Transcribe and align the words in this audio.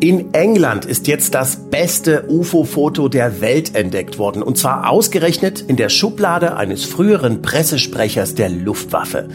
In 0.00 0.32
England 0.32 0.84
ist 0.84 1.08
jetzt 1.08 1.34
das 1.34 1.56
beste 1.56 2.26
UFO-Foto 2.28 3.08
der 3.08 3.40
Welt 3.40 3.74
entdeckt 3.74 4.16
worden. 4.16 4.44
Und 4.44 4.56
zwar 4.56 4.88
ausgerechnet 4.88 5.60
in 5.60 5.74
der 5.74 5.88
Schublade 5.88 6.56
eines 6.56 6.84
früheren 6.84 7.42
Pressesprechers 7.42 8.36
der 8.36 8.48
Luftwaffe. 8.48 9.28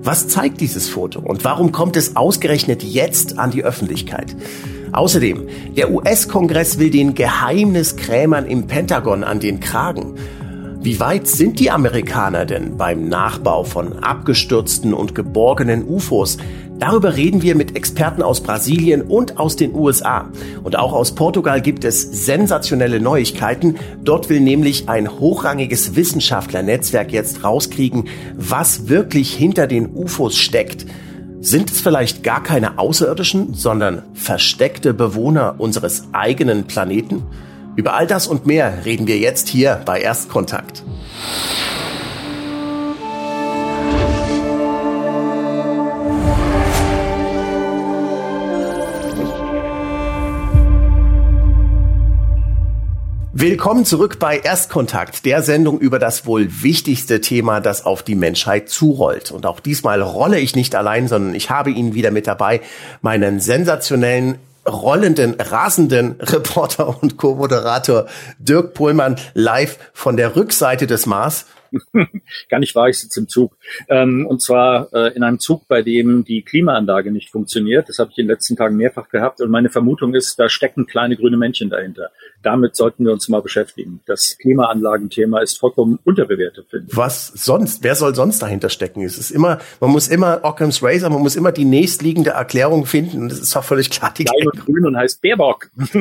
Was 0.00 0.26
zeigt 0.26 0.62
dieses 0.62 0.88
Foto 0.88 1.20
und 1.20 1.44
warum 1.44 1.70
kommt 1.70 1.98
es 1.98 2.16
ausgerechnet 2.16 2.82
jetzt 2.82 3.38
an 3.38 3.50
die 3.50 3.62
Öffentlichkeit? 3.62 4.34
Außerdem, 4.92 5.48
der 5.76 5.90
US-Kongress 5.90 6.78
will 6.78 6.88
den 6.90 7.14
Geheimniskrämern 7.14 8.46
im 8.46 8.66
Pentagon 8.68 9.22
an 9.22 9.38
den 9.38 9.60
Kragen. 9.60 10.14
Wie 10.80 10.98
weit 10.98 11.26
sind 11.26 11.60
die 11.60 11.70
Amerikaner 11.70 12.46
denn 12.46 12.78
beim 12.78 13.08
Nachbau 13.08 13.64
von 13.64 14.04
abgestürzten 14.04 14.94
und 14.94 15.14
geborgenen 15.14 15.86
UFOs? 15.86 16.38
Darüber 16.78 17.16
reden 17.16 17.40
wir 17.40 17.54
mit 17.54 17.74
Experten 17.74 18.22
aus 18.22 18.42
Brasilien 18.42 19.02
und 19.02 19.38
aus 19.38 19.56
den 19.56 19.74
USA. 19.74 20.28
Und 20.62 20.78
auch 20.78 20.92
aus 20.92 21.14
Portugal 21.14 21.62
gibt 21.62 21.84
es 21.84 22.02
sensationelle 22.26 23.00
Neuigkeiten. 23.00 23.76
Dort 24.04 24.28
will 24.28 24.40
nämlich 24.40 24.88
ein 24.88 25.18
hochrangiges 25.18 25.96
Wissenschaftlernetzwerk 25.96 27.12
jetzt 27.12 27.44
rauskriegen, 27.44 28.08
was 28.36 28.88
wirklich 28.88 29.34
hinter 29.34 29.66
den 29.66 29.94
UFOs 29.94 30.36
steckt. 30.36 30.86
Sind 31.40 31.70
es 31.70 31.80
vielleicht 31.80 32.22
gar 32.22 32.42
keine 32.42 32.78
Außerirdischen, 32.78 33.54
sondern 33.54 34.02
versteckte 34.12 34.92
Bewohner 34.92 35.54
unseres 35.58 36.04
eigenen 36.12 36.64
Planeten? 36.64 37.22
Über 37.76 37.94
all 37.94 38.06
das 38.06 38.26
und 38.26 38.46
mehr 38.46 38.84
reden 38.84 39.06
wir 39.06 39.18
jetzt 39.18 39.48
hier 39.48 39.80
bei 39.84 40.00
Erstkontakt. 40.00 40.82
Willkommen 53.38 53.84
zurück 53.84 54.18
bei 54.18 54.38
Erstkontakt, 54.38 55.26
der 55.26 55.42
Sendung 55.42 55.78
über 55.78 55.98
das 55.98 56.24
wohl 56.24 56.48
wichtigste 56.62 57.20
Thema, 57.20 57.60
das 57.60 57.84
auf 57.84 58.02
die 58.02 58.14
Menschheit 58.14 58.70
zurollt. 58.70 59.30
Und 59.30 59.44
auch 59.44 59.60
diesmal 59.60 60.00
rolle 60.00 60.38
ich 60.38 60.56
nicht 60.56 60.74
allein, 60.74 61.06
sondern 61.06 61.34
ich 61.34 61.50
habe 61.50 61.70
Ihnen 61.70 61.92
wieder 61.92 62.10
mit 62.10 62.26
dabei, 62.26 62.62
meinen 63.02 63.38
sensationellen 63.40 64.38
rollenden, 64.66 65.34
rasenden 65.38 66.12
Reporter 66.18 67.02
und 67.02 67.18
Co-Moderator 67.18 68.06
Dirk 68.38 68.72
Pohlmann 68.72 69.16
live 69.34 69.78
von 69.92 70.16
der 70.16 70.34
Rückseite 70.34 70.86
des 70.86 71.04
Mars. 71.04 71.44
Gar 72.48 72.60
nicht 72.60 72.74
wahr, 72.74 72.88
ich 72.88 72.98
sitze 72.98 73.20
im 73.20 73.28
Zug. 73.28 73.56
Ähm, 73.88 74.26
und 74.26 74.40
zwar 74.40 74.92
äh, 74.92 75.14
in 75.14 75.22
einem 75.22 75.38
Zug, 75.38 75.68
bei 75.68 75.82
dem 75.82 76.24
die 76.24 76.42
Klimaanlage 76.42 77.10
nicht 77.10 77.30
funktioniert. 77.30 77.88
Das 77.88 77.98
habe 77.98 78.10
ich 78.12 78.18
in 78.18 78.26
den 78.26 78.32
letzten 78.32 78.56
Tagen 78.56 78.76
mehrfach 78.76 79.08
gehabt. 79.08 79.40
Und 79.40 79.50
meine 79.50 79.68
Vermutung 79.68 80.14
ist, 80.14 80.38
da 80.38 80.48
stecken 80.48 80.86
kleine 80.86 81.16
grüne 81.16 81.36
Männchen 81.36 81.70
dahinter. 81.70 82.10
Damit 82.42 82.76
sollten 82.76 83.04
wir 83.04 83.12
uns 83.12 83.28
mal 83.28 83.42
beschäftigen. 83.42 84.00
Das 84.06 84.36
Klimaanlagenthema 84.38 85.40
ist 85.40 85.58
vollkommen 85.58 85.98
unterbewertet, 86.04 86.66
finde 86.70 86.86
ich. 86.90 86.96
Was 86.96 87.28
sonst? 87.28 87.82
Wer 87.82 87.94
soll 87.94 88.14
sonst 88.14 88.40
dahinter 88.40 88.68
stecken? 88.68 89.02
Es 89.02 89.18
ist 89.18 89.30
immer, 89.30 89.58
man 89.80 89.90
muss 89.90 90.08
immer 90.08 90.40
Occam's 90.42 90.82
Razor, 90.82 91.10
man 91.10 91.22
muss 91.22 91.36
immer 91.36 91.52
die 91.52 91.64
nächstliegende 91.64 92.30
Erklärung 92.30 92.86
finden. 92.86 93.22
Und 93.22 93.32
das 93.32 93.40
ist 93.40 93.54
doch 93.56 93.64
völlig 93.64 93.90
klar. 93.90 94.12
Die 94.16 94.24
Klein 94.24 94.46
und 94.46 94.64
grün 94.64 94.86
und 94.86 94.96
heißt 94.96 95.20
Baerbock. 95.22 95.70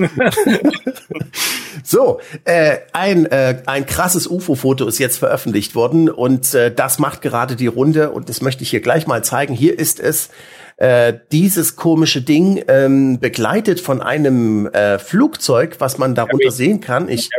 so, 1.83 2.19
äh, 2.43 2.77
ein, 2.93 3.25
äh, 3.25 3.61
ein 3.65 3.85
krasses 3.85 4.27
UFO-Foto 4.27 4.85
ist 4.85 4.99
jetzt 4.99 5.17
veröffentlicht 5.17 5.75
worden 5.75 6.09
und 6.09 6.53
äh, 6.53 6.73
das 6.73 6.99
macht 6.99 7.21
gerade 7.21 7.55
die 7.55 7.67
Runde 7.67 8.11
und 8.11 8.29
das 8.29 8.41
möchte 8.41 8.63
ich 8.63 8.69
hier 8.69 8.81
gleich 8.81 9.07
mal 9.07 9.23
zeigen. 9.23 9.53
Hier 9.53 9.77
ist 9.77 9.99
es 9.99 10.29
äh, 10.77 11.13
dieses 11.31 11.75
komische 11.75 12.21
Ding 12.21 12.63
ähm, 12.67 13.19
begleitet 13.19 13.79
von 13.79 14.01
einem 14.01 14.67
äh, 14.67 14.99
Flugzeug, 14.99 15.77
was 15.79 15.97
man 15.97 16.15
darunter 16.15 16.51
sehen 16.51 16.81
kann. 16.81 17.07
Ich, 17.07 17.29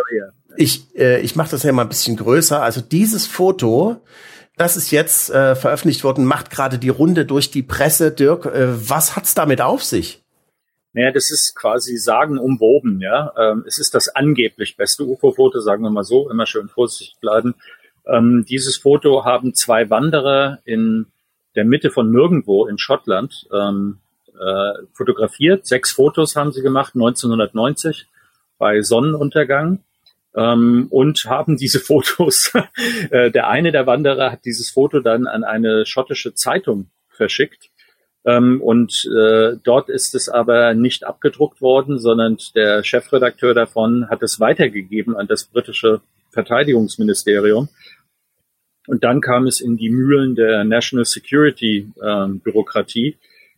ich, 0.56 0.96
äh, 0.96 1.20
ich 1.20 1.36
mache 1.36 1.50
das 1.50 1.62
ja 1.62 1.72
mal 1.72 1.82
ein 1.82 1.88
bisschen 1.88 2.16
größer. 2.16 2.62
Also 2.62 2.80
dieses 2.80 3.26
Foto, 3.26 3.96
das 4.56 4.76
ist 4.76 4.90
jetzt 4.90 5.30
äh, 5.30 5.54
veröffentlicht 5.54 6.02
worden, 6.02 6.24
macht 6.24 6.50
gerade 6.50 6.78
die 6.78 6.88
Runde 6.88 7.26
durch 7.26 7.50
die 7.50 7.62
Presse. 7.62 8.10
Dirk, 8.10 8.46
äh, 8.46 8.88
was 8.88 9.16
hat's 9.16 9.34
damit 9.34 9.60
auf 9.60 9.84
sich? 9.84 10.22
Naja, 10.94 11.12
das 11.12 11.30
ist 11.30 11.54
quasi 11.54 11.98
sagenumwoben, 11.98 13.00
ja. 13.00 13.30
Ähm, 13.38 13.64
es 13.66 13.78
ist 13.78 13.94
das 13.94 14.08
angeblich 14.08 14.78
beste 14.78 15.04
UFO-Foto, 15.04 15.60
sagen 15.60 15.82
wir 15.82 15.90
mal 15.90 16.04
so, 16.04 16.30
immer 16.30 16.46
schön 16.46 16.68
vorsichtig 16.68 17.16
bleiben. 17.20 17.54
Ähm, 18.06 18.46
dieses 18.48 18.78
Foto 18.78 19.26
haben 19.26 19.52
zwei 19.52 19.90
Wanderer 19.90 20.60
in 20.64 21.04
der 21.56 21.64
Mitte 21.64 21.90
von 21.90 22.10
nirgendwo 22.10 22.66
in 22.66 22.78
Schottland 22.78 23.48
ähm, 23.52 23.98
äh, 24.38 24.72
fotografiert. 24.92 25.66
Sechs 25.66 25.90
Fotos 25.92 26.36
haben 26.36 26.52
sie 26.52 26.62
gemacht, 26.62 26.94
1990 26.94 28.06
bei 28.58 28.82
Sonnenuntergang. 28.82 29.80
Ähm, 30.34 30.88
und 30.90 31.24
haben 31.24 31.56
diese 31.56 31.80
Fotos, 31.90 32.52
äh, 33.10 33.30
der 33.30 33.48
eine 33.48 33.72
der 33.72 33.86
Wanderer 33.86 34.30
hat 34.32 34.44
dieses 34.44 34.70
Foto 34.70 35.00
dann 35.00 35.26
an 35.26 35.44
eine 35.44 35.86
schottische 35.86 36.34
Zeitung 36.34 36.90
verschickt. 37.08 37.70
Ähm, 38.26 38.60
und 38.60 39.08
äh, 39.16 39.56
dort 39.62 39.88
ist 39.88 40.14
es 40.14 40.28
aber 40.28 40.74
nicht 40.74 41.04
abgedruckt 41.04 41.62
worden, 41.62 41.98
sondern 41.98 42.36
der 42.54 42.84
Chefredakteur 42.84 43.54
davon 43.54 44.10
hat 44.10 44.22
es 44.22 44.38
weitergegeben 44.40 45.16
an 45.16 45.26
das 45.28 45.44
britische 45.44 46.00
Verteidigungsministerium. 46.32 47.68
Und 48.86 49.04
dann 49.04 49.20
kam 49.20 49.46
es 49.46 49.60
in 49.60 49.76
die 49.76 49.90
Mühlen 49.90 50.34
der 50.34 50.64
National 50.64 51.04
Security 51.04 51.88
ähm, 52.02 52.40
Bürokratie. 52.40 53.16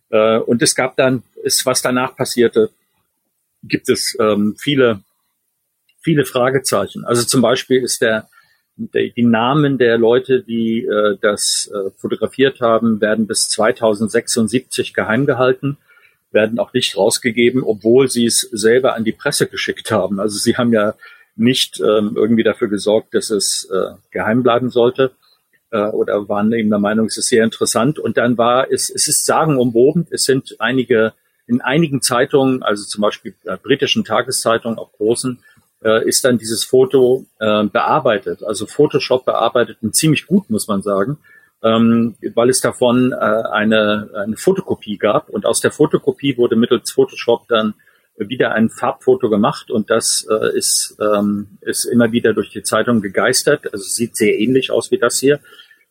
Äh, 0.09 0.39
und 0.39 0.61
es 0.61 0.75
gab 0.75 0.95
dann, 0.95 1.23
ist, 1.43 1.65
was 1.65 1.81
danach 1.81 2.15
passierte, 2.15 2.71
gibt 3.63 3.89
es 3.89 4.17
ähm, 4.19 4.55
viele, 4.59 5.01
viele 6.01 6.25
Fragezeichen. 6.25 7.05
Also 7.05 7.23
zum 7.23 7.41
Beispiel 7.41 7.83
ist 7.83 8.01
der, 8.01 8.27
der 8.75 9.09
die 9.09 9.23
Namen 9.23 9.77
der 9.77 9.97
Leute, 9.97 10.41
die 10.41 10.85
äh, 10.85 11.17
das 11.21 11.69
äh, 11.73 11.91
fotografiert 11.97 12.61
haben, 12.61 13.01
werden 13.01 13.27
bis 13.27 13.49
2076 13.49 14.93
geheim 14.93 15.25
gehalten, 15.25 15.77
werden 16.31 16.59
auch 16.59 16.73
nicht 16.73 16.95
rausgegeben, 16.95 17.63
obwohl 17.63 18.09
sie 18.09 18.25
es 18.25 18.41
selber 18.51 18.95
an 18.95 19.03
die 19.03 19.11
Presse 19.11 19.47
geschickt 19.47 19.91
haben. 19.91 20.19
Also 20.19 20.37
sie 20.37 20.57
haben 20.57 20.71
ja 20.73 20.95
nicht 21.35 21.79
ähm, 21.79 22.13
irgendwie 22.15 22.43
dafür 22.43 22.67
gesorgt, 22.67 23.13
dass 23.13 23.29
es 23.29 23.69
äh, 23.71 23.91
geheim 24.11 24.43
bleiben 24.43 24.69
sollte 24.69 25.11
äh, 25.71 25.81
oder 25.81 26.27
waren 26.29 26.51
eben 26.53 26.69
der 26.69 26.79
Meinung, 26.79 27.07
es 27.07 27.17
ist 27.17 27.29
sehr 27.29 27.43
interessant. 27.43 27.99
Und 27.99 28.17
dann 28.17 28.37
war 28.37 28.71
es, 28.71 28.89
es 28.89 29.07
ist 29.07 29.25
sagenumwoben. 29.25 30.07
Es 30.09 30.23
sind 30.23 30.55
einige, 30.59 31.13
in 31.47 31.61
einigen 31.61 32.01
Zeitungen, 32.01 32.63
also 32.63 32.85
zum 32.85 33.01
Beispiel 33.01 33.33
äh, 33.45 33.57
britischen 33.61 34.03
Tageszeitungen, 34.03 34.77
auch 34.77 34.91
großen, 34.93 35.39
äh, 35.83 36.07
ist 36.07 36.25
dann 36.25 36.37
dieses 36.37 36.63
Foto 36.63 37.25
äh, 37.39 37.63
bearbeitet, 37.63 38.43
also 38.43 38.65
Photoshop 38.65 39.25
bearbeitet 39.25 39.77
und 39.81 39.95
ziemlich 39.95 40.27
gut, 40.27 40.49
muss 40.49 40.67
man 40.67 40.81
sagen. 40.81 41.17
Ähm, 41.61 42.15
weil 42.35 42.49
es 42.49 42.61
davon 42.61 43.11
äh, 43.11 43.15
eine, 43.15 44.09
eine 44.15 44.37
Fotokopie 44.37 44.97
gab 44.97 45.27
und 45.29 45.45
aus 45.45 45.59
der 45.59 45.71
Fotokopie 45.71 46.37
wurde 46.37 46.55
mittels 46.55 46.91
Photoshop 46.91 47.49
dann 47.49 47.73
wieder 48.27 48.53
ein 48.53 48.69
Farbfoto 48.69 49.29
gemacht 49.29 49.71
und 49.71 49.89
das 49.89 50.27
äh, 50.29 50.57
ist, 50.57 50.97
ähm, 50.99 51.47
ist 51.61 51.85
immer 51.85 52.11
wieder 52.11 52.33
durch 52.33 52.49
die 52.49 52.63
Zeitung 52.63 53.01
gegeistert. 53.01 53.71
Also 53.71 53.85
sieht 53.85 54.17
sehr 54.17 54.37
ähnlich 54.37 54.71
aus 54.71 54.91
wie 54.91 54.97
das 54.97 55.19
hier. 55.19 55.39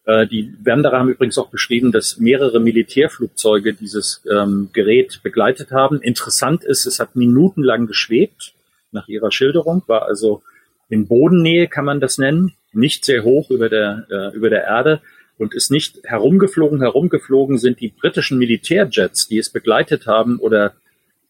Äh, 0.04 0.26
die 0.26 0.52
Wanderer 0.62 0.98
haben 0.98 1.08
übrigens 1.08 1.38
auch 1.38 1.48
beschrieben, 1.48 1.92
dass 1.92 2.18
mehrere 2.18 2.60
Militärflugzeuge 2.60 3.74
dieses 3.74 4.22
ähm, 4.30 4.70
Gerät 4.72 5.20
begleitet 5.22 5.70
haben. 5.70 6.00
Interessant 6.02 6.64
ist, 6.64 6.86
es 6.86 6.98
hat 6.98 7.16
minutenlang 7.16 7.86
geschwebt, 7.86 8.54
nach 8.90 9.08
ihrer 9.08 9.30
Schilderung, 9.30 9.82
war 9.86 10.06
also 10.06 10.42
in 10.88 11.06
Bodennähe, 11.06 11.68
kann 11.68 11.84
man 11.84 12.00
das 12.00 12.16
nennen, 12.16 12.54
nicht 12.72 13.04
sehr 13.04 13.22
hoch 13.22 13.50
über 13.50 13.68
der, 13.68 14.06
äh, 14.10 14.34
über 14.34 14.50
der 14.50 14.64
Erde 14.64 15.00
und 15.36 15.54
ist 15.54 15.70
nicht 15.70 16.00
herumgeflogen. 16.04 16.80
Herumgeflogen 16.80 17.58
sind 17.58 17.80
die 17.80 17.88
britischen 17.88 18.38
Militärjets, 18.38 19.28
die 19.28 19.38
es 19.38 19.50
begleitet 19.50 20.06
haben 20.06 20.38
oder 20.38 20.74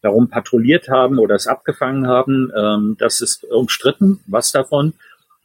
darum 0.03 0.29
patrouilliert 0.29 0.89
haben 0.89 1.19
oder 1.19 1.35
es 1.35 1.47
abgefangen 1.47 2.07
haben. 2.07 2.53
Ähm, 2.57 2.97
das 2.99 3.21
ist 3.21 3.45
umstritten, 3.45 4.21
was 4.27 4.53
davon. 4.53 4.95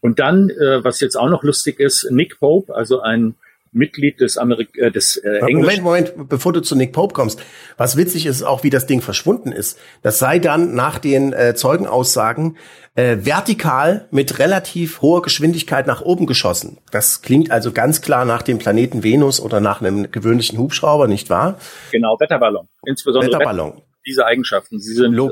Und 0.02 0.20
dann, 0.20 0.50
äh, 0.50 0.84
was 0.84 1.00
jetzt 1.00 1.16
auch 1.16 1.30
noch 1.30 1.44
lustig 1.44 1.80
ist, 1.80 2.10
Nick 2.12 2.40
Pope, 2.40 2.76
also 2.76 3.02
ein 3.02 3.36
Mitglied 3.74 4.20
des 4.20 4.38
Amerik 4.38 4.78
äh, 4.78 4.92
des 4.92 5.18
äh, 5.18 5.40
Moment, 5.42 5.82
Moment, 5.82 6.30
bevor 6.30 6.54
du 6.54 6.62
zu 6.62 6.76
Nick 6.76 6.94
Pope 6.94 7.14
kommst. 7.14 7.42
Was 7.78 7.98
witzig 7.98 8.26
ist 8.26 8.44
auch, 8.44 8.64
wie 8.64 8.70
das 8.70 8.86
Ding 8.86 9.02
verschwunden 9.02 9.52
ist. 9.52 9.80
Das 10.02 10.20
sei 10.20 10.40
dann 10.40 10.76
nach 10.76 11.00
den 11.00 11.34
äh, 11.34 11.56
Zeugenaussagen 11.56 12.58
äh, 12.96 13.18
vertikal 13.22 14.08
mit 14.12 14.40
relativ 14.40 15.02
hoher 15.02 15.22
Geschwindigkeit 15.22 15.88
nach 15.88 16.02
oben 16.02 16.28
geschossen. 16.28 16.78
Das 16.92 17.22
klingt 17.22 17.50
also 17.50 17.72
ganz 17.72 18.02
klar 18.02 18.26
nach 18.26 18.44
dem 18.44 18.60
Planeten 18.60 19.04
Venus 19.04 19.40
oder 19.40 19.60
nach 19.60 19.82
einem 19.82 20.12
gewöhnlichen 20.12 20.60
Hubschrauber, 20.60 21.08
nicht 21.08 21.30
wahr? 21.30 21.58
Genau, 21.92 22.20
Wetterballon. 22.20 22.68
Insbesondere 22.86 23.32
Wetterballon 23.34 23.82
diese 24.06 24.26
Eigenschaften. 24.26 24.80
Sie 24.80 24.94
sind 24.94 25.18
äh, 25.18 25.30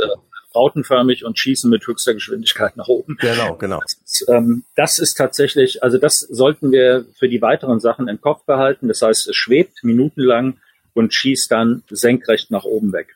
rautenförmig 0.54 1.26
und 1.26 1.40
schießen 1.40 1.70
mit 1.70 1.86
höchster 1.88 2.14
Geschwindigkeit 2.14 2.78
nach 2.78 2.88
oben. 2.88 3.18
Genau, 3.20 3.56
genau. 3.56 3.80
Das 3.82 3.94
ist, 4.04 4.30
ähm, 4.30 4.64
das 4.76 5.00
ist 5.00 5.16
tatsächlich, 5.16 5.84
also 5.84 5.98
das 5.98 6.20
sollten 6.20 6.72
wir 6.72 7.06
für 7.18 7.30
die 7.30 7.42
weiteren 7.42 7.80
Sachen 7.80 8.08
im 8.08 8.20
Kopf 8.20 8.44
behalten. 8.46 8.88
Das 8.88 9.02
heißt, 9.02 9.30
es 9.30 9.36
schwebt 9.36 9.84
minutenlang 9.84 10.58
und 10.94 11.14
schießt 11.14 11.52
dann 11.52 11.84
senkrecht 11.90 12.52
nach 12.52 12.66
oben 12.66 12.92
weg. 12.94 13.16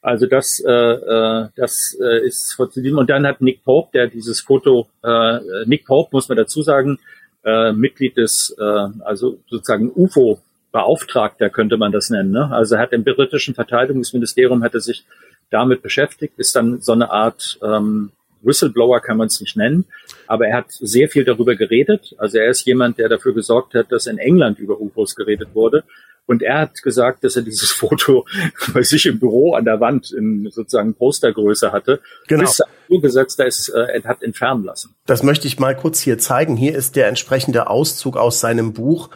Also 0.00 0.26
das, 0.26 0.58
äh, 0.58 0.72
äh, 0.72 1.48
das 1.54 1.96
äh, 2.00 2.26
ist 2.26 2.54
vor 2.54 2.70
zu 2.70 2.80
Und 2.80 3.08
dann 3.08 3.24
hat 3.24 3.40
Nick 3.40 3.62
Pope, 3.62 3.90
der 3.94 4.08
dieses 4.08 4.40
Foto, 4.40 4.88
äh, 5.04 5.64
Nick 5.66 5.86
Pope 5.86 6.10
muss 6.12 6.28
man 6.28 6.36
dazu 6.36 6.62
sagen, 6.62 6.98
äh, 7.44 7.72
Mitglied 7.72 8.16
des, 8.16 8.54
äh, 8.58 8.88
also 9.04 9.38
sozusagen 9.48 9.92
UFO 9.94 10.40
Beauftragter 10.72 11.50
könnte 11.50 11.76
man 11.76 11.92
das 11.92 12.10
nennen. 12.10 12.30
Ne? 12.30 12.50
Also 12.50 12.76
er 12.76 12.80
hat 12.80 12.92
im 12.92 13.04
britischen 13.04 13.54
Verteidigungsministerium 13.54 14.62
hat 14.64 14.74
er 14.74 14.80
sich 14.80 15.04
damit 15.50 15.82
beschäftigt, 15.82 16.38
ist 16.38 16.56
dann 16.56 16.80
so 16.80 16.92
eine 16.92 17.10
Art 17.10 17.58
ähm, 17.62 18.10
Whistleblower 18.42 19.00
kann 19.00 19.16
man 19.16 19.28
es 19.28 19.40
nicht 19.40 19.56
nennen, 19.56 19.84
aber 20.26 20.48
er 20.48 20.56
hat 20.56 20.66
sehr 20.70 21.08
viel 21.08 21.24
darüber 21.24 21.54
geredet. 21.54 22.14
Also 22.18 22.38
er 22.38 22.50
ist 22.50 22.66
jemand, 22.66 22.98
der 22.98 23.08
dafür 23.08 23.34
gesorgt 23.34 23.74
hat, 23.74 23.92
dass 23.92 24.06
in 24.06 24.18
England 24.18 24.58
über 24.58 24.80
UFOs 24.80 25.14
geredet 25.14 25.50
wurde. 25.54 25.84
Und 26.24 26.42
er 26.42 26.60
hat 26.60 26.82
gesagt, 26.82 27.24
dass 27.24 27.36
er 27.36 27.42
dieses 27.42 27.70
Foto 27.72 28.26
bei 28.72 28.82
sich 28.82 29.06
im 29.06 29.18
Büro 29.18 29.54
an 29.54 29.64
der 29.64 29.80
Wand 29.80 30.12
in 30.12 30.48
sozusagen 30.50 30.94
Postergröße 30.94 31.72
hatte, 31.72 32.00
genau. 32.28 32.44
bis 32.44 32.62
gesetzt 33.00 33.40
ist, 33.40 33.68
äh, 33.70 33.80
er 33.80 34.04
hat 34.04 34.22
entfernen 34.22 34.64
lassen. 34.64 34.94
Das 35.06 35.22
möchte 35.22 35.46
ich 35.46 35.58
mal 35.58 35.74
kurz 35.74 36.00
hier 36.00 36.18
zeigen. 36.18 36.56
Hier 36.56 36.74
ist 36.74 36.94
der 36.96 37.08
entsprechende 37.08 37.68
Auszug 37.68 38.16
aus 38.16 38.40
seinem 38.40 38.72
Buch. 38.72 39.10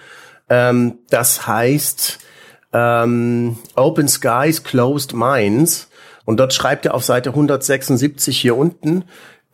Ähm, 0.49 0.99
das 1.11 1.47
heißt 1.47 2.19
ähm, 2.73 3.59
Open 3.75 4.09
Skies, 4.09 4.63
Closed 4.63 5.15
Minds. 5.15 5.89
Und 6.25 6.39
dort 6.39 6.53
schreibt 6.53 6.87
er 6.87 6.95
auf 6.95 7.05
Seite 7.05 7.31
176 7.31 8.39
hier 8.39 8.57
unten, 8.57 9.05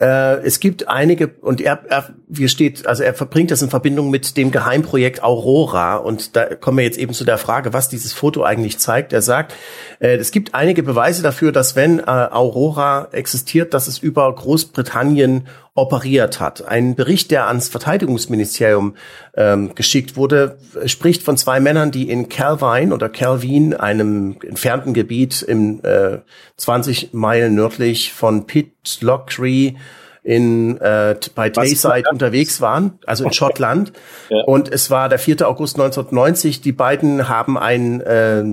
äh, 0.00 0.38
es 0.44 0.58
gibt 0.58 0.88
einige, 0.88 1.28
und 1.28 1.60
er, 1.60 1.84
er, 1.88 2.10
hier 2.34 2.48
steht, 2.48 2.86
also 2.86 3.02
er 3.02 3.14
verbringt 3.14 3.50
das 3.50 3.62
in 3.62 3.70
Verbindung 3.70 4.10
mit 4.10 4.36
dem 4.36 4.50
Geheimprojekt 4.50 5.22
Aurora. 5.22 5.96
Und 5.96 6.36
da 6.36 6.54
kommen 6.54 6.78
wir 6.78 6.84
jetzt 6.84 6.98
eben 6.98 7.12
zu 7.12 7.24
der 7.24 7.38
Frage, 7.38 7.72
was 7.72 7.88
dieses 7.88 8.12
Foto 8.12 8.42
eigentlich 8.42 8.78
zeigt. 8.78 9.12
Er 9.12 9.22
sagt, 9.22 9.54
äh, 10.00 10.16
es 10.16 10.30
gibt 10.30 10.54
einige 10.54 10.82
Beweise 10.82 11.22
dafür, 11.22 11.52
dass 11.52 11.76
wenn 11.76 11.98
äh, 11.98 12.02
Aurora 12.04 13.08
existiert, 13.12 13.74
dass 13.74 13.86
es 13.86 13.98
über 13.98 14.34
Großbritannien 14.34 15.46
operiert 15.74 16.38
hat. 16.38 16.66
Ein 16.68 16.94
Bericht, 16.96 17.30
der 17.30 17.46
ans 17.48 17.68
Verteidigungsministerium 17.68 18.94
ähm, 19.34 19.74
geschickt 19.74 20.16
wurde, 20.16 20.58
spricht 20.84 21.22
von 21.22 21.38
zwei 21.38 21.60
Männern, 21.60 21.90
die 21.90 22.10
in 22.10 22.28
Calvine 22.28 22.94
oder 22.94 23.08
Calvin, 23.08 23.72
einem 23.72 24.36
entfernten 24.46 24.92
Gebiet 24.92 25.40
im 25.40 25.80
äh, 25.82 26.18
20 26.58 27.14
Meilen 27.14 27.54
nördlich 27.54 28.12
von 28.12 28.46
Pitlochry 28.46 29.76
in 30.24 30.80
äh, 30.80 31.16
bei 31.34 31.50
Tayside 31.50 32.04
unterwegs 32.10 32.60
waren, 32.60 32.98
also 33.06 33.24
in 33.24 33.32
Schottland. 33.32 33.92
Ja. 34.28 34.44
Und 34.44 34.72
es 34.72 34.88
war 34.88 35.08
der 35.08 35.18
4. 35.18 35.48
August 35.48 35.74
1990. 35.74 36.60
Die 36.60 36.70
beiden 36.70 37.28
haben 37.28 37.58
ein 37.58 38.00
äh, 38.00 38.44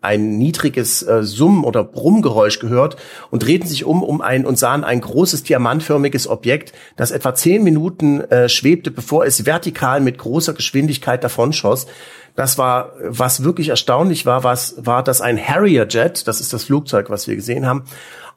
ein 0.00 0.38
niedriges 0.38 1.02
äh, 1.02 1.22
Summen 1.22 1.62
oder 1.62 1.84
Brummgeräusch 1.84 2.58
gehört 2.58 2.96
und 3.30 3.44
drehten 3.44 3.68
sich 3.68 3.84
um 3.84 4.02
um 4.02 4.20
ein 4.20 4.44
und 4.44 4.58
sahen 4.58 4.82
ein 4.82 5.00
großes 5.00 5.44
diamantförmiges 5.44 6.26
Objekt, 6.26 6.72
das 6.96 7.12
etwa 7.12 7.34
zehn 7.34 7.62
Minuten 7.62 8.20
äh, 8.22 8.48
schwebte, 8.48 8.90
bevor 8.90 9.24
es 9.24 9.46
vertikal 9.46 10.00
mit 10.00 10.18
großer 10.18 10.54
Geschwindigkeit 10.54 11.22
davonschoss. 11.22 11.86
Das 12.34 12.58
war, 12.58 12.92
was 13.00 13.44
wirklich 13.44 13.68
erstaunlich 13.68 14.24
war, 14.26 14.44
was 14.44 14.74
war, 14.78 15.02
dass 15.02 15.20
ein 15.20 15.38
Harrier 15.38 15.86
Jet, 15.88 16.26
das 16.26 16.40
ist 16.40 16.52
das 16.52 16.64
Flugzeug, 16.64 17.10
was 17.10 17.28
wir 17.28 17.36
gesehen 17.36 17.66
haben, 17.66 17.84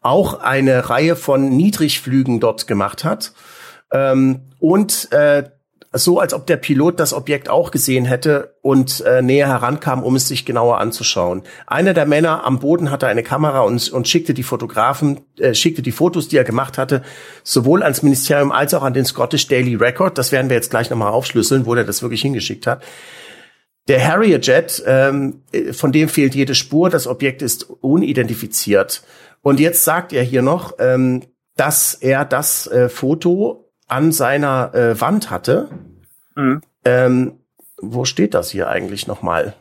auch 0.02 0.40
eine 0.42 0.90
Reihe 0.90 1.16
von 1.16 1.50
Niedrigflügen 1.50 2.40
dort 2.40 2.68
gemacht 2.68 3.04
hat. 3.04 3.34
Ähm, 3.92 4.42
und 4.60 5.12
äh, 5.12 5.44
so, 5.98 6.20
als 6.20 6.34
ob 6.34 6.46
der 6.46 6.58
Pilot 6.58 7.00
das 7.00 7.14
Objekt 7.14 7.50
auch 7.50 7.72
gesehen 7.72 8.06
hätte 8.06 8.56
und 8.62 9.02
äh, 9.06 9.22
näher 9.22 9.48
herankam, 9.48 10.04
um 10.04 10.16
es 10.16 10.28
sich 10.28 10.46
genauer 10.46 10.80
anzuschauen. 10.80 11.44
Einer 11.68 11.94
der 11.94 12.06
Männer 12.06 12.44
am 12.44 12.60
Boden 12.60 12.92
hatte 12.92 13.08
eine 13.08 13.24
Kamera 13.24 13.62
und, 13.62 13.90
und 13.92 14.08
schickte 14.08 14.34
die 14.34 14.44
Fotografen, 14.44 15.22
äh, 15.40 15.54
schickte 15.54 15.82
die 15.82 15.94
Fotos, 15.94 16.28
die 16.28 16.38
er 16.38 16.44
gemacht 16.44 16.78
hatte, 16.78 17.02
sowohl 17.44 17.82
ans 17.82 18.04
Ministerium 18.04 18.52
als 18.52 18.74
auch 18.74 18.84
an 18.84 18.94
den 18.94 19.06
Scottish 19.06 19.48
Daily 19.48 19.76
Record. 19.76 20.18
Das 20.18 20.32
werden 20.32 20.50
wir 20.50 20.58
jetzt 20.58 20.70
gleich 20.70 20.90
nochmal 20.90 21.12
aufschlüsseln, 21.12 21.66
wo 21.66 21.76
der 21.76 21.86
das 21.86 22.02
wirklich 22.02 22.22
hingeschickt 22.22 22.68
hat. 22.68 22.84
Der 23.88 24.06
Harrier 24.06 24.40
Jet, 24.40 24.84
ähm, 24.88 25.44
von 25.72 25.92
dem 25.92 26.10
fehlt 26.10 26.34
jede 26.34 26.56
Spur. 26.56 26.90
Das 26.90 27.08
Objekt 27.08 27.42
ist 27.42 27.70
unidentifiziert. 27.82 29.04
Und 29.42 29.60
jetzt 29.60 29.84
sagt 29.84 30.12
er 30.12 30.24
hier 30.24 30.42
noch, 30.42 30.74
ähm, 30.80 31.24
dass 31.56 31.94
er 31.94 32.26
das 32.26 32.68
äh, 32.68 32.90
Foto 32.90 33.72
an 33.88 34.12
seiner 34.12 34.74
äh, 34.74 35.00
Wand 35.00 35.30
hatte. 35.30 35.70
Mhm. 36.36 36.62
Ähm, 36.84 37.40
wo 37.80 38.06
steht 38.06 38.34
das 38.34 38.50
hier 38.50 38.70
eigentlich 38.70 39.06
nochmal? 39.06 39.54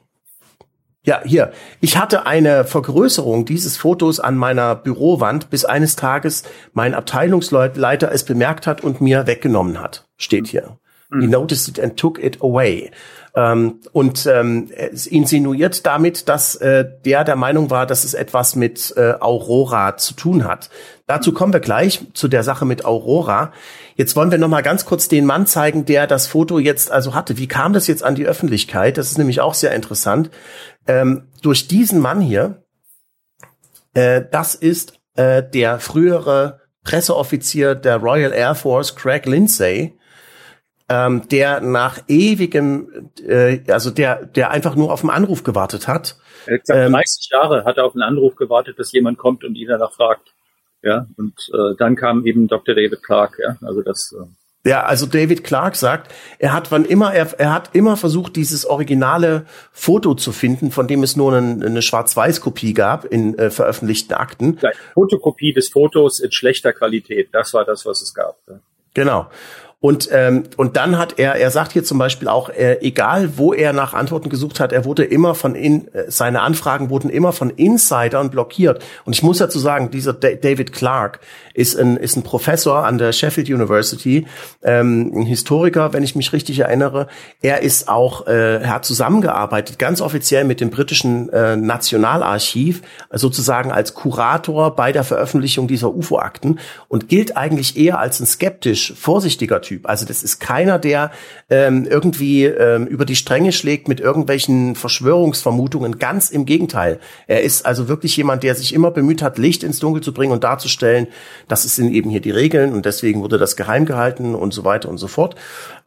Ja, 1.02 1.20
hier. 1.22 1.52
Ich 1.80 1.98
hatte 1.98 2.24
eine 2.24 2.64
Vergrößerung 2.64 3.44
dieses 3.44 3.76
Fotos 3.76 4.20
an 4.20 4.38
meiner 4.38 4.74
Bürowand, 4.74 5.50
bis 5.50 5.66
eines 5.66 5.96
Tages 5.96 6.44
mein 6.72 6.94
Abteilungsleiter 6.94 8.10
es 8.10 8.24
bemerkt 8.24 8.66
hat 8.66 8.82
und 8.82 9.02
mir 9.02 9.26
weggenommen 9.26 9.80
hat. 9.80 10.08
Steht 10.16 10.46
hier. 10.46 10.78
Mhm. 11.10 11.20
He 11.20 11.26
noticed 11.26 11.68
it 11.68 11.78
and 11.78 11.98
took 11.98 12.18
it 12.18 12.40
away. 12.40 12.90
Ähm, 13.36 13.80
und 13.90 14.26
ähm, 14.26 14.70
insinuiert 15.10 15.86
damit, 15.86 16.28
dass 16.28 16.54
äh, 16.54 16.84
der 17.04 17.24
der 17.24 17.34
Meinung 17.34 17.68
war, 17.68 17.84
dass 17.84 18.04
es 18.04 18.14
etwas 18.14 18.54
mit 18.54 18.94
äh, 18.96 19.14
Aurora 19.18 19.96
zu 19.96 20.14
tun 20.14 20.44
hat. 20.44 20.70
Dazu 21.08 21.32
kommen 21.32 21.52
wir 21.52 21.58
gleich 21.58 22.00
zu 22.14 22.28
der 22.28 22.44
Sache 22.44 22.64
mit 22.64 22.84
Aurora. 22.84 23.52
Jetzt 23.96 24.14
wollen 24.14 24.30
wir 24.30 24.38
noch 24.38 24.48
mal 24.48 24.62
ganz 24.62 24.84
kurz 24.84 25.08
den 25.08 25.26
Mann 25.26 25.46
zeigen, 25.46 25.84
der 25.84 26.06
das 26.06 26.28
Foto 26.28 26.60
jetzt 26.60 26.92
also 26.92 27.14
hatte. 27.14 27.36
Wie 27.36 27.48
kam 27.48 27.72
das 27.72 27.88
jetzt 27.88 28.04
an 28.04 28.14
die 28.14 28.26
Öffentlichkeit? 28.26 28.98
Das 28.98 29.10
ist 29.10 29.18
nämlich 29.18 29.40
auch 29.40 29.54
sehr 29.54 29.74
interessant. 29.74 30.30
Ähm, 30.86 31.24
durch 31.42 31.66
diesen 31.66 31.98
Mann 31.98 32.20
hier, 32.20 32.62
äh, 33.94 34.22
das 34.30 34.54
ist 34.54 35.00
äh, 35.16 35.42
der 35.42 35.80
frühere 35.80 36.60
Presseoffizier 36.84 37.74
der 37.74 37.96
Royal 37.96 38.32
Air 38.32 38.54
Force, 38.54 38.94
Craig 38.94 39.26
Lindsay, 39.26 39.98
ähm, 40.94 41.28
der 41.28 41.60
nach 41.60 42.00
ewigem, 42.08 43.10
äh, 43.26 43.60
also 43.68 43.90
der, 43.90 44.26
der 44.26 44.50
einfach 44.50 44.76
nur 44.76 44.92
auf 44.92 45.00
einen 45.02 45.10
Anruf 45.10 45.42
gewartet 45.42 45.88
hat. 45.88 46.16
Er 46.46 46.54
hat 46.54 46.60
gesagt, 46.60 46.86
ähm, 46.86 46.92
30 46.92 47.28
Jahre 47.32 47.64
hat 47.64 47.78
er 47.78 47.84
auf 47.84 47.94
einen 47.94 48.02
Anruf 48.02 48.36
gewartet, 48.36 48.78
dass 48.78 48.92
jemand 48.92 49.18
kommt 49.18 49.44
und 49.44 49.56
ihn 49.56 49.68
danach 49.68 49.92
fragt. 49.92 50.32
Ja, 50.82 51.06
und 51.16 51.34
äh, 51.52 51.74
dann 51.78 51.96
kam 51.96 52.26
eben 52.26 52.46
Dr. 52.46 52.74
David 52.74 53.02
Clark, 53.02 53.38
ja, 53.42 53.56
also 53.62 53.82
das. 53.82 54.14
Äh 54.18 54.26
ja, 54.66 54.82
also 54.84 55.04
David 55.04 55.44
Clark 55.44 55.76
sagt, 55.76 56.10
er 56.38 56.54
hat 56.54 56.70
wann 56.72 56.86
immer, 56.86 57.12
er, 57.12 57.38
er 57.38 57.52
hat 57.52 57.74
immer 57.74 57.98
versucht, 57.98 58.36
dieses 58.36 58.64
originale 58.64 59.44
Foto 59.72 60.14
zu 60.14 60.32
finden, 60.32 60.70
von 60.70 60.86
dem 60.88 61.02
es 61.02 61.16
nur 61.16 61.34
eine, 61.34 61.64
eine 61.64 61.82
Schwarz-Weiß-Kopie 61.82 62.72
gab 62.72 63.04
in 63.04 63.38
äh, 63.38 63.50
veröffentlichten 63.50 64.14
Akten. 64.14 64.58
Eine 64.62 64.72
Fotokopie 64.94 65.52
des 65.52 65.68
Fotos 65.68 66.18
in 66.20 66.32
schlechter 66.32 66.72
Qualität, 66.72 67.28
das 67.32 67.52
war 67.52 67.66
das, 67.66 67.84
was 67.84 68.00
es 68.00 68.14
gab. 68.14 68.38
Ja. 68.48 68.60
Genau. 68.94 69.26
Und, 69.84 70.08
ähm, 70.12 70.44
und 70.56 70.78
dann 70.78 70.96
hat 70.96 71.18
er, 71.18 71.34
er 71.34 71.50
sagt 71.50 71.72
hier 71.72 71.84
zum 71.84 71.98
Beispiel 71.98 72.26
auch, 72.26 72.48
äh, 72.48 72.78
egal 72.80 73.36
wo 73.36 73.52
er 73.52 73.74
nach 73.74 73.92
Antworten 73.92 74.30
gesucht 74.30 74.58
hat, 74.58 74.72
er 74.72 74.86
wurde 74.86 75.04
immer 75.04 75.34
von 75.34 75.54
in, 75.54 75.92
äh, 75.92 76.04
seine 76.08 76.40
Anfragen 76.40 76.88
wurden 76.88 77.10
immer 77.10 77.34
von 77.34 77.50
Insidern 77.50 78.30
blockiert. 78.30 78.82
Und 79.04 79.12
ich 79.12 79.22
muss 79.22 79.36
dazu 79.36 79.58
sagen, 79.58 79.90
dieser 79.90 80.14
D 80.14 80.36
David 80.36 80.72
Clark 80.72 81.20
ist 81.52 81.78
ein, 81.78 81.98
ist 81.98 82.16
ein 82.16 82.22
Professor 82.22 82.86
an 82.86 82.96
der 82.96 83.12
Sheffield 83.12 83.50
University, 83.50 84.26
ähm, 84.62 85.12
ein 85.14 85.26
Historiker, 85.26 85.92
wenn 85.92 86.02
ich 86.02 86.16
mich 86.16 86.32
richtig 86.32 86.60
erinnere. 86.60 87.06
Er 87.42 87.60
ist 87.60 87.86
auch, 87.86 88.26
äh, 88.26 88.62
er 88.62 88.70
hat 88.70 88.86
zusammengearbeitet, 88.86 89.78
ganz 89.78 90.00
offiziell 90.00 90.44
mit 90.44 90.62
dem 90.62 90.70
britischen 90.70 91.28
äh, 91.28 91.56
Nationalarchiv, 91.56 92.80
sozusagen 93.12 93.70
als 93.70 93.92
Kurator 93.92 94.74
bei 94.74 94.92
der 94.92 95.04
Veröffentlichung 95.04 95.68
dieser 95.68 95.94
UFO-Akten 95.94 96.58
und 96.88 97.10
gilt 97.10 97.36
eigentlich 97.36 97.76
eher 97.76 97.98
als 97.98 98.18
ein 98.18 98.24
skeptisch, 98.24 98.94
vorsichtiger 98.96 99.60
Typ. 99.60 99.73
Typ. 99.74 99.88
Also 99.88 100.06
das 100.06 100.22
ist 100.22 100.38
keiner, 100.38 100.78
der 100.78 101.10
ähm, 101.50 101.86
irgendwie 101.88 102.44
ähm, 102.44 102.86
über 102.86 103.04
die 103.04 103.16
Stränge 103.16 103.52
schlägt 103.52 103.88
mit 103.88 104.00
irgendwelchen 104.00 104.76
Verschwörungsvermutungen. 104.76 105.98
Ganz 105.98 106.30
im 106.30 106.46
Gegenteil. 106.46 107.00
Er 107.26 107.42
ist 107.42 107.66
also 107.66 107.88
wirklich 107.88 108.16
jemand, 108.16 108.42
der 108.42 108.54
sich 108.54 108.72
immer 108.72 108.90
bemüht 108.90 109.22
hat, 109.22 109.38
Licht 109.38 109.64
ins 109.64 109.80
Dunkel 109.80 110.02
zu 110.02 110.14
bringen 110.14 110.32
und 110.32 110.44
darzustellen, 110.44 111.08
das 111.48 111.62
sind 111.64 111.92
eben 111.92 112.10
hier 112.10 112.20
die 112.20 112.30
Regeln 112.30 112.72
und 112.72 112.86
deswegen 112.86 113.20
wurde 113.20 113.38
das 113.38 113.56
geheim 113.56 113.84
gehalten 113.84 114.34
und 114.34 114.54
so 114.54 114.64
weiter 114.64 114.88
und 114.88 114.98
so 114.98 115.08
fort. 115.08 115.34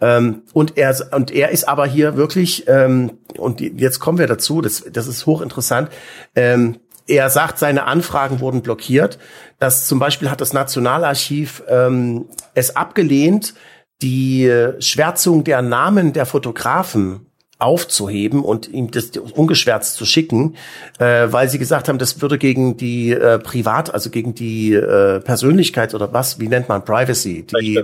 Ähm, 0.01 0.41
und 0.53 0.77
er 0.77 0.95
und 1.11 1.31
er 1.31 1.49
ist 1.49 1.67
aber 1.67 1.85
hier 1.85 2.17
wirklich 2.17 2.67
ähm, 2.67 3.11
und 3.37 3.61
jetzt 3.61 3.99
kommen 3.99 4.17
wir 4.17 4.27
dazu. 4.27 4.61
Das 4.61 4.83
das 4.91 5.07
ist 5.07 5.25
hochinteressant. 5.25 5.89
Ähm, 6.35 6.79
er 7.07 7.29
sagt, 7.29 7.57
seine 7.57 7.85
Anfragen 7.85 8.41
wurden 8.41 8.61
blockiert. 8.61 9.17
Das 9.59 9.87
zum 9.87 9.97
Beispiel 9.97 10.29
hat 10.29 10.41
das 10.41 10.51
Nationalarchiv 10.51 11.63
ähm, 11.69 12.25
es 12.53 12.75
abgelehnt, 12.75 13.53
die 14.01 14.51
Schwärzung 14.79 15.43
der 15.43 15.61
Namen 15.61 16.13
der 16.13 16.25
Fotografen 16.25 17.27
aufzuheben 17.59 18.43
und 18.43 18.67
ihm 18.67 18.91
das 18.91 19.09
ungeschwärzt 19.17 19.95
zu 19.95 20.05
schicken, 20.05 20.55
äh, 20.99 21.27
weil 21.31 21.49
sie 21.49 21.57
gesagt 21.57 21.89
haben, 21.89 21.97
das 21.97 22.21
würde 22.21 22.37
gegen 22.37 22.77
die 22.77 23.11
äh, 23.11 23.39
Privat, 23.39 23.93
also 23.93 24.09
gegen 24.09 24.35
die 24.35 24.73
äh, 24.73 25.19
Persönlichkeit 25.21 25.95
oder 25.95 26.13
was, 26.13 26.39
wie 26.39 26.49
nennt 26.49 26.69
man 26.69 26.85
Privacy, 26.85 27.47
die, 27.59 27.83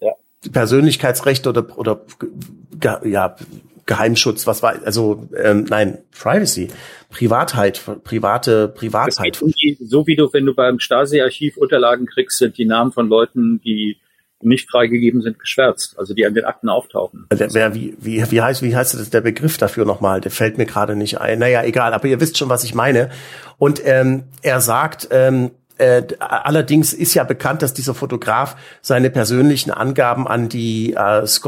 ja. 0.00 0.12
Persönlichkeitsrechte 0.52 1.48
oder 1.48 1.76
oder 1.76 2.00
ja 3.04 3.36
Geheimschutz, 3.86 4.46
was 4.46 4.62
war, 4.62 4.76
also 4.84 5.28
ähm, 5.36 5.66
nein, 5.68 5.98
Privacy, 6.12 6.68
Privatheit, 7.08 7.82
private 8.04 8.68
Privatheit. 8.68 9.42
so 9.80 10.06
wie 10.06 10.14
du, 10.14 10.32
wenn 10.32 10.46
du 10.46 10.54
beim 10.54 10.78
Stasi-Archiv 10.78 11.56
Unterlagen 11.56 12.06
kriegst, 12.06 12.38
sind 12.38 12.56
die 12.56 12.66
Namen 12.66 12.92
von 12.92 13.08
Leuten, 13.08 13.60
die 13.64 13.96
nicht 14.42 14.70
freigegeben 14.70 15.22
sind, 15.22 15.38
geschwärzt, 15.38 15.98
also 15.98 16.14
die 16.14 16.26
an 16.26 16.34
den 16.34 16.44
Akten 16.44 16.68
auftauchen. 16.68 17.26
Der, 17.32 17.52
wer, 17.52 17.74
wie, 17.74 17.96
wie, 17.98 18.24
wie 18.30 18.40
heißt, 18.40 18.62
wie 18.62 18.74
heißt 18.74 18.94
das, 18.94 19.10
der 19.10 19.20
Begriff 19.20 19.58
dafür 19.58 19.84
nochmal? 19.84 20.20
Der 20.20 20.30
fällt 20.30 20.58
mir 20.58 20.66
gerade 20.66 20.96
nicht 20.96 21.20
ein. 21.20 21.38
Naja, 21.38 21.62
egal, 21.62 21.92
aber 21.92 22.08
ihr 22.08 22.20
wisst 22.20 22.38
schon, 22.38 22.48
was 22.48 22.64
ich 22.64 22.74
meine. 22.74 23.10
Und 23.58 23.82
ähm, 23.84 24.24
er 24.42 24.60
sagt, 24.60 25.08
ähm, 25.10 25.50
äh, 25.80 26.02
allerdings 26.18 26.92
ist 26.92 27.14
ja 27.14 27.24
bekannt, 27.24 27.62
dass 27.62 27.72
dieser 27.72 27.94
Fotograf 27.94 28.56
seine 28.82 29.08
persönlichen 29.08 29.70
Angaben 29.70 30.28
an 30.28 30.50
die 30.50 30.92
äh, 30.92 30.96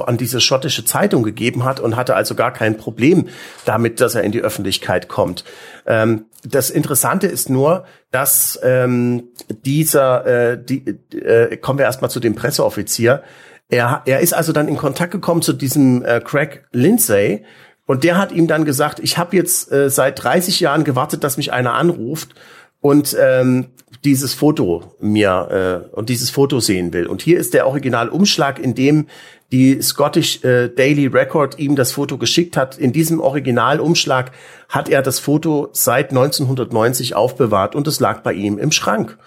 an 0.07 0.17
diese 0.17 0.41
schottische 0.41 0.87
Zeitung 0.87 1.23
gegeben 1.23 1.65
hat 1.65 1.81
und 1.81 1.97
hatte 1.97 2.15
also 2.15 2.35
gar 2.35 2.53
kein 2.53 2.79
Problem 2.79 3.29
damit, 3.67 4.01
dass 4.01 4.15
er 4.15 4.23
in 4.23 4.33
die 4.33 4.41
Öffentlichkeit 4.41 5.09
kommt. 5.09 5.45
Ähm, 5.87 6.25
das 6.45 6.71
Interessante 6.71 7.27
ist 7.27 7.49
nur, 7.49 7.85
dass 8.11 8.59
ähm, 8.63 9.29
dieser, 9.49 10.27
äh, 10.27 10.63
die, 10.63 10.85
äh, 11.17 11.57
kommen 11.57 11.79
wir 11.79 11.87
erstmal 11.87 12.11
zu 12.11 12.21
dem 12.21 12.35
Presseoffizier. 12.35 13.23
Er, 13.69 14.03
er 14.07 14.21
ist 14.21 14.35
also 14.35 14.53
dann 14.53 14.69
in 14.69 14.77
Kontakt 14.77 15.13
gekommen 15.13 15.43
zu 15.43 15.53
diesem 15.53 16.05
äh, 16.05 16.21
Craig 16.21 16.65
Lindsay 16.73 17.45
und 17.87 18.05
der 18.05 18.19
hat 18.19 18.33
ihm 18.33 18.47
dann 18.47 18.65
gesagt, 18.65 19.01
ich 19.01 19.19
habe 19.19 19.37
jetzt 19.37 19.71
äh, 19.73 19.89
seit 19.89 20.23
30 20.23 20.61
Jahren 20.61 20.85
gewartet, 20.85 21.25
dass 21.25 21.37
mich 21.37 21.53
einer 21.53 21.75
anruft 21.75 22.35
und 22.81 23.17
ähm, 23.19 23.69
dieses 24.05 24.35
Foto 24.35 24.95
mir 25.01 25.87
äh, 25.93 25.97
und 25.97 26.09
dieses 26.09 26.31
Foto 26.31 26.61
sehen 26.61 26.93
will. 26.93 27.07
Und 27.07 27.23
hier 27.23 27.39
ist 27.39 27.55
der 27.55 27.67
Originalumschlag, 27.67 28.59
in 28.59 28.75
dem 28.75 29.07
die 29.53 29.81
Scottish 29.83 30.43
äh, 30.45 30.69
Daily 30.69 31.07
Record 31.07 31.59
ihm 31.59 31.77
das 31.77 31.93
Foto 31.93 32.19
geschickt 32.19 32.57
hat. 32.57 32.79
In 32.79 32.93
diesem 32.93 33.21
Originalumschlag 33.21 34.33
hat 34.69 34.89
er 34.89 35.03
das 35.03 35.19
Foto 35.19 35.69
seit 35.73 36.11
1990 36.11 37.15
aufbewahrt 37.15 37.75
und 37.75 37.87
es 37.87 38.01
lag 38.01 38.23
bei 38.23 38.33
ihm 38.33 38.59
im 38.59 38.73
Schrank. 38.73 39.19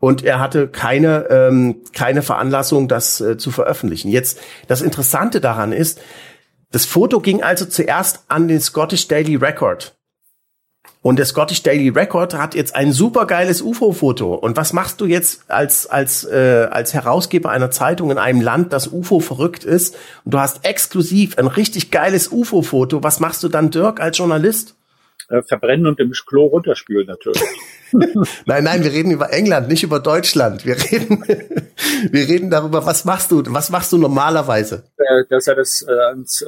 Und 0.00 0.24
er 0.24 0.40
hatte 0.40 0.68
keine, 0.68 1.26
ähm, 1.28 1.82
keine 1.92 2.22
Veranlassung, 2.22 2.88
das 2.88 3.20
äh, 3.20 3.36
zu 3.36 3.50
veröffentlichen. 3.50 4.10
Jetzt, 4.10 4.40
das 4.68 4.80
Interessante 4.80 5.40
daran 5.40 5.72
ist, 5.72 6.00
das 6.70 6.84
Foto 6.84 7.20
ging 7.20 7.42
also 7.42 7.66
zuerst 7.66 8.24
an 8.28 8.48
den 8.48 8.60
Scottish 8.60 9.08
Daily 9.08 9.36
Record. 9.36 9.97
Und 11.00 11.18
der 11.18 11.26
Scottish 11.26 11.62
Daily 11.62 11.90
Record 11.90 12.34
hat 12.34 12.54
jetzt 12.54 12.74
ein 12.74 12.92
supergeiles 12.92 13.62
UFO-Foto. 13.62 14.34
Und 14.34 14.56
was 14.56 14.72
machst 14.72 15.00
du 15.00 15.06
jetzt 15.06 15.48
als, 15.48 15.86
als, 15.86 16.24
äh, 16.24 16.66
als 16.70 16.92
Herausgeber 16.92 17.50
einer 17.50 17.70
Zeitung 17.70 18.10
in 18.10 18.18
einem 18.18 18.40
Land, 18.40 18.72
das 18.72 18.88
UFO 18.88 19.20
verrückt 19.20 19.64
ist? 19.64 19.96
Und 20.24 20.34
du 20.34 20.38
hast 20.38 20.64
exklusiv 20.64 21.38
ein 21.38 21.46
richtig 21.46 21.90
geiles 21.90 22.32
UFO-Foto. 22.32 23.02
Was 23.02 23.20
machst 23.20 23.42
du 23.44 23.48
dann, 23.48 23.70
Dirk, 23.70 24.00
als 24.00 24.18
Journalist? 24.18 24.77
Äh, 25.30 25.42
verbrennen 25.42 25.86
und 25.86 26.00
im 26.00 26.12
Klo 26.12 26.46
runterspülen 26.46 27.06
natürlich. 27.06 27.42
nein, 28.46 28.64
nein, 28.64 28.82
wir 28.82 28.90
reden 28.90 29.10
über 29.10 29.30
England, 29.30 29.68
nicht 29.68 29.82
über 29.82 30.00
Deutschland. 30.00 30.64
Wir 30.64 30.76
reden, 30.76 31.22
wir 32.10 32.28
reden 32.28 32.48
darüber, 32.48 32.86
was 32.86 33.04
machst 33.04 33.30
du, 33.30 33.42
was 33.48 33.68
machst 33.68 33.92
du 33.92 33.98
normalerweise? 33.98 34.84
Äh, 34.96 35.24
dass 35.28 35.46
er 35.46 35.56
das 35.56 35.84
äh, 35.86 35.92
ans 35.92 36.40
äh, 36.40 36.46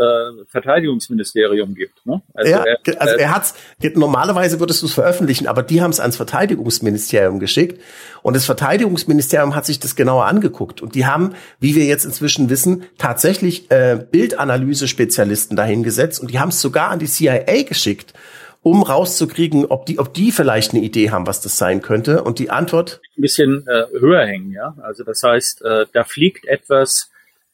Verteidigungsministerium 0.48 1.74
gibt. 1.74 2.06
Ne? 2.06 2.22
Also 2.32 2.52
ja, 2.52 2.64
er, 2.64 3.02
also 3.02 3.16
er 3.16 3.34
hat's, 3.34 3.54
normalerweise 3.96 4.60
würdest 4.60 4.80
du 4.80 4.86
es 4.86 4.94
veröffentlichen, 4.94 5.46
aber 5.46 5.62
die 5.62 5.82
haben 5.82 5.90
es 5.90 6.00
ans 6.00 6.16
Verteidigungsministerium 6.16 7.38
geschickt 7.38 7.82
und 8.22 8.34
das 8.34 8.46
Verteidigungsministerium 8.46 9.54
hat 9.54 9.66
sich 9.66 9.78
das 9.78 9.94
genauer 9.94 10.24
angeguckt 10.24 10.80
und 10.80 10.94
die 10.94 11.04
haben, 11.04 11.34
wie 11.58 11.74
wir 11.74 11.84
jetzt 11.84 12.06
inzwischen 12.06 12.48
wissen, 12.48 12.84
tatsächlich 12.96 13.70
äh, 13.70 14.02
Bildanalyse-Spezialisten 14.10 15.54
dahingesetzt 15.54 16.18
und 16.18 16.30
die 16.30 16.38
haben 16.38 16.48
es 16.48 16.62
sogar 16.62 16.88
an 16.90 16.98
die 16.98 17.08
CIA 17.08 17.64
geschickt 17.64 18.14
um 18.62 18.82
rauszukriegen, 18.82 19.66
ob 19.66 19.86
die, 19.86 19.98
ob 19.98 20.12
die 20.12 20.32
vielleicht 20.32 20.72
eine 20.72 20.82
Idee 20.82 21.10
haben, 21.10 21.26
was 21.26 21.40
das 21.40 21.56
sein 21.56 21.80
könnte. 21.80 22.22
Und 22.22 22.38
die 22.38 22.50
Antwort? 22.50 23.00
Ein 23.16 23.22
bisschen 23.22 23.66
äh, 23.66 23.86
höher 23.98 24.26
hängen, 24.26 24.52
ja. 24.52 24.76
Also 24.82 25.02
das 25.02 25.22
heißt, 25.22 25.62
äh, 25.62 25.86
da 25.92 26.04
fliegt 26.04 26.46
etwas 26.46 27.10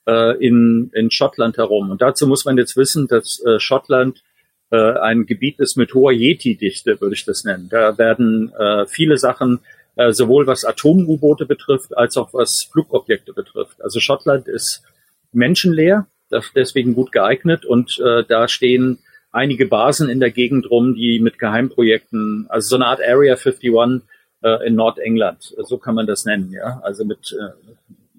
äh, 0.07 0.37
in, 0.45 0.91
in 0.95 1.11
Schottland 1.11 1.59
herum. 1.59 1.91
Und 1.91 2.03
dazu 2.03 2.27
muss 2.27 2.45
man 2.45 2.59
jetzt 2.59 2.77
wissen, 2.77 3.07
dass 3.07 3.41
äh, 3.45 3.61
Schottland 3.61 4.23
äh, 4.71 4.77
ein 4.77 5.27
Gebiet 5.27 5.61
ist 5.61 5.77
mit 5.77 5.95
hoher 5.95 6.13
Yeti-Dichte, 6.13 7.01
würde 7.01 7.15
ich 7.15 7.25
das 7.25 7.45
nennen. 7.45 7.69
Da 7.69 7.97
werden 7.99 8.53
äh, 8.59 8.87
viele 8.87 9.17
Sachen, 9.17 9.61
äh, 9.95 10.13
sowohl 10.13 10.49
was 10.49 10.65
Atom-U-Boote 10.65 11.47
betrifft, 11.47 11.97
als 11.97 12.17
auch 12.17 12.35
was 12.35 12.65
Flugobjekte 12.73 13.33
betrifft. 13.33 13.81
Also 13.81 14.01
Schottland 14.01 14.49
ist 14.49 14.83
menschenleer, 15.33 16.09
deswegen 16.57 16.95
gut 16.95 17.13
geeignet 17.13 17.65
und 17.65 18.01
äh, 18.01 18.25
da 18.25 18.49
stehen 18.49 18.99
einige 19.37 19.67
Basen 19.67 20.09
in 20.09 20.19
der 20.19 20.31
Gegend 20.31 20.71
rum, 20.71 20.95
die 20.95 21.21
mit 21.21 21.39
Geheimprojekten, 21.39 22.47
also 22.49 22.69
so 22.71 22.77
eine 22.77 22.87
Art 22.87 23.01
Area 23.01 23.35
51 23.35 23.71
äh, 24.43 24.67
in 24.67 24.75
Nordengland, 24.75 25.55
so 25.59 25.79
kann 25.79 25.95
man 25.95 26.07
das 26.07 26.25
nennen, 26.25 26.53
ja, 26.53 26.81
also 26.83 27.05
mit 27.05 27.37
äh, 27.39 27.53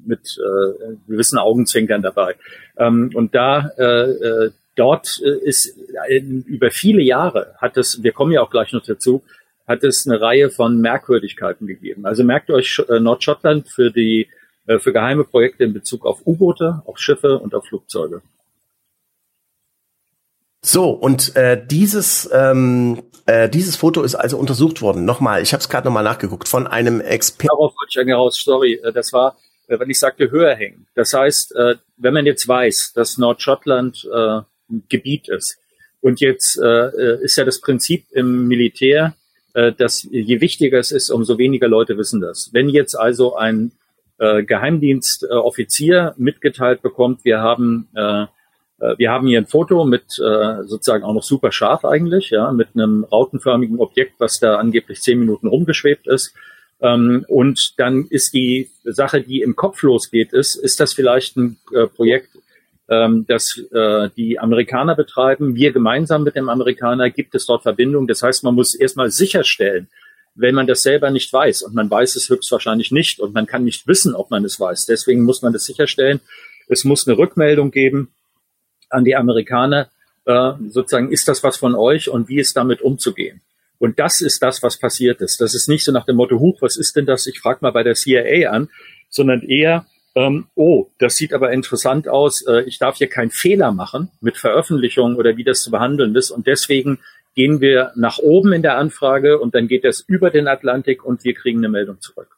mit 0.06 0.38
äh, 0.38 0.96
gewissen 1.08 1.38
Augenzwinkern 1.38 2.02
dabei. 2.02 2.36
Ähm, 2.78 3.12
und 3.14 3.36
da 3.36 3.72
äh, 3.78 3.84
äh, 3.84 4.52
dort 4.76 5.22
äh, 5.24 5.38
ist 5.46 5.78
äh, 6.08 6.20
über 6.20 6.72
viele 6.72 7.02
Jahre 7.02 7.56
hat 7.58 7.78
es, 7.78 8.02
wir 8.04 8.14
kommen 8.14 8.32
ja 8.32 8.42
auch 8.42 8.50
gleich 8.50 8.72
noch 8.72 8.84
dazu, 8.84 9.24
hat 9.68 9.84
es 9.84 10.08
eine 10.08 10.22
Reihe 10.22 10.50
von 10.50 10.80
Merkwürdigkeiten 10.80 11.68
gegeben. 11.68 12.06
Also 12.06 12.24
merkt 12.24 12.50
euch 12.50 12.82
äh, 12.88 13.00
Nordschottland 13.00 13.68
für 13.68 13.92
die 13.92 14.28
äh, 14.66 14.80
für 14.80 14.94
geheime 14.94 15.26
Projekte 15.26 15.66
in 15.66 15.74
Bezug 15.74 16.06
auf 16.06 16.26
U-Boote, 16.26 16.84
auf 16.86 16.98
Schiffe 17.00 17.38
und 17.38 17.54
auf 17.54 17.66
Flugzeuge. 17.66 18.22
So, 20.68 20.90
und 20.90 21.34
äh, 21.38 21.66
dieses, 21.66 22.30
ähm, 22.34 23.02
äh, 23.26 23.48
dieses 23.48 23.78
Foto 23.78 24.04
ist 24.04 24.16
also 24.16 24.38
untersucht 24.38 24.82
worden. 24.82 25.06
Nochmal, 25.06 25.42
ich 25.42 25.54
habe 25.54 25.62
es 25.62 25.70
gerade 25.70 25.88
nochmal 25.88 26.04
nachgeguckt, 26.04 26.50
von 26.50 26.68
einem 26.68 27.00
Experten. 27.00 27.48
Darauf 27.48 27.74
wollte 27.74 27.90
ich 27.92 28.00
eigentlich 28.00 28.16
raus, 28.16 28.42
sorry, 28.44 28.74
äh, 28.84 28.92
das 28.92 29.14
war, 29.14 29.38
äh, 29.68 29.80
wenn 29.80 29.90
ich 29.90 29.98
sagte, 29.98 30.30
höher 30.30 30.54
hängen. 30.56 30.86
Das 30.94 31.14
heißt, 31.14 31.56
äh, 31.56 31.76
wenn 31.96 32.14
man 32.14 32.26
jetzt 32.26 32.46
weiß, 32.50 32.92
dass 32.94 33.18
Nordschottland 33.18 34.10
äh, 34.14 34.42
ein 34.70 34.84
Gebiet 34.90 35.30
ist, 35.30 35.58
und 36.02 36.20
jetzt 36.20 36.60
äh, 36.60 37.24
ist 37.24 37.38
ja 37.38 37.46
das 37.46 37.62
Prinzip 37.62 38.04
im 38.12 38.50
Militär, 38.50 39.16
äh, 39.54 39.72
dass 39.72 40.04
je 40.04 40.42
wichtiger 40.42 40.80
es 40.80 40.92
ist, 40.92 41.10
umso 41.12 41.38
weniger 41.38 41.70
Leute 41.70 41.98
wissen 41.98 42.20
das. 42.20 42.50
Wenn 42.52 42.68
jetzt 42.68 42.96
also 42.96 43.38
ein 43.38 43.72
äh, 44.18 44.44
Geheimdienstoffizier 44.44 46.14
äh, 46.18 46.22
mitgeteilt 46.22 46.82
bekommt, 46.82 47.24
wir 47.24 47.40
haben 47.40 47.88
äh, 47.96 48.02
äh, 48.24 48.28
wir 48.80 49.10
haben 49.10 49.26
hier 49.28 49.40
ein 49.40 49.48
Foto 49.48 49.86
mit 49.86 50.04
äh, 50.20 50.64
sozusagen 50.64 51.04
auch 51.04 51.14
noch 51.14 51.24
super 51.24 51.52
scharf 51.52 51.84
eigentlich, 51.84 52.30
ja, 52.30 52.52
mit 52.52 52.70
einem 52.76 53.06
rautenförmigen 53.06 53.80
Objekt, 53.80 54.14
was 54.20 54.40
da 54.40 54.58
angeblich 54.58 55.02
zehn 55.02 55.18
Minuten 55.18 55.48
rumgeschwebt 55.48 56.06
ist. 56.08 56.36
Ähm, 56.80 57.26
und 57.28 57.74
dann 57.78 58.06
ist 58.10 58.34
die 58.34 58.70
Sache, 58.84 59.22
die 59.22 59.42
im 59.42 59.56
Kopf 59.56 59.82
losgeht, 59.82 60.34
ist, 60.34 60.56
ist 60.56 60.80
das 60.80 60.94
vielleicht 60.94 61.38
ein 61.38 61.58
äh, 61.74 61.88
Projekt, 61.88 62.30
ähm, 62.90 63.26
das 63.28 63.60
äh, 63.72 64.10
die 64.16 64.40
Amerikaner 64.40 64.96
betreiben, 64.96 65.56
wir 65.56 65.72
gemeinsam 65.72 66.24
mit 66.24 66.36
dem 66.36 66.50
Amerikaner, 66.50 67.10
gibt 67.10 67.36
es 67.36 67.46
dort 67.46 67.64
Verbindungen. 67.64 68.08
Das 68.08 68.22
heißt, 68.22 68.44
man 68.44 68.56
muss 68.56 68.76
erstmal 68.76 69.10
sicherstellen, 69.10 69.88
wenn 70.36 70.54
man 70.54 70.68
das 70.68 70.84
selber 70.84 71.10
nicht 71.10 71.34
weiß 71.34 71.64
und 71.64 71.74
man 71.74 71.90
weiß 71.90 72.16
es 72.16 72.30
höchstwahrscheinlich 72.30 72.92
nicht 72.92 73.20
und 73.20 73.34
man 73.34 73.48
kann 73.48 73.64
nicht 73.64 73.88
wissen, 73.88 74.14
ob 74.14 74.30
man 74.30 74.46
es 74.46 74.60
weiß. 74.60 74.86
Deswegen 74.86 75.24
muss 75.24 75.42
man 75.42 75.54
das 75.54 75.66
sicherstellen. 75.66 76.20
Es 76.68 76.84
muss 76.84 77.08
eine 77.08 77.18
Rückmeldung 77.18 77.72
geben 77.72 78.10
an 78.90 79.04
die 79.04 79.16
Amerikaner, 79.16 79.90
äh, 80.26 80.54
sozusagen, 80.70 81.12
ist 81.12 81.28
das 81.28 81.44
was 81.44 81.58
von 81.58 81.76
euch 81.76 82.10
und 82.10 82.30
wie 82.30 82.40
ist 82.40 82.58
damit 82.58 82.82
umzugehen? 82.82 83.42
Und 83.80 84.00
das 84.00 84.22
ist 84.22 84.42
das, 84.42 84.64
was 84.64 84.78
passiert 84.78 85.22
ist. 85.22 85.40
Das 85.40 85.54
ist 85.54 85.68
nicht 85.68 85.86
so 85.86 85.92
nach 85.92 86.06
dem 86.06 86.16
Motto, 86.16 86.40
huch, 86.40 86.62
was 86.62 86.78
ist 86.78 86.96
denn 86.96 87.06
das? 87.06 87.28
Ich 87.28 87.40
frage 87.40 87.60
mal 87.62 87.72
bei 87.72 87.84
der 87.84 87.94
CIA 87.94 88.50
an, 88.50 88.70
sondern 89.10 89.42
eher, 89.44 89.86
ähm, 90.16 90.48
oh, 90.56 90.88
das 90.98 91.16
sieht 91.16 91.34
aber 91.34 91.52
interessant 91.52 92.08
aus, 92.08 92.42
äh, 92.42 92.64
ich 92.64 92.80
darf 92.80 92.98
hier 92.98 93.08
keinen 93.08 93.30
Fehler 93.30 93.72
machen 93.72 94.10
mit 94.20 94.38
Veröffentlichung 94.38 95.16
oder 95.16 95.38
wie 95.38 95.44
das 95.44 95.62
zu 95.62 95.72
behandeln 95.72 96.16
ist. 96.16 96.32
Und 96.32 96.48
deswegen 96.48 97.00
gehen 97.36 97.62
wir 97.62 97.92
nach 97.96 98.18
oben 98.18 98.52
in 98.52 98.64
der 98.64 98.78
Anfrage 98.78 99.40
und 99.40 99.54
dann 99.54 99.68
geht 99.68 99.84
das 99.84 100.02
über 100.02 100.32
den 100.32 100.48
Atlantik 100.48 101.06
und 101.06 101.24
wir 101.24 101.36
kriegen 101.36 101.60
eine 101.60 101.70
Meldung 101.70 102.02
zurück. 102.02 102.37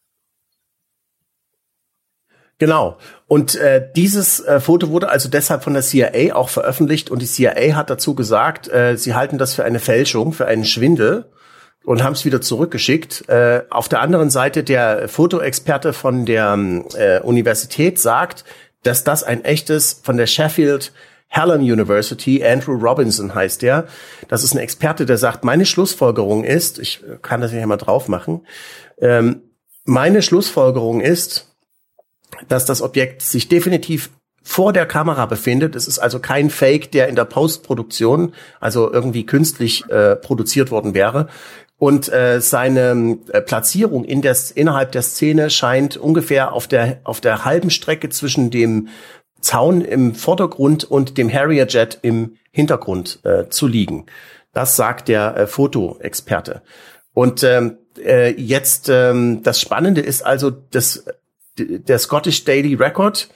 Genau. 2.59 2.97
Und 3.27 3.55
äh, 3.55 3.89
dieses 3.95 4.41
äh, 4.41 4.59
Foto 4.59 4.89
wurde 4.89 5.09
also 5.09 5.29
deshalb 5.29 5.63
von 5.63 5.73
der 5.73 5.81
CIA 5.81 6.35
auch 6.35 6.49
veröffentlicht 6.49 7.09
und 7.09 7.21
die 7.21 7.25
CIA 7.25 7.75
hat 7.75 7.89
dazu 7.89 8.15
gesagt, 8.15 8.71
äh, 8.71 8.97
sie 8.97 9.15
halten 9.15 9.37
das 9.37 9.53
für 9.53 9.63
eine 9.63 9.79
Fälschung, 9.79 10.33
für 10.33 10.45
einen 10.45 10.65
Schwindel 10.65 11.31
und 11.85 12.03
haben 12.03 12.13
es 12.13 12.25
wieder 12.25 12.41
zurückgeschickt. 12.41 13.29
Äh, 13.29 13.63
auf 13.69 13.87
der 13.87 14.01
anderen 14.01 14.29
Seite 14.29 14.65
der 14.65 15.07
Fotoexperte 15.07 15.93
von 15.93 16.25
der 16.25 16.57
äh, 16.95 17.21
Universität 17.21 17.97
sagt, 17.97 18.43
dass 18.83 19.05
das 19.05 19.23
ein 19.23 19.45
echtes 19.45 20.01
von 20.03 20.17
der 20.17 20.27
Sheffield 20.27 20.91
Hallam 21.31 21.61
University, 21.61 22.43
Andrew 22.43 22.73
Robinson 22.73 23.35
heißt 23.35 23.61
der. 23.61 23.85
Das 24.27 24.43
ist 24.43 24.53
ein 24.53 24.59
Experte, 24.59 25.05
der 25.05 25.17
sagt, 25.17 25.45
meine 25.45 25.65
Schlussfolgerung 25.65 26.43
ist, 26.43 26.79
ich 26.79 27.03
kann 27.21 27.39
das 27.39 27.51
hier 27.51 27.65
mal 27.67 27.77
drauf 27.77 28.07
machen, 28.07 28.45
ähm, 28.99 29.43
meine 29.85 30.21
Schlussfolgerung 30.21 31.01
ist, 31.01 31.48
dass 32.47 32.65
das 32.65 32.81
Objekt 32.81 33.21
sich 33.21 33.47
definitiv 33.47 34.09
vor 34.41 34.73
der 34.73 34.85
Kamera 34.85 35.25
befindet. 35.25 35.75
Es 35.75 35.87
ist 35.87 35.99
also 35.99 36.19
kein 36.19 36.49
Fake, 36.49 36.91
der 36.91 37.07
in 37.07 37.15
der 37.15 37.25
Postproduktion, 37.25 38.33
also 38.59 38.91
irgendwie 38.91 39.25
künstlich 39.25 39.87
äh, 39.89 40.15
produziert 40.15 40.71
worden 40.71 40.93
wäre. 40.93 41.27
Und 41.77 42.11
äh, 42.11 42.41
seine 42.41 43.19
äh, 43.31 43.41
Platzierung 43.41 44.03
in 44.03 44.21
der, 44.21 44.35
innerhalb 44.55 44.91
der 44.91 45.01
Szene 45.01 45.49
scheint 45.49 45.97
ungefähr 45.97 46.53
auf 46.53 46.67
der, 46.67 46.99
auf 47.03 47.21
der 47.21 47.45
halben 47.45 47.69
Strecke 47.69 48.09
zwischen 48.09 48.49
dem 48.49 48.89
Zaun 49.39 49.81
im 49.81 50.13
Vordergrund 50.15 50.83
und 50.83 51.17
dem 51.17 51.31
Harrier 51.31 51.67
Jet 51.67 51.99
im 52.01 52.35
Hintergrund 52.51 53.19
äh, 53.23 53.47
zu 53.49 53.67
liegen. 53.67 54.07
Das 54.51 54.75
sagt 54.75 55.07
der 55.07 55.37
äh, 55.37 55.47
Fotoexperte. 55.47 56.61
Und 57.13 57.43
ähm, 57.43 57.77
äh, 57.97 58.31
jetzt 58.31 58.89
ähm, 58.89 59.41
das 59.43 59.61
Spannende 59.61 60.01
ist 60.01 60.25
also, 60.25 60.49
dass 60.49 61.05
der 61.59 61.99
Scottish 61.99 62.43
Daily 62.45 62.75
Record, 62.75 63.29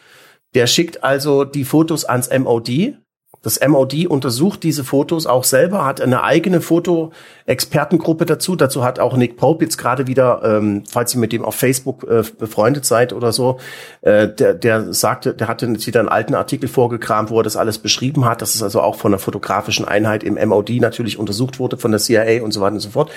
der 0.56 0.68
schickt 0.68 1.04
also 1.04 1.44
die 1.44 1.66
Fotos 1.66 2.06
ans 2.06 2.30
MOD 2.30 2.96
das 3.44 3.60
MOD 3.60 4.08
untersucht 4.08 4.64
diese 4.64 4.86
Fotos 4.86 5.28
auch 5.28 5.44
selber, 5.44 5.86
hat 5.86 6.00
eine 6.00 6.24
eigene 6.24 6.62
Fotoexpertengruppe 6.62 8.26
dazu. 8.26 8.56
Dazu 8.56 8.86
hat 8.86 9.00
auch 9.00 9.18
Nick 9.18 9.36
Pope 9.36 9.66
jetzt 9.66 9.78
gerade 9.78 10.08
wieder, 10.08 10.42
ähm, 10.46 10.84
falls 10.90 11.14
ihr 11.14 11.20
mit 11.20 11.34
dem 11.34 11.44
auf 11.44 11.56
Facebook 11.56 12.06
äh, 12.10 12.24
befreundet 12.40 12.86
seid 12.86 13.12
oder 13.12 13.34
so, 13.34 13.60
äh, 14.02 14.30
der, 14.30 14.54
der 14.54 14.94
sagte, 14.94 15.34
der 15.34 15.50
hatte 15.50 15.66
jetzt 15.66 15.86
wieder 15.86 16.00
einen 16.00 16.08
alten 16.08 16.36
Artikel 16.36 16.70
vorgekramt, 16.70 17.32
wo 17.32 17.42
er 17.42 17.44
das 17.44 17.58
alles 17.58 17.80
beschrieben 17.80 18.24
hat, 18.24 18.42
dass 18.42 18.56
es 18.56 18.64
also 18.64 18.80
auch 18.80 18.96
von 18.96 19.12
der 19.12 19.20
fotografischen 19.20 19.86
Einheit 19.86 20.24
im 20.24 20.36
MOD 20.48 20.80
natürlich 20.80 21.20
untersucht 21.20 21.60
wurde, 21.60 21.76
von 21.76 21.92
der 21.92 22.00
CIA 22.00 22.44
und 22.44 22.54
so 22.54 22.62
weiter 22.62 22.76
und 22.76 22.80
so 22.80 22.92
fort. 22.92 23.12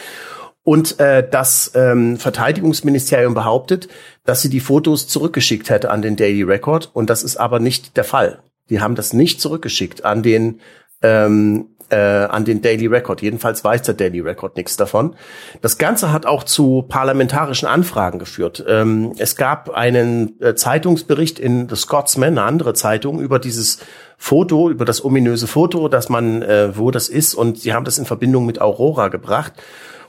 Und 0.66 0.99
äh, 0.99 1.25
das 1.25 1.70
ähm, 1.76 2.16
Verteidigungsministerium 2.16 3.35
behauptet, 3.35 3.87
dass 4.25 4.42
sie 4.42 4.50
die 4.50 4.58
Fotos 4.58 5.06
zurückgeschickt 5.06 5.70
hätte 5.70 5.92
an 5.92 6.02
den 6.02 6.16
Daily 6.16 6.42
Record. 6.42 6.90
Und 6.92 7.08
das 7.08 7.23
ist 7.23 7.37
aber 7.37 7.61
nicht 7.61 7.96
der 7.96 8.02
Fall. 8.02 8.40
Die 8.68 8.80
haben 8.80 8.96
das 8.96 9.12
nicht 9.12 9.40
zurückgeschickt 9.40 10.04
an 10.04 10.25
den 10.25 10.61
ähm, 11.02 11.68
äh, 11.88 11.96
an 11.96 12.44
den 12.44 12.62
Daily 12.62 12.88
Record. 12.88 13.23
Jedenfalls 13.23 13.62
weiß 13.62 13.82
der 13.82 13.94
Daily 13.94 14.18
Record 14.18 14.56
nichts 14.56 14.76
davon. 14.76 15.14
Das 15.62 15.78
Ganze 15.78 16.12
hat 16.12 16.26
auch 16.26 16.42
zu 16.42 16.85
parlamentarischen 16.88 17.68
Anfragen 17.68 18.18
geführt. 18.18 18.64
Ähm, 18.66 19.12
es 19.18 19.37
gab 19.37 19.70
einen 19.70 20.40
äh, 20.40 20.56
Zeitungsbericht 20.56 21.38
in 21.38 21.68
The 21.68 21.76
Scotsman, 21.76 22.30
eine 22.30 22.42
andere 22.42 22.75
Zeitung, 22.75 23.20
über 23.20 23.38
dieses 23.38 23.78
Foto, 24.18 24.68
über 24.68 24.85
das 24.85 25.04
ominöse 25.04 25.46
Foto, 25.46 25.87
dass 25.87 26.08
man, 26.08 26.42
äh, 26.42 26.76
wo 26.76 26.90
das 26.90 27.08
ist, 27.08 27.35
und 27.35 27.61
sie 27.61 27.73
haben 27.73 27.85
das 27.85 27.99
in 27.99 28.04
Verbindung 28.04 28.46
mit 28.46 28.61
Aurora 28.61 29.06
gebracht. 29.06 29.52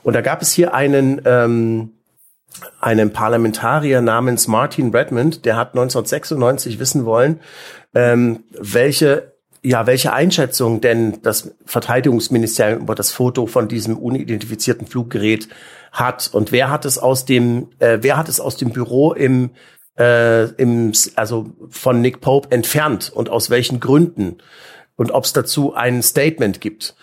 Und 0.08 0.14
da 0.14 0.22
gab 0.22 0.40
es 0.40 0.52
hier 0.52 0.72
einen 0.72 1.20
ähm, 1.26 1.90
einen 2.80 3.12
Parlamentarier 3.12 4.00
namens 4.00 4.48
Martin 4.48 4.88
Redmond, 4.88 5.44
der 5.44 5.56
hat 5.56 5.74
1996 5.74 6.78
wissen 6.78 7.04
wollen, 7.04 7.40
ähm, 7.94 8.44
welche 8.58 9.34
ja, 9.62 9.86
welche 9.86 10.14
Einschätzung 10.14 10.80
denn 10.80 11.20
das 11.20 11.54
Verteidigungsministerium 11.66 12.80
über 12.80 12.94
das 12.94 13.12
Foto 13.12 13.46
von 13.46 13.68
diesem 13.68 13.98
unidentifizierten 13.98 14.86
Fluggerät 14.86 15.50
hat 15.92 16.30
und 16.32 16.52
wer 16.52 16.70
hat 16.70 16.86
es 16.86 16.96
aus 16.96 17.26
dem, 17.26 17.68
äh, 17.78 17.98
wer 18.00 18.16
hat 18.16 18.30
es 18.30 18.40
aus 18.40 18.56
dem 18.56 18.70
Büro 18.70 19.12
im, 19.12 19.50
äh, 19.98 20.44
im, 20.52 20.92
also 21.16 21.50
von 21.68 22.00
Nick 22.00 22.22
Pope 22.22 22.50
entfernt 22.50 23.12
und 23.14 23.28
aus 23.28 23.50
welchen 23.50 23.78
Gründen 23.78 24.38
und 24.96 25.10
ob 25.10 25.24
es 25.24 25.34
dazu 25.34 25.74
ein 25.74 26.02
Statement 26.02 26.62
gibt. 26.62 26.94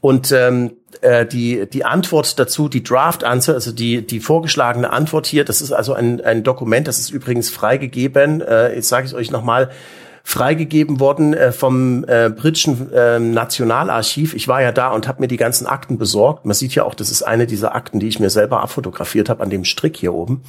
Und 0.00 0.30
ähm, 0.32 0.76
äh, 1.00 1.26
die, 1.26 1.68
die 1.68 1.84
Antwort 1.84 2.38
dazu, 2.38 2.68
die 2.68 2.82
Draft 2.82 3.24
Answer, 3.24 3.54
also 3.54 3.72
die, 3.72 4.06
die 4.06 4.20
vorgeschlagene 4.20 4.92
Antwort 4.92 5.26
hier, 5.26 5.44
das 5.44 5.60
ist 5.60 5.72
also 5.72 5.94
ein, 5.94 6.20
ein 6.20 6.42
Dokument, 6.42 6.86
das 6.86 6.98
ist 6.98 7.10
übrigens 7.10 7.50
freigegeben, 7.50 8.40
äh, 8.40 8.74
jetzt 8.74 8.88
sage 8.88 9.06
ich 9.06 9.14
euch 9.14 9.30
nochmal, 9.30 9.70
freigegeben 10.22 10.98
worden 10.98 11.34
äh, 11.34 11.52
vom 11.52 12.04
äh, 12.08 12.30
britischen 12.30 12.92
äh, 12.92 13.20
Nationalarchiv. 13.20 14.34
Ich 14.34 14.48
war 14.48 14.60
ja 14.60 14.72
da 14.72 14.88
und 14.88 15.06
habe 15.06 15.20
mir 15.20 15.28
die 15.28 15.36
ganzen 15.36 15.68
Akten 15.68 15.98
besorgt. 15.98 16.44
Man 16.44 16.54
sieht 16.54 16.74
ja 16.74 16.82
auch, 16.82 16.96
das 16.96 17.12
ist 17.12 17.22
eine 17.22 17.46
dieser 17.46 17.76
Akten, 17.76 18.00
die 18.00 18.08
ich 18.08 18.18
mir 18.18 18.28
selber 18.28 18.60
abfotografiert 18.60 19.28
habe 19.28 19.40
an 19.40 19.50
dem 19.50 19.64
Strick 19.64 19.96
hier 19.96 20.12
oben. 20.12 20.42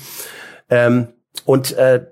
Ähm, 0.71 1.09
und 1.45 1.77
äh, 1.77 2.07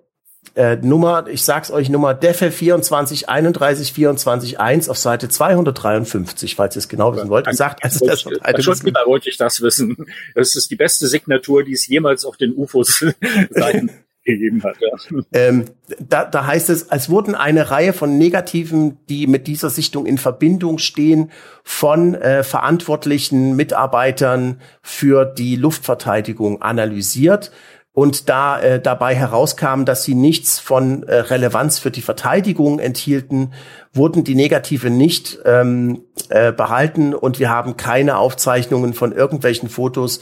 äh, 0.55 0.77
Nummer, 0.77 1.27
ich 1.27 1.43
sag's 1.43 1.69
euch, 1.69 1.89
Nummer 1.89 2.13
DEFE 2.13 2.49
24 2.49 3.27
31 3.27 3.91
24 3.91 4.59
1 4.59 4.89
auf 4.89 4.97
Seite 4.97 5.27
253, 5.27 6.55
falls 6.55 6.75
ihr 6.75 6.79
es 6.79 6.87
genau 6.87 7.13
wissen 7.15 7.29
wollt. 7.29 7.53
Sagt, 7.53 7.83
also 7.83 8.05
das 8.05 8.21
Schutzgeber 8.63 9.01
wollte 9.05 9.29
ich 9.29 9.37
das 9.37 9.61
wissen. 9.61 9.97
Das 10.33 10.55
ist 10.55 10.71
die 10.71 10.77
beste 10.77 11.07
Signatur, 11.07 11.63
die 11.63 11.73
es 11.73 11.87
jemals 11.87 12.23
auf 12.23 12.37
den 12.37 12.53
UFOs 12.55 13.05
gegeben 14.25 14.63
hat. 14.63 14.77
Ja. 14.79 15.21
Ähm, 15.33 15.65
da, 15.99 16.25
da 16.25 16.45
heißt 16.45 16.69
es, 16.69 16.83
es 16.83 17.09
wurden 17.09 17.35
eine 17.35 17.69
Reihe 17.69 17.93
von 17.93 18.17
Negativen, 18.17 18.97
die 19.07 19.27
mit 19.27 19.47
dieser 19.47 19.69
Sichtung 19.69 20.05
in 20.05 20.17
Verbindung 20.17 20.79
stehen, 20.79 21.31
von 21.63 22.15
äh, 22.15 22.43
verantwortlichen 22.43 23.55
Mitarbeitern 23.55 24.61
für 24.81 25.25
die 25.25 25.55
Luftverteidigung 25.55 26.61
analysiert 26.61 27.51
und 27.95 28.27
da 28.27 28.59
äh, 28.59 28.81
dabei 28.81 29.15
herauskam, 29.15 29.85
dass 29.85 30.03
sie 30.03 30.15
nichts 30.15 30.59
von 30.59 31.03
äh, 31.03 31.15
Relevanz 31.15 31.79
für 31.79 31.91
die 31.91 32.01
Verteidigung 32.01 32.79
enthielten, 32.79 33.53
wurden 33.93 34.25
die 34.25 34.35
Negative 34.35 34.89
nicht 34.89 35.39
ähm, 35.45 36.03
äh, 36.27 36.51
behalten 36.51 37.13
und 37.13 37.39
wir 37.39 37.49
haben 37.49 37.77
keine 37.77 38.17
Aufzeichnungen 38.17 38.93
von 38.93 39.13
irgendwelchen 39.13 39.69
Fotos, 39.69 40.19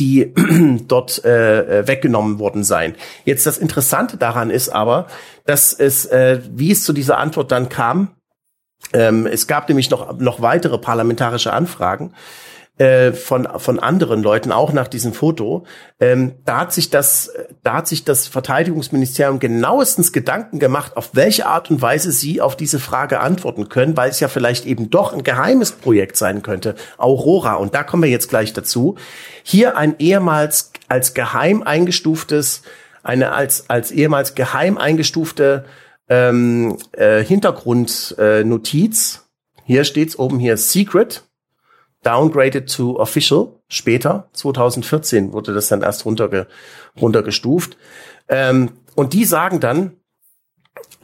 die 0.00 0.34
dort 0.88 1.24
äh, 1.24 1.86
weggenommen 1.86 2.40
worden 2.40 2.64
seien. 2.64 2.96
Jetzt 3.24 3.46
das 3.46 3.58
Interessante 3.58 4.16
daran 4.16 4.50
ist 4.50 4.70
aber, 4.70 5.06
dass 5.46 5.72
es, 5.72 6.06
äh, 6.06 6.40
wie 6.50 6.72
es 6.72 6.82
zu 6.82 6.92
dieser 6.92 7.18
Antwort 7.18 7.52
dann 7.52 7.68
kam, 7.68 8.16
ähm, 8.92 9.28
es 9.28 9.46
gab 9.46 9.68
nämlich 9.68 9.88
noch, 9.88 10.18
noch 10.18 10.42
weitere 10.42 10.78
parlamentarische 10.78 11.52
Anfragen 11.52 12.12
äh, 12.78 13.12
von 13.12 13.48
von 13.58 13.78
anderen 13.78 14.22
Leuten 14.22 14.50
auch 14.50 14.72
nach 14.72 14.88
diesem 14.88 15.12
Foto. 15.12 15.64
Ähm, 16.00 16.34
da 16.44 16.58
hat 16.58 16.72
sich 16.72 16.90
das 16.90 17.30
da 17.62 17.74
hat 17.74 17.86
sich 17.86 18.04
das 18.04 18.26
Verteidigungsministerium 18.26 19.38
genauestens 19.38 20.12
Gedanken 20.12 20.58
gemacht, 20.58 20.96
auf 20.96 21.10
welche 21.12 21.46
Art 21.46 21.70
und 21.70 21.80
Weise 21.80 22.10
sie 22.10 22.40
auf 22.40 22.56
diese 22.56 22.80
Frage 22.80 23.20
antworten 23.20 23.68
können, 23.68 23.96
weil 23.96 24.10
es 24.10 24.18
ja 24.20 24.28
vielleicht 24.28 24.66
eben 24.66 24.90
doch 24.90 25.12
ein 25.12 25.22
geheimes 25.22 25.72
Projekt 25.72 26.16
sein 26.16 26.42
könnte, 26.42 26.74
Aurora. 26.98 27.54
Und 27.54 27.74
da 27.74 27.84
kommen 27.84 28.02
wir 28.02 28.10
jetzt 28.10 28.28
gleich 28.28 28.52
dazu. 28.52 28.96
Hier 29.42 29.76
ein 29.76 29.94
ehemals 29.98 30.72
als 30.88 31.14
geheim 31.14 31.62
eingestuftes 31.62 32.62
eine 33.04 33.32
als 33.32 33.70
als 33.70 33.92
ehemals 33.92 34.34
geheim 34.34 34.78
eingestufte 34.78 35.64
ähm, 36.08 36.78
äh, 36.92 37.22
Hintergrundnotiz. 37.22 39.14
Äh, 39.16 39.20
hier 39.66 39.84
steht's 39.84 40.18
oben 40.18 40.38
hier 40.38 40.56
Secret 40.56 41.23
downgraded 42.04 42.72
to 42.72 42.98
official. 42.98 43.60
Später, 43.68 44.28
2014, 44.32 45.32
wurde 45.32 45.54
das 45.54 45.68
dann 45.68 45.82
erst 45.82 46.04
runterge 46.04 46.46
runtergestuft. 47.00 47.76
Ähm, 48.28 48.72
und 48.94 49.12
die 49.12 49.24
sagen 49.24 49.60
dann, 49.60 49.96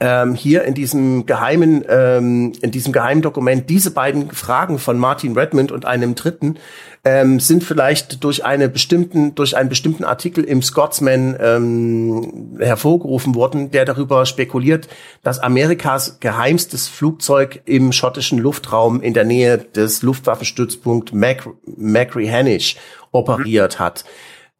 ähm, 0.01 0.33
hier 0.33 0.63
in 0.63 0.73
diesem 0.73 1.27
geheimen, 1.27 1.85
ähm, 1.87 2.53
in 2.61 2.71
diesem 2.71 2.91
geheimen 2.91 3.21
Dokument, 3.21 3.69
diese 3.69 3.91
beiden 3.91 4.31
Fragen 4.31 4.79
von 4.79 4.97
Martin 4.97 5.37
Redmond 5.37 5.71
und 5.71 5.85
einem 5.85 6.15
dritten 6.15 6.57
ähm, 7.05 7.39
sind 7.39 7.63
vielleicht 7.63 8.23
durch 8.23 8.43
eine 8.43 8.67
bestimmten, 8.67 9.35
durch 9.35 9.55
einen 9.55 9.69
bestimmten 9.69 10.03
Artikel 10.03 10.43
im 10.43 10.63
Scotsman 10.63 11.37
ähm, 11.39 12.57
hervorgerufen 12.59 13.35
worden, 13.35 13.69
der 13.69 13.85
darüber 13.85 14.25
spekuliert, 14.25 14.87
dass 15.21 15.37
Amerikas 15.37 16.19
geheimstes 16.19 16.87
Flugzeug 16.87 17.61
im 17.65 17.91
schottischen 17.91 18.39
Luftraum 18.39 19.01
in 19.01 19.13
der 19.13 19.23
Nähe 19.23 19.59
des 19.59 20.01
Luftwaffenstützpunkt 20.01 21.13
Mac 21.13 21.47
Machrihanish 21.77 22.75
operiert 23.11 23.77
hat. 23.77 24.03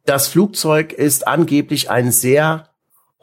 Das 0.05 0.27
Flugzeug 0.27 0.93
ist 0.93 1.27
angeblich 1.27 1.89
ein 1.89 2.11
sehr 2.11 2.70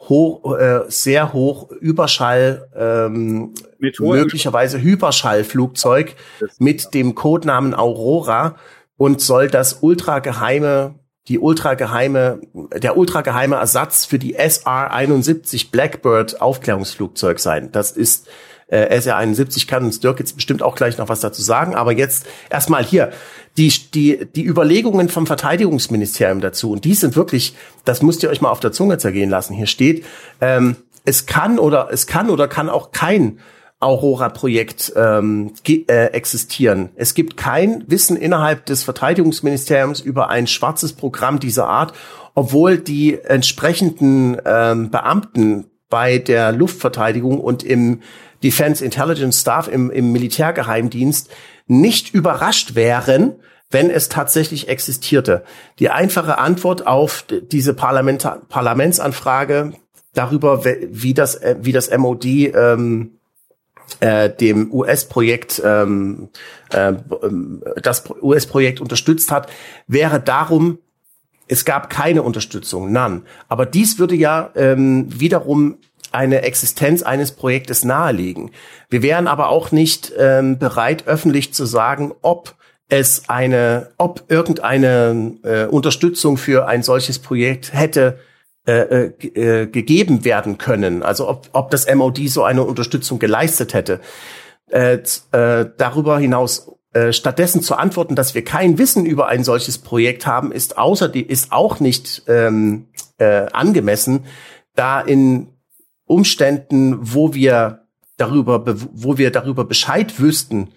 hoch, 0.09 0.57
äh, 0.57 0.81
sehr 0.87 1.33
hoch 1.33 1.71
Überschall, 1.71 2.67
ähm, 2.75 3.53
möglicherweise 3.77 4.81
Hyperschallflugzeug 4.81 6.15
mit 6.57 6.93
dem 6.93 7.15
Codenamen 7.15 7.73
Aurora. 7.73 8.55
Und 8.97 9.21
soll 9.21 9.47
das 9.47 9.77
ultrageheime, 9.81 10.95
die 11.29 11.39
ultrageheime, 11.39 12.41
der 12.75 12.97
ultrageheime 12.97 13.55
Ersatz 13.55 14.03
für 14.05 14.19
die 14.19 14.35
SR-71 14.35 15.71
Blackbird 15.71 16.41
Aufklärungsflugzeug 16.41 17.39
sein. 17.39 17.71
Das 17.71 17.91
ist 17.91 18.27
äh, 18.69 18.99
SR-71 18.99 19.67
kann 19.67 19.83
uns 19.83 19.99
Dirk 19.99 20.19
jetzt 20.19 20.35
bestimmt 20.35 20.61
auch 20.61 20.75
gleich 20.75 20.97
noch 20.97 21.09
was 21.09 21.21
dazu 21.21 21.41
sagen, 21.41 21.75
aber 21.75 21.91
jetzt 21.91 22.25
erstmal 22.49 22.83
hier 22.83 23.11
die, 23.57 23.73
die, 23.93 24.25
die 24.35 24.45
Überlegungen 24.45 25.09
vom 25.09 25.27
Verteidigungsministerium 25.27 26.41
dazu, 26.41 26.71
und 26.71 26.85
die 26.85 26.93
sind 26.93 27.15
wirklich, 27.15 27.55
das 27.85 28.01
müsst 28.01 28.23
ihr 28.23 28.29
euch 28.29 28.41
mal 28.41 28.51
auf 28.51 28.59
der 28.59 28.71
Zunge 28.71 28.97
zergehen 28.97 29.29
lassen. 29.29 29.53
Hier 29.53 29.67
steht, 29.67 30.05
ähm, 30.41 30.75
es 31.05 31.25
kann 31.25 31.59
oder 31.59 31.89
es 31.91 32.07
kann 32.07 32.29
oder 32.29 32.47
kann 32.47 32.69
auch 32.69 32.91
kein 32.91 33.39
Aurora-Projekt 33.79 34.93
ähm, 34.95 35.53
äh, 35.65 36.07
existieren. 36.07 36.89
Es 36.95 37.13
gibt 37.13 37.37
kein 37.37 37.85
Wissen 37.87 38.17
innerhalb 38.17 38.65
des 38.65 38.83
Verteidigungsministeriums 38.83 40.01
über 40.01 40.29
ein 40.29 40.47
schwarzes 40.47 40.93
Programm 40.93 41.39
dieser 41.39 41.67
Art, 41.67 41.93
obwohl 42.35 42.77
die 42.77 43.17
entsprechenden 43.19 44.37
ähm, 44.45 44.91
Beamten 44.91 45.65
bei 45.89 46.17
der 46.17 46.51
Luftverteidigung 46.51 47.39
und 47.39 47.63
im 47.63 48.01
Defense 48.43 48.83
Intelligence 48.83 49.41
Staff, 49.41 49.67
im, 49.67 49.89
im 49.89 50.11
Militärgeheimdienst, 50.11 51.29
nicht 51.69 52.13
überrascht 52.13 52.75
wären, 52.75 53.35
wenn 53.69 53.89
es 53.89 54.09
tatsächlich 54.09 54.67
existierte. 54.67 55.43
Die 55.77 55.89
einfache 55.89 56.39
Antwort 56.39 56.87
auf 56.87 57.23
diese 57.51 57.73
Parlament 57.73 58.27
Parlamentsanfrage 58.49 59.73
darüber, 60.13 60.65
wie 60.65 61.13
das, 61.13 61.39
wie 61.61 61.71
das 61.71 61.95
MOD 61.95 62.25
ähm, 62.25 63.11
äh, 63.99 64.29
dem 64.29 64.73
US-Projekt 64.73 65.61
ähm, 65.63 66.29
äh, 66.71 66.93
das 67.81 68.03
US-Projekt 68.21 68.81
unterstützt 68.81 69.31
hat, 69.31 69.49
wäre 69.87 70.19
darum, 70.19 70.79
es 71.47 71.65
gab 71.65 71.89
keine 71.89 72.23
Unterstützung, 72.23 72.91
none. 72.91 73.23
Aber 73.47 73.65
dies 73.65 73.99
würde 73.99 74.15
ja 74.15 74.51
ähm, 74.55 75.07
wiederum 75.09 75.77
eine 76.13 76.41
Existenz 76.41 77.03
eines 77.03 77.31
Projektes 77.31 77.83
nahelegen. 77.83 78.51
Wir 78.89 79.01
wären 79.01 79.27
aber 79.27 79.49
auch 79.49 79.71
nicht 79.71 80.11
ähm, 80.17 80.57
bereit, 80.57 81.07
öffentlich 81.07 81.53
zu 81.53 81.65
sagen, 81.65 82.13
ob 82.21 82.55
es 82.89 83.29
eine, 83.29 83.91
ob 83.97 84.23
irgendeine 84.29 85.37
äh, 85.43 85.65
Unterstützung 85.65 86.37
für 86.37 86.67
ein 86.67 86.83
solches 86.83 87.19
Projekt 87.19 87.73
hätte 87.73 88.19
äh, 88.67 88.71
äh, 88.71 89.61
äh, 89.63 89.67
gegeben 89.67 90.25
werden 90.25 90.57
können. 90.57 91.01
Also 91.01 91.27
ob, 91.29 91.49
ob 91.53 91.71
das 91.71 91.91
MOD 91.93 92.27
so 92.27 92.43
eine 92.43 92.63
Unterstützung 92.63 93.17
geleistet 93.17 93.73
hätte. 93.73 93.99
Äh, 94.69 94.99
äh, 95.31 95.65
darüber 95.77 96.19
hinaus 96.19 96.71
äh, 96.93 97.13
stattdessen 97.13 97.61
zu 97.61 97.75
antworten, 97.75 98.15
dass 98.15 98.35
wir 98.35 98.43
kein 98.43 98.77
Wissen 98.77 99.05
über 99.05 99.27
ein 99.27 99.43
solches 99.43 99.77
Projekt 99.77 100.27
haben, 100.27 100.51
ist 100.51 100.77
außerdem 100.77 101.27
ist 101.27 101.51
auch 101.51 101.79
nicht 101.79 102.23
ähm, 102.27 102.87
äh, 103.17 103.45
angemessen, 103.53 104.25
da 104.75 104.99
in 105.01 105.47
Umständen, 106.09 106.97
wo 106.99 107.35
wir 107.35 107.85
darüber, 108.17 108.63
wo 108.65 109.17
wir 109.19 109.31
darüber 109.31 109.63
Bescheid 109.63 110.19
wüssten, 110.19 110.69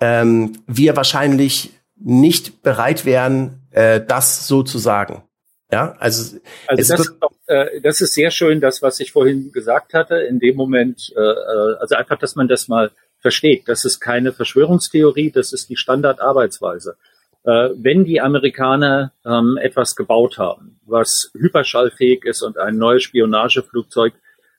ähm, 0.00 0.54
wir 0.66 0.96
wahrscheinlich 0.96 1.74
nicht 1.96 2.62
bereit 2.62 3.04
wären, 3.04 3.60
äh, 3.72 4.00
das 4.00 4.48
so 4.48 4.62
zu 4.62 4.78
sagen. 4.78 5.22
Ja, 5.70 5.96
also, 5.98 6.38
also 6.66 6.94
das, 6.94 7.00
ist 7.00 7.16
doch, 7.20 7.32
äh, 7.46 7.80
das 7.82 8.00
ist 8.00 8.14
sehr 8.14 8.30
schön, 8.30 8.60
das, 8.60 8.80
was 8.80 9.00
ich 9.00 9.12
vorhin 9.12 9.52
gesagt 9.52 9.92
hatte. 9.92 10.16
In 10.16 10.38
dem 10.38 10.56
Moment, 10.56 11.12
äh, 11.14 11.20
äh, 11.20 11.76
also 11.78 11.96
einfach, 11.96 12.18
dass 12.18 12.34
man 12.34 12.48
das 12.48 12.66
mal 12.66 12.90
versteht. 13.18 13.68
Das 13.68 13.84
ist 13.84 14.00
keine 14.00 14.32
Verschwörungstheorie, 14.32 15.30
das 15.30 15.52
ist 15.52 15.68
die 15.68 15.76
Standardarbeitsweise. 15.76 16.96
Äh, 17.44 17.70
wenn 17.76 18.04
die 18.04 18.20
Amerikaner 18.22 19.12
ähm, 19.26 19.58
etwas 19.60 19.94
gebaut 19.94 20.38
haben, 20.38 20.80
was 20.86 21.30
hyperschallfähig 21.34 22.24
ist 22.24 22.42
und 22.42 22.56
ein 22.56 22.78
neues 22.78 23.02
Spionageflugzeug 23.02 24.14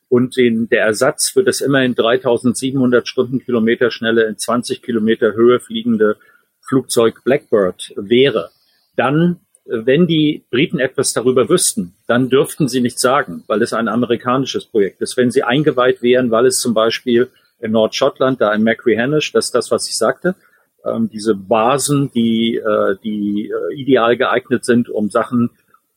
und 0.09 0.37
den, 0.37 0.69
der 0.69 0.85
Ersatz 0.85 1.29
für 1.29 1.43
das 1.43 1.61
immerhin 1.61 1.95
3700 1.95 3.07
Stundenkilometer 3.07 3.91
schnelle 3.91 4.25
in 4.25 4.37
20 4.37 4.81
Kilometer 4.81 5.33
Höhe 5.33 5.59
fliegende 5.59 6.17
Flugzeug 6.61 7.23
Blackbird 7.23 7.93
wäre, 7.95 8.49
dann, 8.95 9.39
wenn 9.65 10.07
die 10.07 10.43
Briten 10.51 10.79
etwas 10.79 11.13
darüber 11.13 11.49
wüssten, 11.49 11.95
dann 12.07 12.29
dürften 12.29 12.67
sie 12.67 12.81
nicht 12.81 12.99
sagen, 12.99 13.43
weil 13.47 13.61
es 13.61 13.73
ein 13.73 13.87
amerikanisches 13.87 14.65
Projekt 14.65 15.01
ist. 15.01 15.17
Wenn 15.17 15.31
sie 15.31 15.43
eingeweiht 15.43 16.01
wären, 16.01 16.31
weil 16.31 16.45
es 16.45 16.59
zum 16.59 16.73
Beispiel 16.73 17.29
in 17.59 17.71
Nordschottland, 17.71 18.41
da 18.41 18.53
in 18.53 18.63
Macquarie-Hanish, 18.63 19.31
das 19.31 19.45
ist 19.45 19.55
das, 19.55 19.71
was 19.71 19.87
ich 19.87 19.97
sagte, 19.97 20.35
ähm, 20.85 21.09
diese 21.11 21.35
Basen, 21.35 22.11
die, 22.13 22.57
äh, 22.57 22.95
die 23.03 23.49
äh, 23.49 23.75
ideal 23.75 24.17
geeignet 24.17 24.65
sind, 24.65 24.89
um 24.89 25.09
Sachen 25.09 25.49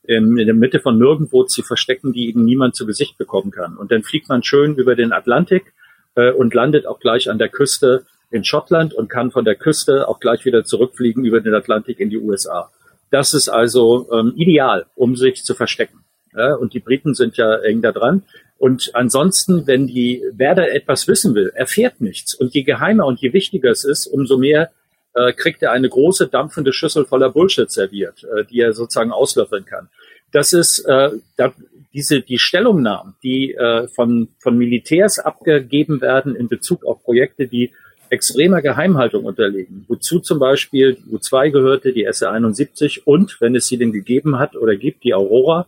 in, 0.09 0.37
der 0.37 0.55
Mitte 0.55 0.81
von 0.81 0.99
nirgendwo 0.99 1.45
zu 1.45 1.63
verstecken, 1.63 2.13
die 2.13 2.29
eben 2.29 2.45
niemand 2.45 2.75
zu 2.75 2.87
Gesicht 2.87 3.19
bekommen 3.19 3.51
kann. 3.51 3.77
Und 3.77 3.93
dann 3.93 4.03
fliegt 4.03 4.29
man 4.29 4.43
schön 4.43 4.75
über 4.77 4.97
den 4.97 5.13
Atlantik 5.13 5.75
äh, 6.15 6.33
und 6.33 6.55
landet 6.55 6.87
auch 6.87 6.99
gleich 6.99 7.31
an 7.31 7.39
der 7.39 7.51
Küste 7.51 8.07
in 8.31 8.43
Schottland 8.43 8.95
und 8.95 9.09
kann 9.09 9.31
von 9.31 9.45
der 9.45 9.55
Küste 9.55 10.09
auch 10.09 10.19
gleich 10.19 10.47
wieder 10.47 10.65
zurückfliegen 10.65 11.25
über 11.27 11.41
den 11.41 11.55
Atlantik 11.55 12.01
in 12.01 12.09
die 12.09 12.19
USA. 12.19 12.71
Das 13.11 13.35
ist 13.35 13.51
also 13.51 14.09
ähm, 14.13 14.33
ideal, 14.37 14.87
um 14.95 15.15
sich 15.15 15.45
zu 15.45 15.55
verstecken. 15.55 16.01
Ja, 16.35 16.55
und 16.55 16.73
die 16.73 16.81
Briten 16.81 17.15
sind 17.15 17.37
ja 17.37 17.57
eng 17.57 17.83
da 17.83 17.93
dran. 17.93 18.23
Und 18.59 18.91
ansonsten, 18.95 19.67
wenn 19.67 19.87
die, 19.87 20.23
wer 20.33 20.55
da 20.55 20.63
etwas 20.63 21.07
wissen 21.07 21.35
will, 21.35 21.53
erfährt 21.55 22.01
nichts. 22.01 22.35
Und 22.35 22.55
je 22.55 22.63
geheimer 22.63 23.07
und 23.07 23.21
je 23.21 23.33
wichtiger 23.33 23.71
es 23.71 23.85
ist, 23.85 24.07
umso 24.07 24.39
mehr 24.39 24.71
äh, 25.19 25.33
kriegt 25.33 25.63
er 25.63 25.73
eine 25.73 25.89
große 25.89 26.29
dampfende 26.29 26.73
Schüssel 26.73 27.05
voller 27.05 27.31
Bullshit 27.31 27.71
serviert, 27.71 28.25
äh, 28.25 28.45
die 28.45 28.61
er 28.61 28.73
sozusagen 28.73 29.13
auslöffeln 29.13 29.65
kann. 29.65 29.89
Das 30.33 30.53
ist 30.53 30.81
äh, 30.81 31.11
da, 31.37 31.53
diese 31.93 32.21
die 32.21 32.39
Stellungnahmen, 32.39 33.15
die 33.23 33.55
äh, 33.55 33.89
von 33.89 34.29
von 34.39 34.57
Militärs 34.57 35.19
abgegeben 35.19 36.01
werden 36.01 36.37
in 36.37 36.49
Bezug 36.49 36.85
auf 36.85 37.03
Projekte, 37.03 37.47
die 37.47 37.73
extremer 38.11 38.63
Geheimhaltung 38.63 39.25
unterliegen, 39.25 39.85
wozu 39.89 40.21
zum 40.21 40.39
Beispiel 40.39 40.95
die 40.95 41.17
U2 41.17 41.51
gehörte, 41.51 41.93
die 41.93 42.07
SR-71 42.07 43.03
und, 43.05 43.41
wenn 43.41 43.55
es 43.55 43.67
sie 43.67 43.77
denn 43.77 43.93
gegeben 43.93 44.39
hat 44.39 44.57
oder 44.57 44.77
gibt, 44.77 45.05
die 45.05 45.15
Aurora, 45.15 45.67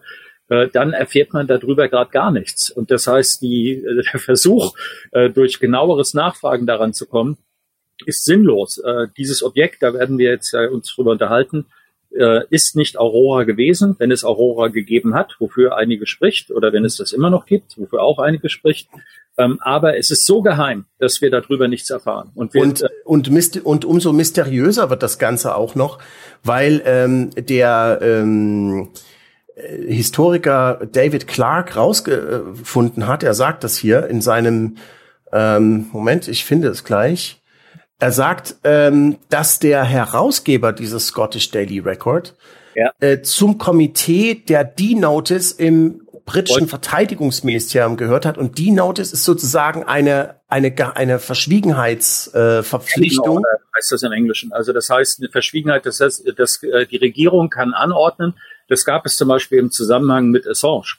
äh, 0.48 0.68
dann 0.68 0.92
erfährt 0.92 1.32
man 1.32 1.46
darüber 1.46 1.88
gerade 1.88 2.10
gar 2.10 2.30
nichts. 2.30 2.70
Und 2.70 2.90
das 2.90 3.06
heißt, 3.06 3.42
die, 3.42 3.74
äh, 3.74 4.02
der 4.12 4.20
Versuch, 4.20 4.74
äh, 5.12 5.30
durch 5.30 5.60
genaueres 5.60 6.14
Nachfragen 6.14 6.66
daran 6.66 6.92
zu 6.92 7.06
kommen, 7.06 7.36
ist 8.06 8.24
sinnlos. 8.24 8.78
Äh, 8.78 9.08
dieses 9.16 9.42
Objekt, 9.42 9.82
da 9.82 9.94
werden 9.94 10.18
wir 10.18 10.30
jetzt 10.30 10.54
äh, 10.54 10.68
uns 10.68 10.94
drüber 10.94 11.12
unterhalten, 11.12 11.66
äh, 12.12 12.40
ist 12.50 12.76
nicht 12.76 12.98
Aurora 12.98 13.44
gewesen, 13.44 13.96
wenn 13.98 14.10
es 14.10 14.24
Aurora 14.24 14.68
gegeben 14.68 15.14
hat, 15.14 15.36
wofür 15.38 15.76
einige 15.76 16.06
spricht, 16.06 16.50
oder 16.50 16.72
wenn 16.72 16.84
es 16.84 16.96
das 16.96 17.12
immer 17.12 17.30
noch 17.30 17.46
gibt, 17.46 17.78
wofür 17.78 18.02
auch 18.02 18.18
einige 18.18 18.48
spricht. 18.48 18.88
Ähm, 19.38 19.58
aber 19.60 19.96
es 19.96 20.10
ist 20.10 20.26
so 20.26 20.42
geheim, 20.42 20.86
dass 20.98 21.20
wir 21.22 21.30
darüber 21.30 21.68
nichts 21.68 21.88
erfahren. 21.90 22.30
Und, 22.34 22.52
wir, 22.52 22.62
und, 22.62 22.82
und, 23.04 23.64
und 23.64 23.84
umso 23.84 24.12
mysteriöser 24.12 24.90
wird 24.90 25.02
das 25.02 25.18
Ganze 25.18 25.54
auch 25.54 25.74
noch, 25.74 25.98
weil 26.42 26.82
ähm, 26.84 27.30
der 27.36 28.00
ähm, 28.02 28.90
Historiker 29.86 30.86
David 30.90 31.26
Clark 31.26 31.76
rausgefunden 31.76 33.06
hat, 33.06 33.22
er 33.22 33.34
sagt 33.34 33.62
das 33.64 33.76
hier 33.76 34.06
in 34.06 34.20
seinem 34.20 34.76
ähm, 35.32 35.86
Moment, 35.92 36.28
ich 36.28 36.44
finde 36.44 36.68
es 36.68 36.84
gleich. 36.84 37.39
Er 38.00 38.12
sagt, 38.12 38.56
ähm, 38.64 39.18
dass 39.28 39.58
der 39.58 39.84
Herausgeber 39.84 40.72
dieses 40.72 41.08
Scottish 41.08 41.50
Daily 41.50 41.80
Record 41.80 42.34
ja. 42.74 42.92
äh, 43.00 43.20
zum 43.22 43.58
Komitee 43.58 44.34
der 44.34 44.64
D-Notice 44.64 45.52
im 45.52 46.06
britischen 46.24 46.66
Verteidigungsministerium 46.68 47.96
gehört 47.96 48.24
hat. 48.24 48.38
Und 48.38 48.56
D-Notice 48.58 49.12
ist 49.12 49.24
sozusagen 49.24 49.82
eine, 49.84 50.36
eine, 50.48 50.72
eine 50.96 51.18
Verschwiegenheitsverpflichtung. 51.18 53.38
Äh, 53.38 53.42
heißt 53.76 53.92
das 53.92 54.02
im 54.02 54.12
Englischen. 54.12 54.52
Also 54.52 54.72
das 54.72 54.88
heißt, 54.88 55.20
eine 55.20 55.28
Verschwiegenheit, 55.28 55.84
das 55.86 56.00
heißt, 56.00 56.32
dass, 56.36 56.62
äh, 56.62 56.86
die 56.86 56.96
Regierung 56.96 57.50
kann 57.50 57.74
anordnen. 57.74 58.34
Das 58.68 58.84
gab 58.84 59.06
es 59.06 59.16
zum 59.16 59.28
Beispiel 59.28 59.58
im 59.58 59.70
Zusammenhang 59.70 60.30
mit 60.30 60.46
Assange 60.46 60.96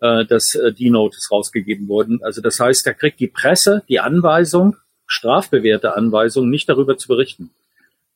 äh, 0.00 0.24
dass 0.24 0.54
äh, 0.54 0.72
D-Notice 0.72 1.30
rausgegeben 1.30 1.88
wurden. 1.88 2.20
Also 2.22 2.40
das 2.40 2.60
heißt, 2.60 2.86
da 2.86 2.92
kriegt 2.92 3.20
die 3.20 3.26
Presse 3.26 3.82
die 3.88 4.00
Anweisung, 4.00 4.76
strafbewährte 5.08 5.96
Anweisung, 5.96 6.48
nicht 6.48 6.68
darüber 6.68 6.96
zu 6.96 7.08
berichten. 7.08 7.50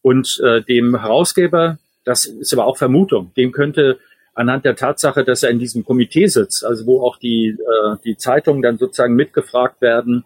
Und 0.02 0.40
äh, 0.44 0.62
dem 0.62 1.00
Herausgeber, 1.00 1.78
das 2.04 2.26
ist 2.26 2.52
aber 2.52 2.66
auch 2.66 2.76
Vermutung, 2.76 3.32
dem 3.36 3.52
könnte 3.52 3.98
anhand 4.34 4.64
der 4.64 4.76
Tatsache, 4.76 5.24
dass 5.24 5.42
er 5.42 5.50
in 5.50 5.58
diesem 5.58 5.84
Komitee 5.84 6.26
sitzt, 6.26 6.64
also 6.64 6.86
wo 6.86 7.02
auch 7.02 7.18
die, 7.18 7.48
äh, 7.48 7.96
die 8.04 8.16
Zeitungen 8.16 8.62
dann 8.62 8.78
sozusagen 8.78 9.14
mitgefragt 9.14 9.80
werden 9.80 10.24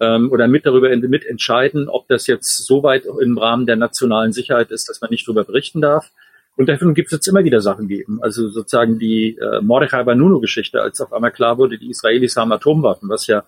ähm, 0.00 0.30
oder 0.32 0.48
mit 0.48 0.66
darüber 0.66 0.94
mitentscheiden, 0.94 1.88
ob 1.88 2.08
das 2.08 2.26
jetzt 2.26 2.64
so 2.64 2.82
weit 2.82 3.04
im 3.06 3.38
Rahmen 3.38 3.66
der 3.66 3.76
nationalen 3.76 4.32
Sicherheit 4.32 4.70
ist, 4.70 4.88
dass 4.88 5.00
man 5.00 5.10
nicht 5.10 5.26
darüber 5.26 5.44
berichten 5.44 5.80
darf. 5.80 6.10
Und 6.56 6.68
davon 6.68 6.94
gibt 6.94 7.08
es 7.08 7.12
jetzt 7.12 7.26
immer 7.26 7.44
wieder 7.44 7.60
Sachen 7.60 7.88
geben. 7.88 8.20
Also 8.22 8.48
sozusagen 8.48 8.98
die 8.98 9.36
äh, 9.38 9.60
Mordechai 9.60 10.04
Benunu-Geschichte, 10.04 10.80
als 10.80 11.00
auf 11.00 11.12
einmal 11.12 11.32
klar 11.32 11.58
wurde, 11.58 11.78
die 11.78 11.90
Israelis 11.90 12.36
haben 12.36 12.52
Atomwaffen, 12.52 13.08
was 13.08 13.26
ja 13.26 13.44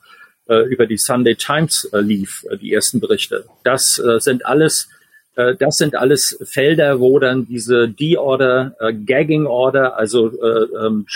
über 0.48 0.86
die 0.86 0.96
Sunday 0.96 1.34
Times 1.34 1.88
äh, 1.92 2.00
lief, 2.00 2.44
äh, 2.50 2.56
die 2.56 2.72
ersten 2.72 3.00
Berichte. 3.00 3.44
Das 3.64 3.98
äh, 3.98 4.20
sind 4.20 4.46
alles 4.46 4.88
äh, 5.36 5.54
das 5.54 5.76
sind 5.76 5.94
alles 5.94 6.38
Felder, 6.44 6.98
wo 6.98 7.18
dann 7.18 7.46
diese 7.46 7.88
D-Order, 7.88 8.74
äh, 8.80 8.92
Gagging 8.92 9.46
Order, 9.46 9.96
also 9.96 10.28
äh, 10.42 10.86
ähm, 10.86 11.06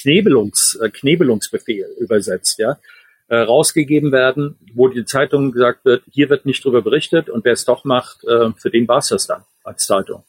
Knebelungs, 0.00 0.78
äh, 0.80 0.88
Knebelungsbefehl 0.88 1.86
übersetzt, 1.98 2.58
ja, 2.58 2.78
äh, 3.28 3.36
rausgegeben 3.36 4.12
werden, 4.12 4.56
wo 4.74 4.88
die 4.88 5.04
Zeitung 5.04 5.52
gesagt 5.52 5.84
wird, 5.84 6.02
hier 6.10 6.30
wird 6.30 6.46
nicht 6.46 6.64
drüber 6.64 6.82
berichtet 6.82 7.28
und 7.28 7.44
wer 7.44 7.52
es 7.52 7.64
doch 7.64 7.84
macht, 7.84 8.24
äh, 8.24 8.50
für 8.56 8.70
den 8.70 8.88
war 8.88 8.98
es 8.98 9.08
das 9.08 9.26
dann 9.26 9.42
als 9.64 9.86
Zeitung. 9.86 10.24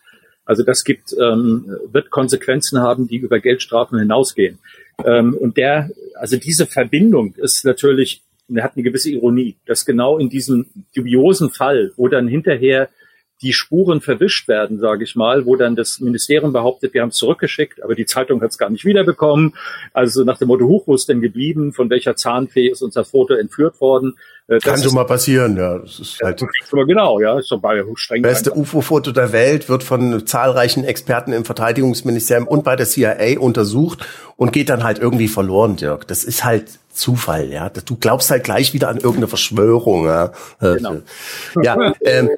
Also 0.46 0.64
das 0.64 0.84
gibt, 0.84 1.14
ähm, 1.14 1.76
wird 1.92 2.12
Konsequenzen 2.12 2.80
haben, 2.80 3.08
die 3.08 3.18
über 3.18 3.40
Geldstrafen 3.40 3.98
hinausgehen. 4.00 4.60
Ähm, 5.04 5.36
und 5.36 5.58
der, 5.58 5.90
also 6.16 6.38
diese 6.38 6.68
Verbindung 6.68 7.34
ist 7.36 7.66
natürlich 7.66 8.22
und 8.48 8.58
er 8.58 8.64
hat 8.64 8.74
eine 8.76 8.84
gewisse 8.84 9.10
Ironie, 9.10 9.58
dass 9.66 9.86
genau 9.86 10.18
in 10.18 10.30
diesem 10.30 10.68
dubiosen 10.96 11.50
Fall, 11.50 11.92
wo 11.96 12.08
dann 12.08 12.28
hinterher 12.28 12.90
die 13.42 13.54
Spuren 13.54 14.00
verwischt 14.00 14.48
werden, 14.48 14.80
sage 14.80 15.04
ich 15.04 15.16
mal, 15.16 15.46
wo 15.46 15.56
dann 15.56 15.76
das 15.76 16.00
Ministerium 16.00 16.54
behauptet, 16.54 16.94
wir 16.94 17.02
haben 17.02 17.10
es 17.10 17.18
zurückgeschickt, 17.18 17.84
aber 17.84 17.94
die 17.94 18.06
Zeitung 18.06 18.42
hat 18.42 18.52
es 18.52 18.58
gar 18.58 18.70
nicht 18.70 18.86
wiederbekommen. 18.86 19.54
Also 19.94 20.24
nach 20.24 20.38
dem 20.38 20.48
Motto, 20.48 20.66
Huch, 20.66 20.84
wo 20.86 20.96
ist 20.96 21.10
denn 21.10 21.22
geblieben? 21.22 21.74
Von 21.74 21.90
welcher 21.90 22.16
Zahnfee 22.16 22.68
ist 22.70 22.82
unser 22.82 23.04
Foto 23.04 23.34
entführt 23.34 23.82
worden? 23.82 24.16
Äh, 24.48 24.56
das 24.56 24.64
Kann 24.64 24.82
schon 24.82 24.94
mal 24.94 25.04
passieren, 25.04 25.58
ja. 25.58 25.80
Das 25.80 26.00
ist 26.00 26.22
halt 26.22 26.42
aber 26.72 26.86
genau, 26.86 27.20
ja. 27.20 27.38
Ist 27.38 27.54
bei 27.62 27.84
streng 27.96 28.22
beste 28.22 28.56
UFO-Foto 28.56 29.12
der 29.12 29.34
Welt 29.34 29.68
wird 29.68 29.84
von 29.84 30.26
zahlreichen 30.26 30.86
Experten 30.86 31.34
im 31.34 31.44
Verteidigungsministerium 31.44 32.48
und 32.48 32.64
bei 32.64 32.78
der 32.78 32.86
CIA 32.86 33.38
untersucht 33.40 34.06
und 34.38 34.54
geht 34.54 34.70
dann 34.70 34.84
halt 34.84 35.00
irgendwie 35.00 35.28
verloren, 35.28 35.76
Dirk. 35.76 36.08
Das 36.08 36.24
ist 36.24 36.46
halt 36.46 36.80
Zufall, 36.96 37.52
ja. 37.52 37.70
Du 37.70 37.96
glaubst 37.98 38.32
halt 38.32 38.44
gleich 38.44 38.74
wieder 38.74 38.90
an 38.90 38.98
irgendeine 38.98 39.28
Verschwörung, 39.28 40.06
ja. 40.06 40.32
Genau. 40.60 40.98
Ja, 41.62 41.94
ähm, 42.04 42.30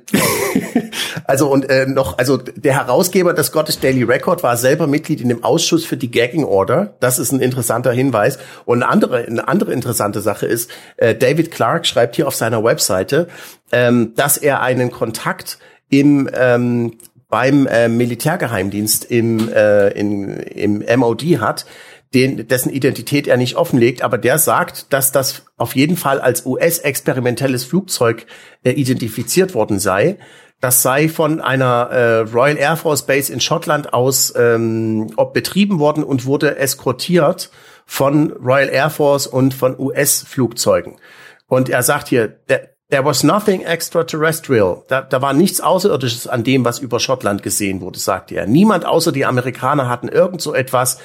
also 1.26 1.50
und 1.50 1.70
äh, 1.70 1.86
noch, 1.86 2.18
also 2.18 2.38
der 2.38 2.74
Herausgeber 2.74 3.34
des 3.34 3.48
Scottish 3.48 3.80
Daily 3.80 4.04
Record 4.04 4.44
war 4.44 4.58
selber 4.58 4.88
Mitglied 4.88 5.22
in 5.22 5.30
dem 5.30 5.44
Ausschuss 5.44 5.86
für 5.86 5.98
die 5.98 6.12
Gagging 6.12 6.44
Order. 6.44 6.96
Das 7.00 7.20
ist 7.20 7.32
ein 7.32 7.40
interessanter 7.40 7.92
Hinweis. 7.92 8.40
Und 8.66 8.84
eine 8.84 8.92
andere, 8.92 9.26
eine 9.26 9.48
andere 9.48 9.74
interessante 9.74 10.22
Sache 10.22 10.46
ist, 10.46 10.70
äh, 10.98 11.16
David 11.16 11.52
Clark 11.52 11.86
schreibt 11.86 12.16
hier 12.16 12.28
auf 12.28 12.36
seiner 12.36 12.64
Webseite, 12.64 13.28
ähm, 13.72 14.14
dass 14.16 14.38
er 14.38 14.62
einen 14.62 14.92
Kontakt 14.92 15.60
im 15.90 16.30
ähm, 16.34 16.98
beim 17.30 17.68
äh, 17.68 17.90
Militärgeheimdienst 17.90 19.06
im, 19.06 19.50
äh, 19.50 19.90
in, 19.90 20.38
im 20.38 21.00
MOD 21.00 21.24
hat, 21.40 21.66
den, 22.14 22.48
dessen 22.48 22.72
Identität 22.72 23.28
er 23.28 23.38
nicht 23.38 23.56
offenlegt, 23.56 24.02
aber 24.02 24.18
der 24.18 24.38
sagt, 24.38 24.94
dass 24.94 25.12
das 25.12 25.44
auf 25.58 25.76
jeden 25.76 25.98
Fall 25.98 26.22
als 26.22 26.46
US-experimentelles 26.46 27.66
Flugzeug 27.66 28.26
äh, 28.64 28.72
identifiziert 28.72 29.54
worden 29.54 29.80
sei. 29.80 30.18
Das 30.60 30.82
sei 30.82 31.08
von 31.10 31.40
einer 31.40 31.90
äh, 31.92 32.18
Royal 32.20 32.58
Air 32.58 32.78
Force 32.78 33.06
Base 33.06 33.32
in 33.32 33.40
Schottland 33.40 33.94
aus 33.94 34.34
ähm, 34.36 35.12
ob 35.16 35.34
betrieben 35.34 35.80
worden 35.80 36.04
und 36.04 36.26
wurde 36.26 36.58
eskortiert 36.58 37.52
von 37.86 38.32
Royal 38.32 38.70
Air 38.70 38.90
Force 38.90 39.28
und 39.28 39.54
von 39.54 39.80
US-Flugzeugen. 39.80 40.96
Und 41.48 41.70
er 41.70 41.84
sagt 41.84 42.08
hier, 42.08 42.40
there, 42.48 43.06
was 43.06 43.24
nothing 43.24 43.62
extraterrestrial. 43.62 44.84
Da, 44.88 45.02
da 45.02 45.22
war 45.22 45.34
nichts 45.34 45.62
Außerirdisches 45.62 46.28
an 46.28 46.44
dem, 46.44 46.66
was 46.66 46.80
über 46.80 47.00
Schottland 47.00 47.44
gesehen 47.44 47.82
wurde, 47.82 48.00
sagte 48.00 48.36
er. 48.36 48.48
Niemand 48.48 48.86
außer 48.86 49.12
die 49.12 49.26
Amerikaner 49.26 49.90
hatten 49.90 50.08
irgend 50.08 50.42
so 50.42 50.54
etwas 50.54 51.00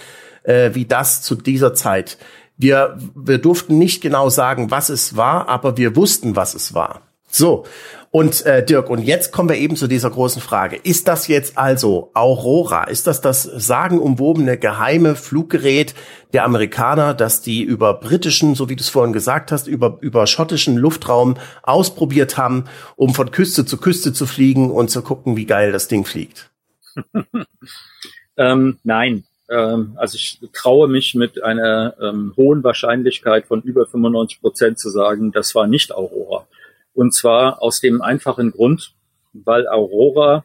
äh, 0.45 0.71
wie 0.75 0.85
das 0.85 1.23
zu 1.23 1.35
dieser 1.35 1.75
Zeit. 1.75 2.19
Wir, 2.57 2.99
wir 3.15 3.39
durften 3.39 3.79
nicht 3.79 4.03
genau 4.03 4.29
sagen, 4.29 4.71
was 4.71 4.89
es 4.89 5.17
war, 5.17 5.49
aber 5.49 5.77
wir 5.77 5.97
wussten, 5.97 6.37
was 6.37 6.55
es 6.55 6.75
war. 6.75 7.03
So, 7.29 7.65
und 8.13 8.45
äh, 8.45 8.63
Dirk, 8.63 8.91
und 8.91 9.01
jetzt 9.01 9.33
kommen 9.33 9.49
wir 9.49 9.57
eben 9.57 9.75
zu 9.75 9.87
dieser 9.87 10.11
großen 10.11 10.43
Frage. 10.43 10.77
Ist 10.77 11.09
das 11.09 11.29
jetzt 11.29 11.57
also 11.57 12.11
Aurora? 12.13 12.85
Ist 12.85 13.07
das 13.07 13.23
das 13.23 13.43
sagenumwobene 13.43 14.59
geheime 14.59 15.17
Fluggerät 15.17 15.95
der 16.35 16.45
Amerikaner, 16.45 17.15
das 17.15 17.41
die 17.41 17.63
über 17.63 17.95
britischen, 17.95 18.55
so 18.55 18.69
wie 18.69 18.77
du 18.77 18.83
es 18.83 18.91
vorhin 18.91 19.15
gesagt 19.15 19.51
hast, 19.51 19.67
über, 19.67 19.97
über 20.03 20.27
schottischen 20.27 20.77
Luftraum 20.77 21.39
ausprobiert 21.63 22.37
haben, 22.37 22.67
um 22.97 23.15
von 23.15 23.31
Küste 23.31 23.65
zu 23.65 23.79
Küste 23.79 24.13
zu 24.13 24.27
fliegen 24.27 24.71
und 24.71 24.91
zu 24.91 25.01
gucken, 25.01 25.39
wie 25.39 25.47
geil 25.47 25.73
das 25.73 25.89
Ding 25.89 26.05
fliegt? 26.05 26.51
ähm, 28.37 28.79
nein, 28.85 29.25
ähm, 29.53 29.93
also 29.97 30.17
ich 30.17 30.41
traue 30.53 30.89
mich 30.89 31.15
mit 31.15 31.43
einer 31.43 31.95
ähm, 32.01 32.33
hohen 32.37 32.65
Wahrscheinlichkeit 32.65 33.47
von 33.47 33.61
über 33.63 33.87
95 33.87 34.41
Prozent 34.41 34.79
zu 34.79 34.89
sagen, 34.89 35.31
das 35.31 35.55
war 35.55 35.67
nicht 35.67 35.93
Aurora. 35.93 36.47
Und 36.95 37.15
zwar 37.15 37.63
aus 37.63 37.81
dem 37.81 38.01
einfachen 38.01 38.51
Grund, 38.51 38.93
weil 39.33 39.69
Aurora 39.69 40.45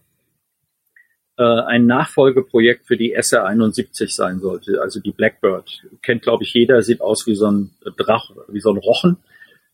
äh, 1.37 1.43
ein 1.43 1.85
Nachfolgeprojekt 1.85 2.85
für 2.85 2.97
die 2.97 3.13
SR-71 3.13 4.13
sein 4.13 4.39
sollte, 4.39 4.81
also 4.81 4.99
die 4.99 5.11
Blackbird. 5.11 5.83
Kennt, 6.01 6.23
glaube 6.23 6.43
ich, 6.43 6.53
jeder, 6.53 6.81
sieht 6.81 7.01
aus 7.01 7.27
wie 7.27 7.35
so 7.35 7.49
ein 7.49 7.71
Drach, 7.97 8.31
wie 8.49 8.59
so 8.59 8.71
ein 8.71 8.77
Rochen. 8.77 9.17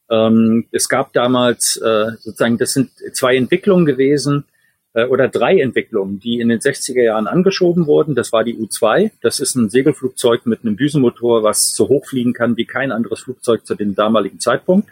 Ähm, 0.09 0.67
es 0.71 0.89
gab 0.89 1.13
damals 1.13 1.77
äh, 1.77 2.11
sozusagen, 2.19 2.57
das 2.57 2.73
sind 2.73 2.91
zwei 3.13 3.35
Entwicklungen 3.35 3.85
gewesen, 3.85 4.45
oder 4.93 5.27
drei 5.27 5.59
Entwicklungen, 5.59 6.19
die 6.19 6.39
in 6.39 6.49
den 6.49 6.59
60er 6.59 7.01
Jahren 7.01 7.27
angeschoben 7.27 7.87
wurden. 7.87 8.13
Das 8.13 8.31
war 8.31 8.43
die 8.43 8.55
U-2. 8.55 9.11
Das 9.21 9.39
ist 9.39 9.55
ein 9.55 9.69
Segelflugzeug 9.69 10.45
mit 10.45 10.63
einem 10.63 10.77
Düsenmotor, 10.77 11.41
was 11.41 11.73
so 11.75 11.87
hoch 11.89 12.05
fliegen 12.05 12.33
kann 12.33 12.57
wie 12.57 12.65
kein 12.65 12.91
anderes 12.91 13.21
Flugzeug 13.21 13.65
zu 13.65 13.73
dem 13.73 13.95
damaligen 13.95 14.39
Zeitpunkt. 14.39 14.87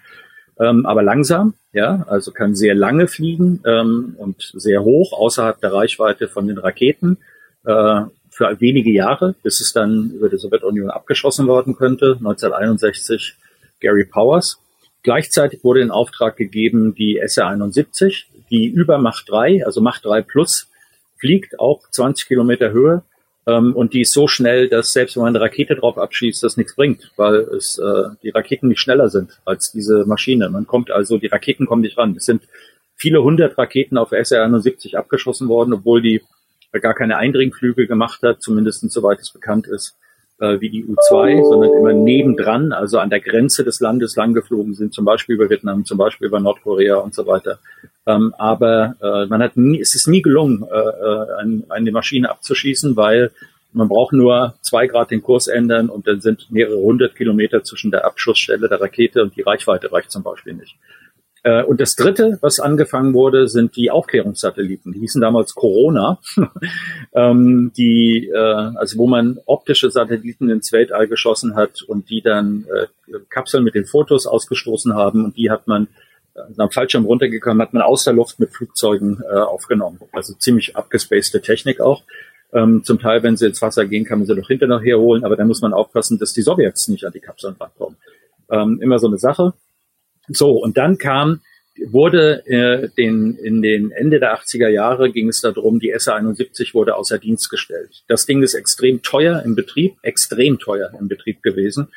Ähm, 0.59 0.85
aber 0.85 1.01
langsam, 1.01 1.53
ja, 1.73 2.05
also 2.07 2.31
kann 2.31 2.55
sehr 2.55 2.75
lange 2.75 3.07
fliegen 3.07 3.61
ähm, 3.65 4.15
und 4.17 4.51
sehr 4.53 4.83
hoch 4.83 5.13
außerhalb 5.13 5.59
der 5.59 5.73
Reichweite 5.73 6.27
von 6.27 6.47
den 6.47 6.57
Raketen 6.57 7.17
äh, 7.65 8.01
für 8.29 8.59
wenige 8.59 8.91
Jahre, 8.91 9.35
bis 9.43 9.61
es 9.61 9.73
dann 9.73 10.11
über 10.11 10.29
die 10.29 10.37
Sowjetunion 10.37 10.89
abgeschossen 10.89 11.47
worden 11.47 11.75
könnte. 11.75 12.15
1961 12.19 13.35
Gary 13.79 14.05
Powers. 14.05 14.59
Gleichzeitig 15.03 15.63
wurde 15.63 15.81
in 15.81 15.89
Auftrag 15.89 16.37
gegeben 16.37 16.93
die 16.93 17.19
SR-71, 17.19 18.25
die 18.51 18.67
über 18.67 18.97
Macht 18.97 19.29
3, 19.29 19.65
also 19.65 19.81
Macht 19.81 20.05
3 20.05 20.21
plus, 20.21 20.69
fliegt 21.19 21.59
auch 21.59 21.89
20 21.89 22.27
Kilometer 22.27 22.71
Höhe. 22.71 23.03
Ähm, 23.47 23.75
und 23.75 23.93
die 23.93 24.01
ist 24.01 24.13
so 24.13 24.27
schnell, 24.27 24.69
dass 24.69 24.93
selbst 24.93 25.15
wenn 25.15 25.23
man 25.23 25.35
eine 25.35 25.43
Rakete 25.43 25.75
drauf 25.75 25.97
abschießt, 25.97 26.43
das 26.43 26.57
nichts 26.57 26.75
bringt, 26.75 27.11
weil 27.15 27.35
es 27.35 27.79
äh, 27.79 28.09
die 28.21 28.29
Raketen 28.29 28.67
nicht 28.67 28.81
schneller 28.81 29.09
sind 29.09 29.39
als 29.45 29.71
diese 29.71 30.05
Maschine. 30.05 30.49
Man 30.49 30.67
kommt 30.67 30.91
also, 30.91 31.17
die 31.17 31.27
Raketen 31.27 31.65
kommen 31.65 31.81
nicht 31.81 31.97
ran. 31.97 32.15
Es 32.15 32.25
sind 32.25 32.43
viele 32.95 33.23
hundert 33.23 33.57
Raketen 33.57 33.97
auf 33.97 34.11
SR-71 34.11 34.95
abgeschossen 34.95 35.47
worden, 35.47 35.73
obwohl 35.73 36.01
die 36.01 36.21
gar 36.71 36.93
keine 36.93 37.17
Eindringflüge 37.17 37.87
gemacht 37.87 38.21
hat, 38.21 38.41
zumindest 38.41 38.89
soweit 38.91 39.19
es 39.19 39.31
bekannt 39.31 39.67
ist 39.67 39.95
äh, 40.41 40.59
wie 40.59 40.69
die 40.69 40.83
U2, 40.83 41.47
sondern 41.47 41.71
immer 41.77 41.93
nebendran, 41.93 42.73
also 42.73 42.99
an 42.99 43.09
der 43.09 43.21
Grenze 43.21 43.63
des 43.63 43.79
Landes 43.79 44.15
langgeflogen 44.15 44.73
sind, 44.73 44.93
zum 44.93 45.05
Beispiel 45.05 45.35
über 45.35 45.49
Vietnam, 45.49 45.85
zum 45.85 45.97
Beispiel 45.97 46.27
über 46.27 46.39
Nordkorea 46.39 46.95
und 46.95 47.13
so 47.13 47.27
weiter. 47.27 47.59
Ähm, 48.07 48.33
aber 48.37 48.95
äh, 49.01 49.27
man 49.27 49.41
hat 49.41 49.55
nie, 49.55 49.79
es 49.79 49.95
ist 49.95 50.07
nie 50.07 50.21
gelungen, 50.21 50.65
äh, 50.69 50.75
äh 50.75 51.35
eine, 51.39 51.63
eine 51.69 51.91
Maschine 51.91 52.31
abzuschießen, 52.31 52.97
weil 52.97 53.31
man 53.73 53.87
braucht 53.87 54.13
nur 54.13 54.55
zwei 54.61 54.87
Grad 54.87 55.11
den 55.11 55.21
Kurs 55.21 55.47
ändern 55.47 55.89
und 55.89 56.07
dann 56.07 56.19
sind 56.19 56.51
mehrere 56.51 56.77
hundert 56.77 57.15
Kilometer 57.15 57.63
zwischen 57.63 57.91
der 57.91 58.03
Abschussstelle 58.03 58.67
der 58.67 58.81
Rakete 58.81 59.21
und 59.21 59.35
die 59.37 59.43
Reichweite 59.43 59.91
reicht 59.91 60.11
zum 60.11 60.23
Beispiel 60.23 60.53
nicht. 60.53 60.75
Äh, 61.43 61.63
und 61.63 61.81
das 61.81 61.95
dritte, 61.95 62.37
was 62.41 62.59
angefangen 62.59 63.13
wurde, 63.13 63.47
sind 63.47 63.75
die 63.75 63.89
Aufklärungssatelliten. 63.89 64.93
Die 64.93 64.99
hießen 64.99 65.21
damals 65.21 65.55
Corona, 65.55 66.19
ähm, 67.13 67.71
die, 67.75 68.29
äh, 68.33 68.37
also 68.37 68.97
wo 68.97 69.07
man 69.07 69.39
optische 69.45 69.89
Satelliten 69.89 70.49
ins 70.49 70.71
Weltall 70.71 71.07
geschossen 71.07 71.55
hat 71.55 71.81
und 71.81 72.09
die 72.09 72.21
dann 72.21 72.65
äh, 72.73 72.87
Kapseln 73.29 73.63
mit 73.63 73.75
den 73.75 73.85
Fotos 73.85 74.27
ausgestoßen 74.27 74.93
haben 74.93 75.25
und 75.25 75.37
die 75.37 75.49
hat 75.49 75.67
man 75.67 75.87
am 76.57 76.71
Fallschirm 76.71 77.05
runtergekommen, 77.05 77.61
hat 77.61 77.73
man 77.73 77.83
aus 77.83 78.05
der 78.05 78.13
Luft 78.13 78.39
mit 78.39 78.53
Flugzeugen 78.53 79.21
aufgenommen. 79.21 79.99
Also 80.13 80.33
ziemlich 80.33 80.77
abgespacede 80.77 81.41
Technik 81.41 81.81
auch. 81.81 82.03
Ähm, 82.53 82.85
zum 82.85 82.99
Teil, 82.99 83.21
wenn 83.23 83.35
sie 83.35 83.47
ins 83.47 83.61
Wasser 83.61 83.85
gehen, 83.85 84.05
kann 84.05 84.19
man 84.19 84.27
sie 84.27 84.35
doch 84.35 84.47
hinterher 84.47 84.79
herholen, 84.79 85.25
aber 85.25 85.35
da 85.35 85.43
muss 85.43 85.61
man 85.61 85.73
aufpassen, 85.73 86.19
dass 86.19 86.31
die 86.31 86.41
Sowjets 86.41 86.87
nicht 86.87 87.03
an 87.03 87.11
die 87.11 87.19
Kapseln 87.19 87.57
rankommen. 87.59 87.97
Ähm, 88.49 88.79
immer 88.81 88.97
so 88.97 89.07
eine 89.07 89.17
Sache. 89.17 89.53
So, 90.33 90.51
und 90.51 90.77
dann 90.77 90.97
kam, 90.97 91.41
wurde 91.87 92.45
äh, 92.45 92.89
den, 92.97 93.35
in 93.35 93.61
den 93.61 93.91
Ende 93.91 94.19
der 94.19 94.37
80er 94.37 94.67
Jahre 94.67 95.11
ging 95.11 95.29
es 95.29 95.41
darum, 95.41 95.79
die 95.79 95.93
SA-71 95.97 96.73
wurde 96.73 96.95
außer 96.95 97.17
Dienst 97.17 97.49
gestellt. 97.49 98.03
Das 98.07 98.25
Ding 98.25 98.43
ist 98.43 98.53
extrem 98.53 99.01
teuer 99.01 99.41
im 99.45 99.55
Betrieb, 99.55 99.95
extrem 100.01 100.59
teuer 100.59 100.91
im 100.99 101.07
Betrieb 101.07 101.41
gewesen. 101.41 101.87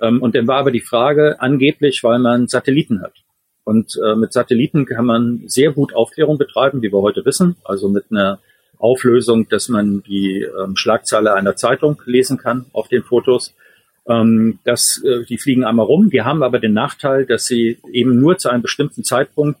Ähm, 0.00 0.22
und 0.22 0.34
dann 0.34 0.46
war 0.46 0.58
aber 0.58 0.70
die 0.70 0.80
Frage, 0.80 1.40
angeblich, 1.40 2.02
weil 2.04 2.18
man 2.18 2.48
Satelliten 2.48 3.02
hat. 3.02 3.14
Und 3.64 3.98
äh, 4.04 4.14
mit 4.14 4.32
Satelliten 4.32 4.86
kann 4.86 5.06
man 5.06 5.42
sehr 5.46 5.72
gut 5.72 5.92
Aufklärung 5.92 6.38
betreiben, 6.38 6.82
wie 6.82 6.92
wir 6.92 7.02
heute 7.02 7.24
wissen. 7.24 7.56
Also 7.64 7.88
mit 7.88 8.04
einer 8.10 8.38
Auflösung, 8.78 9.48
dass 9.48 9.68
man 9.68 10.02
die 10.02 10.42
ähm, 10.42 10.76
Schlagzeile 10.76 11.34
einer 11.34 11.56
Zeitung 11.56 12.00
lesen 12.04 12.38
kann 12.38 12.66
auf 12.72 12.88
den 12.88 13.02
Fotos. 13.02 13.54
Ähm, 14.08 14.58
das, 14.64 15.02
äh, 15.04 15.24
die 15.24 15.38
fliegen 15.38 15.64
einmal 15.64 15.86
rum. 15.86 16.10
Die 16.10 16.22
haben 16.22 16.42
aber 16.42 16.58
den 16.58 16.72
Nachteil, 16.72 17.26
dass 17.26 17.46
sie 17.46 17.78
eben 17.92 18.20
nur 18.20 18.38
zu 18.38 18.48
einem 18.48 18.62
bestimmten 18.62 19.04
Zeitpunkt 19.04 19.60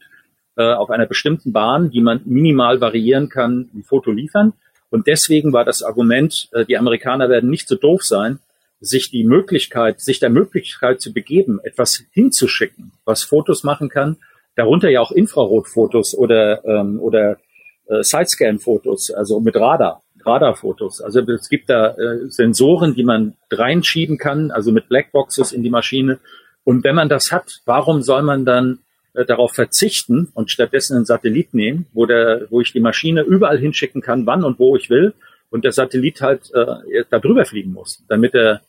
äh, 0.56 0.72
auf 0.72 0.90
einer 0.90 1.06
bestimmten 1.06 1.52
Bahn, 1.52 1.90
die 1.90 2.00
man 2.00 2.20
minimal 2.24 2.80
variieren 2.80 3.28
kann, 3.28 3.68
ein 3.74 3.84
Foto 3.84 4.10
liefern. 4.10 4.52
Und 4.90 5.06
deswegen 5.06 5.52
war 5.52 5.64
das 5.64 5.82
Argument, 5.82 6.48
äh, 6.52 6.64
die 6.64 6.78
Amerikaner 6.78 7.28
werden 7.28 7.50
nicht 7.50 7.68
so 7.68 7.74
doof 7.74 8.04
sein, 8.04 8.38
sich 8.80 9.10
die 9.10 9.24
Möglichkeit, 9.24 10.00
sich 10.00 10.20
der 10.20 10.30
Möglichkeit 10.30 11.00
zu 11.00 11.12
begeben, 11.12 11.60
etwas 11.64 12.04
hinzuschicken, 12.12 12.92
was 13.04 13.22
Fotos 13.22 13.64
machen 13.64 13.88
kann, 13.88 14.16
darunter 14.54 14.88
ja 14.90 15.00
auch 15.00 15.12
Infrarotfotos 15.12 16.14
oder, 16.14 16.64
ähm, 16.64 17.00
oder 17.00 17.38
äh, 17.88 18.02
Sidescan-Fotos, 18.02 19.10
also 19.10 19.40
mit 19.40 19.56
Radar. 19.56 20.02
Radarfotos. 20.26 21.00
Also 21.00 21.20
es 21.20 21.48
gibt 21.48 21.70
da 21.70 21.94
äh, 21.94 22.28
Sensoren, 22.28 22.94
die 22.94 23.04
man 23.04 23.34
reinschieben 23.50 24.18
kann, 24.18 24.50
also 24.50 24.72
mit 24.72 24.88
Blackboxes 24.88 25.52
in 25.52 25.62
die 25.62 25.70
Maschine. 25.70 26.18
Und 26.64 26.84
wenn 26.84 26.94
man 26.94 27.08
das 27.08 27.30
hat, 27.32 27.60
warum 27.64 28.02
soll 28.02 28.22
man 28.22 28.44
dann 28.44 28.80
äh, 29.14 29.24
darauf 29.24 29.54
verzichten 29.54 30.28
und 30.34 30.50
stattdessen 30.50 30.96
einen 30.96 31.06
Satellit 31.06 31.54
nehmen, 31.54 31.86
wo 31.92 32.06
der, 32.06 32.46
wo 32.50 32.60
ich 32.60 32.72
die 32.72 32.80
Maschine 32.80 33.22
überall 33.22 33.58
hinschicken 33.58 34.02
kann, 34.02 34.26
wann 34.26 34.44
und 34.44 34.58
wo 34.58 34.76
ich 34.76 34.90
will, 34.90 35.14
und 35.50 35.64
der 35.64 35.72
Satellit 35.72 36.20
halt 36.20 36.50
äh, 36.54 37.04
da 37.08 37.18
drüber 37.18 37.44
fliegen 37.44 37.72
muss, 37.72 38.04
damit 38.08 38.34
er, 38.34 38.62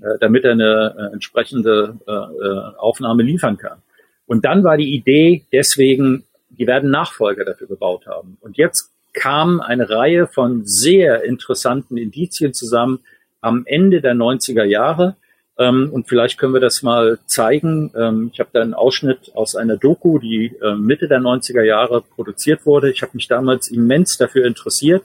äh, 0.00 0.18
damit 0.20 0.44
er 0.44 0.52
eine 0.52 0.94
äh, 0.98 1.12
entsprechende 1.14 1.98
äh, 2.06 2.12
äh, 2.12 2.78
Aufnahme 2.78 3.22
liefern 3.22 3.58
kann. 3.58 3.82
Und 4.26 4.44
dann 4.44 4.64
war 4.64 4.76
die 4.76 4.94
Idee, 4.94 5.44
deswegen, 5.52 6.24
die 6.48 6.66
werden 6.66 6.90
Nachfolger 6.90 7.44
dafür 7.44 7.66
gebaut 7.66 8.06
haben. 8.06 8.38
Und 8.40 8.56
jetzt 8.56 8.90
kam 9.12 9.60
eine 9.60 9.90
Reihe 9.90 10.26
von 10.26 10.64
sehr 10.64 11.24
interessanten 11.24 11.96
Indizien 11.96 12.54
zusammen 12.54 13.00
am 13.40 13.64
Ende 13.66 14.00
der 14.00 14.14
90er 14.14 14.64
Jahre, 14.64 15.16
ähm, 15.58 15.90
und 15.92 16.08
vielleicht 16.08 16.38
können 16.38 16.54
wir 16.54 16.60
das 16.60 16.82
mal 16.82 17.18
zeigen. 17.26 17.92
Ähm, 17.94 18.30
ich 18.32 18.40
habe 18.40 18.50
da 18.52 18.62
einen 18.62 18.74
Ausschnitt 18.74 19.32
aus 19.34 19.54
einer 19.54 19.76
Doku, 19.76 20.18
die 20.18 20.56
äh, 20.62 20.74
Mitte 20.74 21.08
der 21.08 21.20
90er 21.20 21.62
Jahre 21.62 22.02
produziert 22.02 22.64
wurde. 22.64 22.90
Ich 22.90 23.02
habe 23.02 23.12
mich 23.14 23.28
damals 23.28 23.68
immens 23.68 24.16
dafür 24.16 24.46
interessiert. 24.46 25.04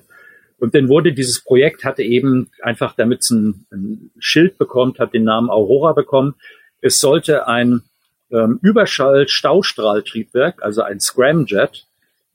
Und 0.58 0.74
dann 0.74 0.90
wurde 0.90 1.14
dieses 1.14 1.44
Projekt, 1.44 1.84
hatte 1.84 2.02
eben 2.02 2.50
einfach, 2.62 2.96
damit 2.96 3.20
es 3.22 3.30
ein, 3.30 3.66
ein 3.72 4.12
Schild 4.20 4.58
bekommt, 4.58 5.00
hat 5.00 5.14
den 5.14 5.26
Namen 5.26 5.50
Aurora 5.50 5.94
bekommen. 5.94 6.36
Es 6.82 7.00
sollte 7.00 7.48
ein 7.48 7.84
ähm, 8.32 8.60
Überschall-Staustrahltriebwerk, 8.62 10.64
also 10.64 10.82
ein 10.82 11.00
Scramjet, 11.00 11.87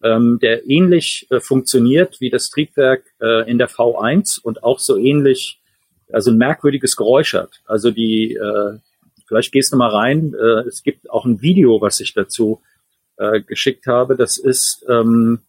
ähm, 0.03 0.38
der 0.41 0.69
ähnlich 0.69 1.27
äh, 1.31 1.41
funktioniert 1.41 2.21
wie 2.21 2.31
das 2.31 2.51
Triebwerk 2.51 3.05
äh, 3.21 3.49
in 3.51 3.59
der 3.59 3.69
V1 3.69 4.41
und 4.41 4.65
auch 4.65 4.79
so 4.79 4.97
ähnlich 4.97 5.61
also 6.12 6.31
ein 6.31 6.37
merkwürdiges 6.37 6.97
Geräusch 6.97 7.35
hat. 7.35 7.61
Also 7.67 7.91
die, 7.91 8.35
äh, 8.35 8.79
vielleicht 9.27 9.53
gehst 9.53 9.73
du 9.73 9.77
mal 9.77 9.91
rein, 9.91 10.35
äh, 10.35 10.69
es 10.69 10.83
gibt 10.83 11.11
auch 11.11 11.25
ein 11.25 11.41
Video, 11.41 11.81
was 11.81 12.01
ich 12.01 12.15
dazu 12.15 12.61
äh, 13.17 13.41
geschickt 13.41 13.87
habe. 13.87 14.17
Das 14.17 14.37
ist, 14.37 14.85
ähm, 14.88 15.41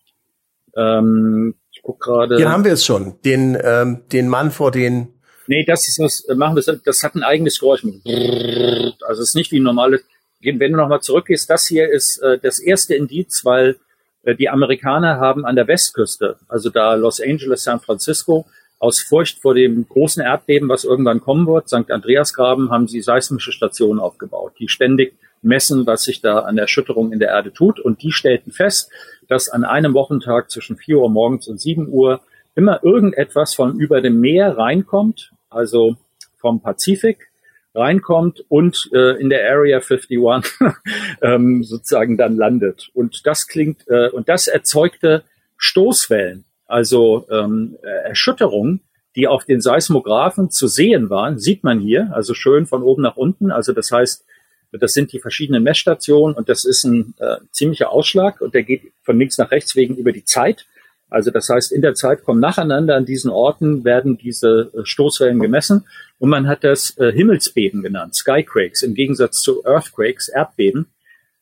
ähm, 0.76 1.56
ich 1.72 1.82
guck 1.82 2.00
gerade. 2.00 2.38
Hier 2.38 2.52
haben 2.52 2.66
wir 2.66 2.74
es 2.74 2.86
schon, 2.86 3.16
den, 3.26 3.58
ähm, 3.62 4.04
den 4.12 4.28
Mann 4.28 4.52
vor 4.52 4.72
den. 4.72 5.10
Nee, 5.48 5.66
das 5.66 5.88
ist 5.88 6.00
was, 6.00 6.22
äh, 6.26 6.36
machen 6.36 6.56
wir, 6.56 6.80
das 6.84 7.04
hat 7.04 7.16
ein 7.16 7.24
eigenes 7.24 7.60
Geräusch. 7.60 7.84
Also 7.84 9.22
es 9.22 9.30
ist 9.30 9.36
nicht 9.36 9.52
wie 9.52 9.60
ein 9.60 9.64
normales. 9.64 10.02
Wenn 10.42 10.60
du 10.60 10.78
nochmal 10.78 11.02
zurückgehst, 11.02 11.50
das 11.50 11.68
hier 11.68 11.90
ist 11.90 12.18
äh, 12.18 12.38
das 12.38 12.60
erste 12.60 12.96
Indiz, 12.96 13.46
weil 13.46 13.78
die 14.26 14.50
Amerikaner 14.50 15.20
haben 15.20 15.46
an 15.46 15.56
der 15.56 15.68
Westküste, 15.68 16.38
also 16.48 16.70
da 16.70 16.94
Los 16.96 17.20
Angeles, 17.20 17.64
San 17.64 17.80
Francisco, 17.80 18.46
aus 18.80 19.00
Furcht 19.00 19.42
vor 19.42 19.54
dem 19.54 19.88
großen 19.88 20.22
Erdbeben, 20.22 20.68
was 20.68 20.84
irgendwann 20.84 21.22
kommen 21.22 21.48
wird, 21.48 21.70
St. 21.70 21.90
Andreasgraben, 21.90 22.70
haben 22.70 22.88
sie 22.88 23.02
seismische 23.02 23.52
Stationen 23.52 24.00
aufgebaut, 24.00 24.54
die 24.60 24.68
ständig 24.68 25.14
messen, 25.42 25.86
was 25.86 26.04
sich 26.04 26.22
da 26.22 26.40
an 26.40 26.58
Erschütterung 26.58 27.12
in 27.12 27.20
der 27.20 27.30
Erde 27.30 27.54
tut. 27.54 27.80
Und 27.80 28.02
die 28.02 28.12
stellten 28.12 28.52
fest, 28.52 28.90
dass 29.28 29.50
an 29.50 29.64
einem 29.64 29.94
Wochentag 29.94 30.50
zwischen 30.52 30.78
4 30.78 30.98
Uhr 30.98 31.10
morgens 31.10 31.48
und 31.48 31.62
7 31.62 31.88
Uhr 31.90 32.22
immer 32.56 32.84
irgendetwas 32.84 33.54
von 33.54 33.80
über 33.80 34.02
dem 34.02 34.20
Meer 34.20 34.58
reinkommt, 34.58 35.32
also 35.50 35.96
vom 36.38 36.62
Pazifik 36.62 37.30
reinkommt 37.76 38.46
und 38.50 38.90
äh, 38.94 39.20
in 39.20 39.30
der 39.30 39.50
Area 39.50 39.78
51 39.78 40.20
ähm, 41.22 41.64
sozusagen 41.64 42.18
dann 42.18 42.36
landet. 42.36 42.90
Und 42.94 43.26
das 43.26 43.48
klingt, 43.48 43.88
äh, 43.88 44.10
und 44.10 44.30
das 44.30 44.48
erzeugte 44.48 45.24
Stoßwellen 45.58 46.46
also 46.74 47.28
ähm, 47.30 47.78
Erschütterungen, 47.84 48.82
die 49.16 49.28
auf 49.28 49.46
den 49.46 49.62
Seismographen 49.62 50.50
zu 50.50 50.68
sehen 50.68 51.12
waren, 51.12 51.38
sieht 51.38 51.64
man 51.64 51.80
hier, 51.80 52.10
also 52.14 52.34
schön 52.34 52.66
von 52.66 52.82
oben 52.82 53.04
nach 53.04 53.16
unten. 53.16 53.52
Also 53.52 53.74
das 53.74 53.92
heißt, 53.92 54.26
das 54.72 54.94
sind 54.94 55.14
die 55.14 55.20
verschiedenen 55.20 55.62
Messstationen 55.62 56.36
und 56.36 56.50
das 56.50 56.66
ist 56.66 56.84
ein 56.84 57.14
äh, 57.20 57.38
ziemlicher 57.52 57.92
Ausschlag 57.92 58.42
und 58.42 58.56
der 58.56 58.64
geht 58.64 58.92
von 59.04 59.20
links 59.20 59.38
nach 59.38 59.52
rechts 59.52 59.76
wegen 59.76 59.96
über 59.96 60.12
die 60.12 60.26
Zeit. 60.26 60.66
Also 61.14 61.32
das 61.32 61.48
heißt, 61.50 61.72
in 61.72 61.82
der 61.82 61.94
Zeit 61.94 62.24
kommen 62.24 62.40
nacheinander 62.40 62.96
an 62.96 63.06
diesen 63.06 63.30
Orten 63.30 63.84
werden 63.86 64.18
diese 64.18 64.72
äh, 64.74 64.82
Stoßwellen 64.84 65.40
gemessen 65.40 65.86
und 66.20 66.30
man 66.30 66.48
hat 66.48 66.64
das 66.64 66.98
äh, 66.98 67.12
Himmelsbeben 67.12 67.84
genannt, 67.84 68.16
Skyquakes, 68.16 68.82
im 68.82 68.94
Gegensatz 68.94 69.42
zu 69.42 69.64
Earthquakes, 69.66 70.30
Erdbeben 70.30 70.88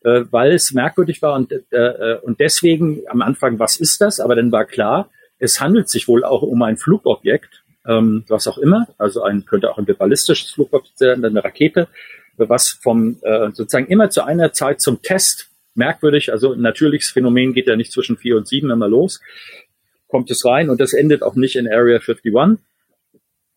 äh, 0.03 0.23
weil 0.31 0.53
es 0.53 0.71
merkwürdig 0.71 1.21
war 1.21 1.35
und, 1.35 1.51
äh, 1.51 1.77
äh, 1.77 2.19
und 2.21 2.39
deswegen 2.39 3.01
am 3.07 3.21
Anfang, 3.21 3.59
was 3.59 3.77
ist 3.77 4.01
das? 4.01 4.19
Aber 4.19 4.35
dann 4.35 4.51
war 4.51 4.65
klar, 4.65 5.09
es 5.39 5.61
handelt 5.61 5.89
sich 5.89 6.07
wohl 6.07 6.23
auch 6.23 6.41
um 6.41 6.61
ein 6.63 6.77
Flugobjekt, 6.77 7.63
ähm, 7.85 8.23
was 8.27 8.47
auch 8.47 8.57
immer, 8.57 8.87
also 8.97 9.23
ein 9.23 9.45
könnte 9.45 9.69
auch 9.69 9.77
ein 9.77 9.85
ballistisches 9.85 10.51
Flugobjekt 10.51 10.97
sein, 10.97 11.23
eine 11.23 11.43
Rakete, 11.43 11.87
was 12.37 12.69
vom 12.69 13.17
äh, 13.21 13.51
sozusagen 13.51 13.87
immer 13.87 14.09
zu 14.09 14.23
einer 14.23 14.53
Zeit 14.53 14.81
zum 14.81 15.01
Test 15.01 15.49
merkwürdig, 15.73 16.31
also 16.31 16.53
ein 16.53 16.61
natürliches 16.61 17.11
Phänomen 17.11 17.53
geht 17.53 17.67
ja 17.67 17.75
nicht 17.75 17.91
zwischen 17.91 18.17
vier 18.17 18.37
und 18.37 18.47
sieben 18.47 18.71
immer 18.71 18.87
los, 18.87 19.21
kommt 20.11 20.29
es 20.29 20.45
rein 20.45 20.69
und 20.69 20.79
das 20.79 20.93
endet 20.93 21.23
auch 21.23 21.35
nicht 21.35 21.55
in 21.55 21.67
Area 21.67 21.97
51 21.97 22.59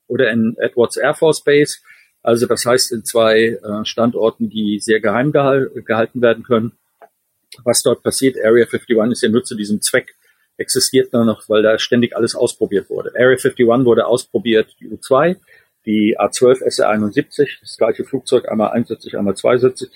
oder 0.07 0.31
in 0.31 0.57
Edwards 0.59 0.97
Air 0.97 1.15
Force 1.15 1.43
Base, 1.45 1.79
also 2.23 2.47
das 2.47 2.65
heißt 2.65 2.93
in 2.93 3.05
zwei 3.05 3.59
äh, 3.63 3.85
Standorten, 3.85 4.49
die 4.49 4.79
sehr 4.81 5.01
geheim 5.01 5.33
gehal 5.33 5.71
gehalten 5.85 6.23
werden 6.23 6.45
können. 6.45 6.73
Was 7.65 7.83
dort 7.83 8.03
passiert, 8.03 8.37
Area 8.39 8.65
51 8.65 9.13
ist 9.13 9.23
ja 9.23 9.29
nur 9.29 9.45
zu 9.45 9.55
diesem 9.55 9.83
Zweck, 9.83 10.15
existiert 10.57 11.13
nur 11.13 11.25
noch, 11.25 11.49
weil 11.49 11.63
da 11.63 11.79
ständig 11.79 12.17
alles 12.17 12.35
ausprobiert 12.35 12.89
wurde. 12.89 13.11
Area 13.11 13.37
51 13.37 13.67
wurde 13.67 14.07
ausprobiert, 14.07 14.75
die 14.81 14.89
U-2, 14.89 15.37
die 15.87 16.17
A-12 16.19 16.63
SR-71, 16.63 17.61
das 17.61 17.77
gleiche 17.77 18.05
Flugzeug, 18.05 18.49
einmal 18.49 18.71
einsitzig, 18.71 19.17
einmal 19.17 19.37
zweisitzig. 19.37 19.91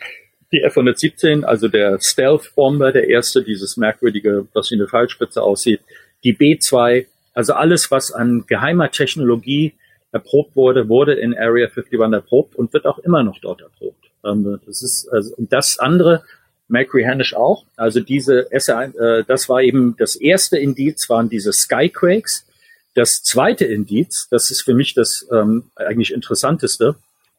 Die 0.53 0.63
F-117, 0.63 1.45
also 1.45 1.69
der 1.69 1.99
Stealth-Bomber, 2.01 2.93
der 2.93 3.09
erste, 3.09 3.43
dieses 3.43 3.77
merkwürdige, 3.77 4.47
was 4.55 4.71
wie 4.71 4.77
eine 4.77 4.89
Fallspitze 4.89 5.43
aussieht. 5.43 5.81
Die 6.25 6.33
B-2, 6.33 7.07
also 7.35 7.55
alles, 7.55 7.91
was 7.91 8.13
an 8.13 8.45
geheimer 8.47 8.91
Technologie 8.91 9.75
erprobt 10.13 10.57
wurde, 10.57 10.89
wurde 10.89 11.15
in 11.15 11.37
Area 11.37 11.67
51 11.67 12.01
erprobt 12.13 12.57
und 12.57 12.73
wird 12.73 12.87
auch 12.87 12.99
immer 12.99 13.23
noch 13.23 13.39
dort 13.41 13.61
erprobt. 13.61 14.11
Ähm, 14.25 14.61
das 14.67 14.83
ist 14.83 15.09
also 15.09 15.35
das 15.39 15.79
andere, 15.79 16.25
Macri 16.69 17.03
Hanish 17.03 17.35
auch. 17.35 17.65
Also 17.77 18.01
diese 18.01 18.53
SR, 18.53 18.95
äh, 18.95 19.25
das 19.27 19.49
war 19.49 19.63
eben 19.63 19.97
das 19.99 20.17
erste 20.17 20.59
Indiz, 20.59 21.09
waren 21.09 21.29
diese 21.29 21.53
Skyquakes. 21.53 22.47
Das 22.95 23.23
zweite 23.23 23.65
Indiz, 23.65 24.29
das 24.31 24.51
ist 24.51 24.63
für 24.63 24.75
mich 24.75 24.95
das 24.95 25.27
ähm, 25.33 25.65
eigentlich 25.77 26.13
interessanteste, 26.13 26.97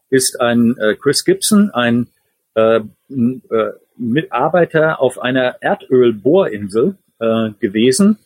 ist 0.09 0.41
ein 0.41 0.77
äh, 0.77 0.95
Chris 0.95 1.23
Gibson, 1.25 1.69
ein 1.71 2.07
äh, 2.55 2.77
äh, 2.77 2.83
Mitarbeiter 3.97 5.01
auf 5.01 5.19
einer 5.19 5.61
Erdölbohrinsel 5.61 6.95
äh, 7.19 7.49
gewesen, 7.59 8.17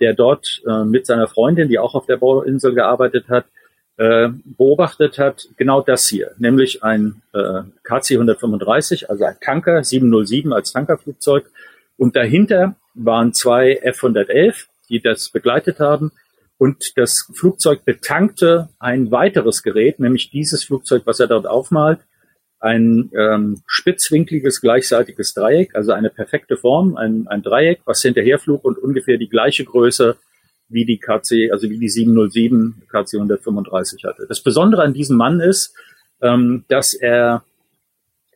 der 0.00 0.14
dort 0.14 0.62
äh, 0.66 0.84
mit 0.84 1.06
seiner 1.06 1.28
Freundin, 1.28 1.68
die 1.68 1.78
auch 1.78 1.94
auf 1.94 2.06
der 2.06 2.16
Bohrinsel 2.16 2.74
gearbeitet 2.74 3.28
hat, 3.28 3.46
äh, 3.96 4.30
beobachtet 4.44 5.18
hat, 5.18 5.48
genau 5.56 5.82
das 5.82 6.08
hier, 6.08 6.32
nämlich 6.38 6.82
ein 6.82 7.22
äh, 7.34 7.62
KC-135, 7.84 9.06
also 9.06 9.24
ein 9.24 9.36
Tanker, 9.40 9.84
707 9.84 10.52
als 10.52 10.72
Tankerflugzeug. 10.72 11.50
Und 11.98 12.16
dahinter 12.16 12.76
waren 12.94 13.34
zwei 13.34 13.78
F-111, 13.82 14.66
die 14.88 15.00
das 15.00 15.28
begleitet 15.28 15.80
haben. 15.80 16.12
Und 16.56 16.96
das 16.96 17.30
Flugzeug 17.34 17.84
betankte 17.84 18.68
ein 18.78 19.10
weiteres 19.10 19.62
Gerät, 19.62 20.00
nämlich 20.00 20.30
dieses 20.30 20.64
Flugzeug, 20.64 21.02
was 21.04 21.20
er 21.20 21.26
dort 21.26 21.46
aufmalt, 21.46 22.00
ein 22.60 23.10
ähm, 23.16 23.62
spitzwinkliges 23.66 24.60
gleichseitiges 24.60 25.32
Dreieck, 25.34 25.74
also 25.74 25.92
eine 25.92 26.10
perfekte 26.10 26.56
Form, 26.56 26.96
ein, 26.96 27.26
ein 27.26 27.42
Dreieck, 27.42 27.80
was 27.86 28.02
hinterherflog 28.02 28.64
und 28.64 28.78
ungefähr 28.78 29.16
die 29.16 29.28
gleiche 29.28 29.64
Größe 29.64 30.16
wie 30.68 30.84
die 30.84 30.98
KC, 30.98 31.50
also 31.52 31.68
wie 31.68 31.78
die 31.78 31.88
707 31.88 32.82
KC 32.88 33.14
135 33.14 34.04
hatte. 34.04 34.26
Das 34.28 34.40
Besondere 34.42 34.82
an 34.82 34.94
diesem 34.94 35.16
Mann 35.16 35.40
ist, 35.40 35.74
ähm, 36.20 36.64
dass 36.68 36.94
er 36.94 37.44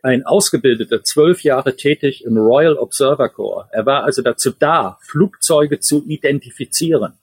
ein 0.02 0.26
ausgebildeter, 0.26 1.02
zwölf 1.02 1.42
Jahre 1.44 1.76
tätig 1.76 2.24
im 2.24 2.36
Royal 2.36 2.76
Observer 2.76 3.28
Corps. 3.28 3.68
Er 3.72 3.86
war 3.86 4.04
also 4.04 4.20
dazu 4.20 4.50
da, 4.50 4.98
Flugzeuge 5.00 5.80
zu 5.80 6.04
identifizieren. 6.06 7.14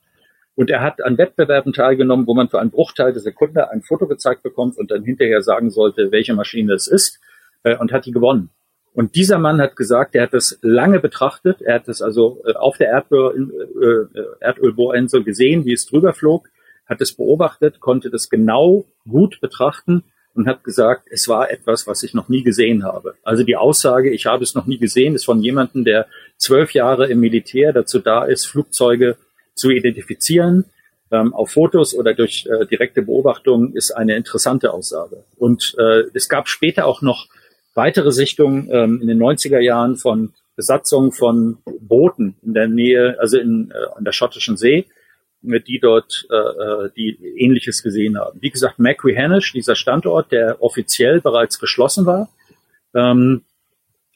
Und 0.61 0.69
er 0.69 0.81
hat 0.81 1.03
an 1.03 1.17
Wettbewerben 1.17 1.73
teilgenommen, 1.73 2.27
wo 2.27 2.35
man 2.35 2.47
für 2.47 2.59
einen 2.59 2.69
Bruchteil 2.69 3.13
der 3.13 3.21
Sekunde 3.23 3.71
ein 3.71 3.81
Foto 3.81 4.05
gezeigt 4.05 4.43
bekommt 4.43 4.77
und 4.77 4.91
dann 4.91 5.03
hinterher 5.03 5.41
sagen 5.41 5.71
sollte, 5.71 6.11
welche 6.11 6.35
Maschine 6.35 6.73
es 6.73 6.85
ist, 6.85 7.19
äh, 7.63 7.75
und 7.77 7.91
hat 7.91 8.05
die 8.05 8.11
gewonnen. 8.11 8.51
Und 8.93 9.15
dieser 9.15 9.39
Mann 9.39 9.59
hat 9.59 9.75
gesagt, 9.75 10.13
er 10.13 10.21
hat 10.21 10.35
das 10.35 10.59
lange 10.61 10.99
betrachtet, 10.99 11.63
er 11.63 11.73
hat 11.73 11.87
es 11.87 12.03
also 12.03 12.43
äh, 12.45 12.53
auf 12.53 12.77
der 12.77 12.89
Erdöl, 12.89 14.07
äh, 14.13 14.45
Erdölbohrinsel 14.45 15.23
gesehen, 15.23 15.65
wie 15.65 15.73
es 15.73 15.87
drüber 15.87 16.13
flog, 16.13 16.47
hat 16.85 17.01
es 17.01 17.13
beobachtet, 17.13 17.79
konnte 17.79 18.11
das 18.11 18.29
genau 18.29 18.85
gut 19.09 19.41
betrachten 19.41 20.03
und 20.35 20.45
hat 20.45 20.63
gesagt, 20.63 21.07
es 21.09 21.27
war 21.27 21.49
etwas, 21.49 21.87
was 21.87 22.03
ich 22.03 22.13
noch 22.13 22.29
nie 22.29 22.43
gesehen 22.43 22.83
habe. 22.83 23.15
Also 23.23 23.43
die 23.43 23.55
Aussage, 23.55 24.11
ich 24.11 24.27
habe 24.27 24.43
es 24.43 24.53
noch 24.53 24.67
nie 24.67 24.77
gesehen, 24.77 25.15
ist 25.15 25.25
von 25.25 25.41
jemandem, 25.41 25.85
der 25.85 26.05
zwölf 26.37 26.75
Jahre 26.75 27.07
im 27.07 27.19
Militär 27.19 27.73
dazu 27.73 27.97
da 27.97 28.25
ist, 28.25 28.45
Flugzeuge 28.45 29.17
zu 29.61 29.69
identifizieren, 29.69 30.65
ähm, 31.11 31.33
auf 31.33 31.51
Fotos 31.51 31.93
oder 31.93 32.13
durch 32.13 32.47
äh, 32.47 32.65
direkte 32.65 33.03
Beobachtung, 33.03 33.73
ist 33.73 33.91
eine 33.91 34.15
interessante 34.15 34.73
Aussage. 34.73 35.23
Und 35.37 35.75
äh, 35.77 36.03
es 36.13 36.27
gab 36.27 36.49
später 36.49 36.85
auch 36.85 37.01
noch 37.01 37.27
weitere 37.75 38.11
Sichtungen 38.11 38.69
ähm, 38.71 38.99
in 39.01 39.07
den 39.07 39.21
90er 39.21 39.59
Jahren 39.59 39.97
von 39.97 40.33
Besatzung 40.55 41.11
von 41.11 41.59
Booten 41.79 42.35
in 42.41 42.53
der 42.53 42.67
Nähe, 42.67 43.17
also 43.19 43.37
in, 43.37 43.71
äh, 43.71 43.97
an 43.97 44.03
der 44.03 44.11
schottischen 44.11 44.57
See, 44.57 44.85
die 45.43 45.79
dort 45.79 46.27
äh, 46.29 46.35
äh 46.35 46.89
die 46.95 47.17
Ähnliches 47.37 47.81
gesehen 47.83 48.17
haben. 48.17 48.39
Wie 48.41 48.51
gesagt, 48.51 48.79
Macquihanish, 48.79 49.53
dieser 49.53 49.75
Standort, 49.75 50.31
der 50.31 50.61
offiziell 50.61 51.21
bereits 51.21 51.59
geschlossen 51.59 52.05
war, 52.05 52.29
ähm, 52.93 53.43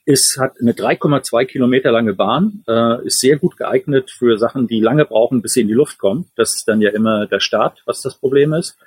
ist, 0.05 0.37
hat 0.39 0.53
eine 0.61 0.73
3,2 0.73 1.45
Kilometer 1.45 1.91
lange 1.91 2.13
Bahn, 2.13 2.63
äh, 2.67 3.05
ist 3.05 3.19
sehr 3.19 3.37
gut 3.37 3.57
geeignet 3.57 4.11
für 4.11 4.37
Sachen, 4.37 4.67
die 4.67 4.79
lange 4.79 5.05
brauchen, 5.05 5.41
bis 5.41 5.53
sie 5.53 5.61
in 5.61 5.67
die 5.67 5.73
Luft 5.73 5.97
kommen. 5.97 6.29
Das 6.35 6.55
ist 6.55 6.67
dann 6.67 6.81
ja 6.81 6.91
immer 6.91 7.25
der 7.25 7.39
Start, 7.39 7.81
was 7.85 8.01
das 8.01 8.15
Problem 8.15 8.53
ist. 8.53 8.77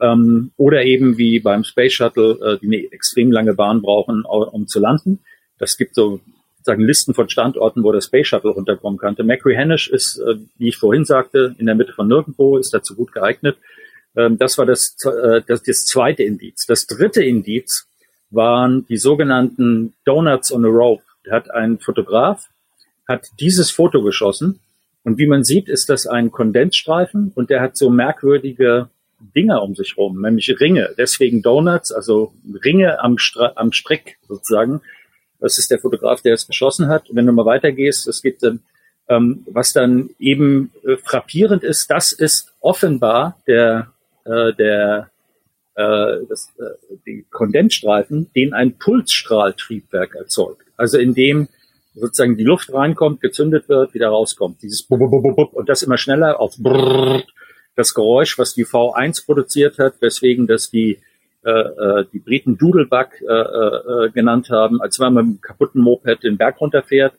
Ähm, 0.00 0.52
oder 0.56 0.84
eben 0.84 1.18
wie 1.18 1.40
beim 1.40 1.64
Space 1.64 1.94
Shuttle, 1.94 2.38
äh, 2.42 2.58
die 2.58 2.66
eine 2.66 2.92
extrem 2.92 3.32
lange 3.32 3.54
Bahn 3.54 3.82
brauchen, 3.82 4.24
um 4.24 4.68
zu 4.68 4.78
landen. 4.78 5.20
Das 5.58 5.76
gibt 5.76 5.94
so 5.94 6.20
sagen 6.62 6.82
Listen 6.82 7.14
von 7.14 7.30
Standorten, 7.30 7.82
wo 7.82 7.92
der 7.92 8.02
Space 8.02 8.28
Shuttle 8.28 8.50
runterkommen 8.50 8.98
könnte. 8.98 9.24
Macquarie 9.24 9.74
ist, 9.90 10.18
äh, 10.18 10.36
wie 10.58 10.68
ich 10.68 10.76
vorhin 10.76 11.06
sagte, 11.06 11.56
in 11.58 11.66
der 11.66 11.74
Mitte 11.74 11.94
von 11.94 12.08
nirgendwo, 12.08 12.58
ist 12.58 12.74
dazu 12.74 12.94
gut 12.94 13.12
geeignet. 13.12 13.56
Ähm, 14.14 14.36
das 14.36 14.58
war 14.58 14.66
das, 14.66 14.96
äh, 15.04 15.40
das, 15.46 15.62
das 15.62 15.86
zweite 15.86 16.24
Indiz. 16.24 16.66
Das 16.66 16.86
dritte 16.86 17.24
Indiz 17.24 17.86
waren 18.30 18.86
die 18.86 18.98
sogenannten 18.98 19.94
Donuts 20.04 20.52
on 20.52 20.64
a 20.64 20.68
Rope. 20.68 21.02
Da 21.24 21.32
hat 21.32 21.50
ein 21.50 21.78
Fotograf, 21.78 22.48
hat 23.06 23.28
dieses 23.40 23.70
Foto 23.70 24.02
geschossen 24.02 24.60
und 25.04 25.18
wie 25.18 25.26
man 25.26 25.44
sieht, 25.44 25.68
ist 25.68 25.88
das 25.88 26.06
ein 26.06 26.30
Kondensstreifen 26.30 27.32
und 27.34 27.50
der 27.50 27.60
hat 27.60 27.76
so 27.76 27.88
merkwürdige 27.88 28.88
Dinge 29.34 29.60
um 29.60 29.74
sich 29.74 29.96
rum, 29.96 30.20
nämlich 30.20 30.54
Ringe. 30.60 30.94
Deswegen 30.96 31.42
Donuts, 31.42 31.92
also 31.92 32.32
Ringe 32.64 33.00
am, 33.00 33.18
Stra 33.18 33.52
am 33.56 33.72
Strick 33.72 34.18
sozusagen. 34.28 34.80
Das 35.40 35.58
ist 35.58 35.70
der 35.70 35.78
Fotograf, 35.78 36.20
der 36.22 36.34
es 36.34 36.46
geschossen 36.46 36.88
hat. 36.88 37.08
Und 37.08 37.16
wenn 37.16 37.26
du 37.26 37.32
mal 37.32 37.46
weitergehst, 37.46 38.06
es 38.06 38.22
gibt 38.22 38.42
dann, 38.42 38.60
ähm, 39.08 39.44
was 39.46 39.72
dann 39.72 40.10
eben 40.18 40.72
äh, 40.84 40.96
frappierend 40.96 41.64
ist, 41.64 41.90
das 41.90 42.12
ist 42.12 42.52
offenbar 42.60 43.38
der, 43.46 43.92
äh, 44.24 44.52
der 44.54 45.10
äh, 45.78 46.26
das, 46.28 46.52
äh, 46.58 46.96
die 47.06 47.24
Kondensstreifen, 47.30 48.30
den 48.34 48.52
ein 48.52 48.78
Pulsstrahltriebwerk 48.78 50.16
erzeugt. 50.16 50.66
Also 50.76 50.98
in 50.98 51.14
dem 51.14 51.48
sozusagen 51.94 52.36
die 52.36 52.44
Luft 52.44 52.72
reinkommt, 52.72 53.20
gezündet 53.20 53.68
wird, 53.68 53.94
wieder 53.94 54.08
rauskommt. 54.08 54.60
Dieses 54.62 54.82
Bub, 54.82 54.98
Bub, 54.98 55.10
Bub, 55.10 55.36
Bub, 55.36 55.52
und 55.52 55.68
das 55.68 55.82
immer 55.82 55.96
schneller 55.96 56.40
auf 56.40 56.54
das 57.76 57.94
Geräusch, 57.94 58.38
was 58.38 58.54
die 58.54 58.64
V1 58.64 59.24
produziert 59.24 59.78
hat, 59.78 59.94
weswegen 60.00 60.46
das 60.46 60.70
die 60.70 60.98
äh, 61.44 61.50
äh, 61.50 62.04
die 62.12 62.18
Briten 62.18 62.58
Doodlebug 62.58 63.22
äh, 63.22 63.32
äh, 63.32 64.10
genannt 64.10 64.50
haben, 64.50 64.82
als 64.82 64.98
wenn 64.98 65.14
man 65.14 65.14
mit 65.14 65.24
einem 65.24 65.40
kaputten 65.40 65.80
Moped 65.80 66.24
den 66.24 66.36
Berg 66.36 66.60
runterfährt. 66.60 67.14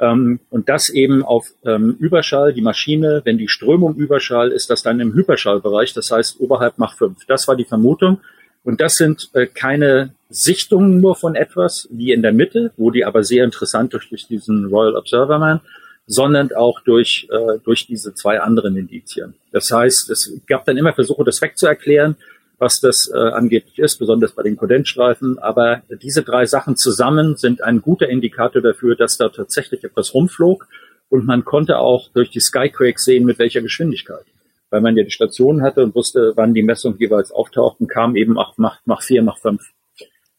Ähm, 0.00 0.40
und 0.48 0.68
das 0.68 0.88
eben 0.88 1.22
auf 1.22 1.52
ähm, 1.64 1.96
Überschall, 2.00 2.54
die 2.54 2.62
Maschine, 2.62 3.20
wenn 3.24 3.36
die 3.38 3.48
Strömung 3.48 3.94
Überschall, 3.96 4.50
ist 4.50 4.70
das 4.70 4.82
dann 4.82 4.98
im 4.98 5.12
Hyperschallbereich, 5.12 5.92
das 5.92 6.10
heißt 6.10 6.40
oberhalb 6.40 6.78
Mach 6.78 6.96
5. 6.96 7.26
Das 7.26 7.46
war 7.46 7.54
die 7.54 7.66
Vermutung. 7.66 8.20
Und 8.64 8.80
das 8.80 8.96
sind 8.96 9.30
äh, 9.34 9.46
keine 9.46 10.14
Sichtungen 10.30 11.00
nur 11.00 11.16
von 11.16 11.34
etwas, 11.34 11.88
wie 11.90 12.12
in 12.12 12.22
der 12.22 12.32
Mitte, 12.32 12.72
wo 12.76 12.90
die 12.90 13.04
aber 13.04 13.24
sehr 13.24 13.44
interessant 13.44 13.92
durch, 13.92 14.08
durch 14.08 14.26
diesen 14.26 14.66
Royal 14.66 14.96
Observer 14.96 15.38
Man, 15.38 15.60
sondern 16.06 16.52
auch 16.52 16.80
durch, 16.80 17.28
äh, 17.30 17.58
durch 17.64 17.86
diese 17.86 18.14
zwei 18.14 18.40
anderen 18.40 18.76
Indizien. 18.76 19.34
Das 19.52 19.70
heißt, 19.70 20.10
es 20.10 20.32
gab 20.46 20.64
dann 20.64 20.76
immer 20.76 20.92
Versuche, 20.92 21.24
das 21.24 21.40
wegzuerklären 21.42 22.16
was 22.60 22.80
das 22.80 23.10
äh, 23.12 23.18
angeblich 23.18 23.78
ist, 23.78 23.96
besonders 23.96 24.32
bei 24.32 24.42
den 24.42 24.56
Kondensstreifen. 24.56 25.38
Aber 25.38 25.82
diese 26.02 26.22
drei 26.22 26.44
Sachen 26.44 26.76
zusammen 26.76 27.36
sind 27.36 27.64
ein 27.64 27.80
guter 27.80 28.08
Indikator 28.08 28.60
dafür, 28.60 28.94
dass 28.96 29.16
da 29.16 29.30
tatsächlich 29.30 29.82
etwas 29.82 30.12
rumflog. 30.12 30.68
Und 31.08 31.26
man 31.26 31.44
konnte 31.44 31.78
auch 31.78 32.08
durch 32.12 32.30
die 32.30 32.40
Skyquakes 32.40 33.04
sehen, 33.04 33.24
mit 33.24 33.38
welcher 33.38 33.62
Geschwindigkeit. 33.62 34.24
Weil 34.68 34.82
man 34.82 34.96
ja 34.96 35.02
die 35.02 35.10
Stationen 35.10 35.62
hatte 35.62 35.82
und 35.82 35.94
wusste, 35.94 36.34
wann 36.36 36.52
die 36.52 36.62
Messungen 36.62 36.98
jeweils 36.98 37.32
auftauchten, 37.32 37.88
kam 37.88 38.14
eben 38.14 38.38
auch 38.38 38.52
Mach, 38.58 38.78
Mach 38.84 39.02
4, 39.02 39.22
Mach 39.22 39.38
5. 39.38 39.62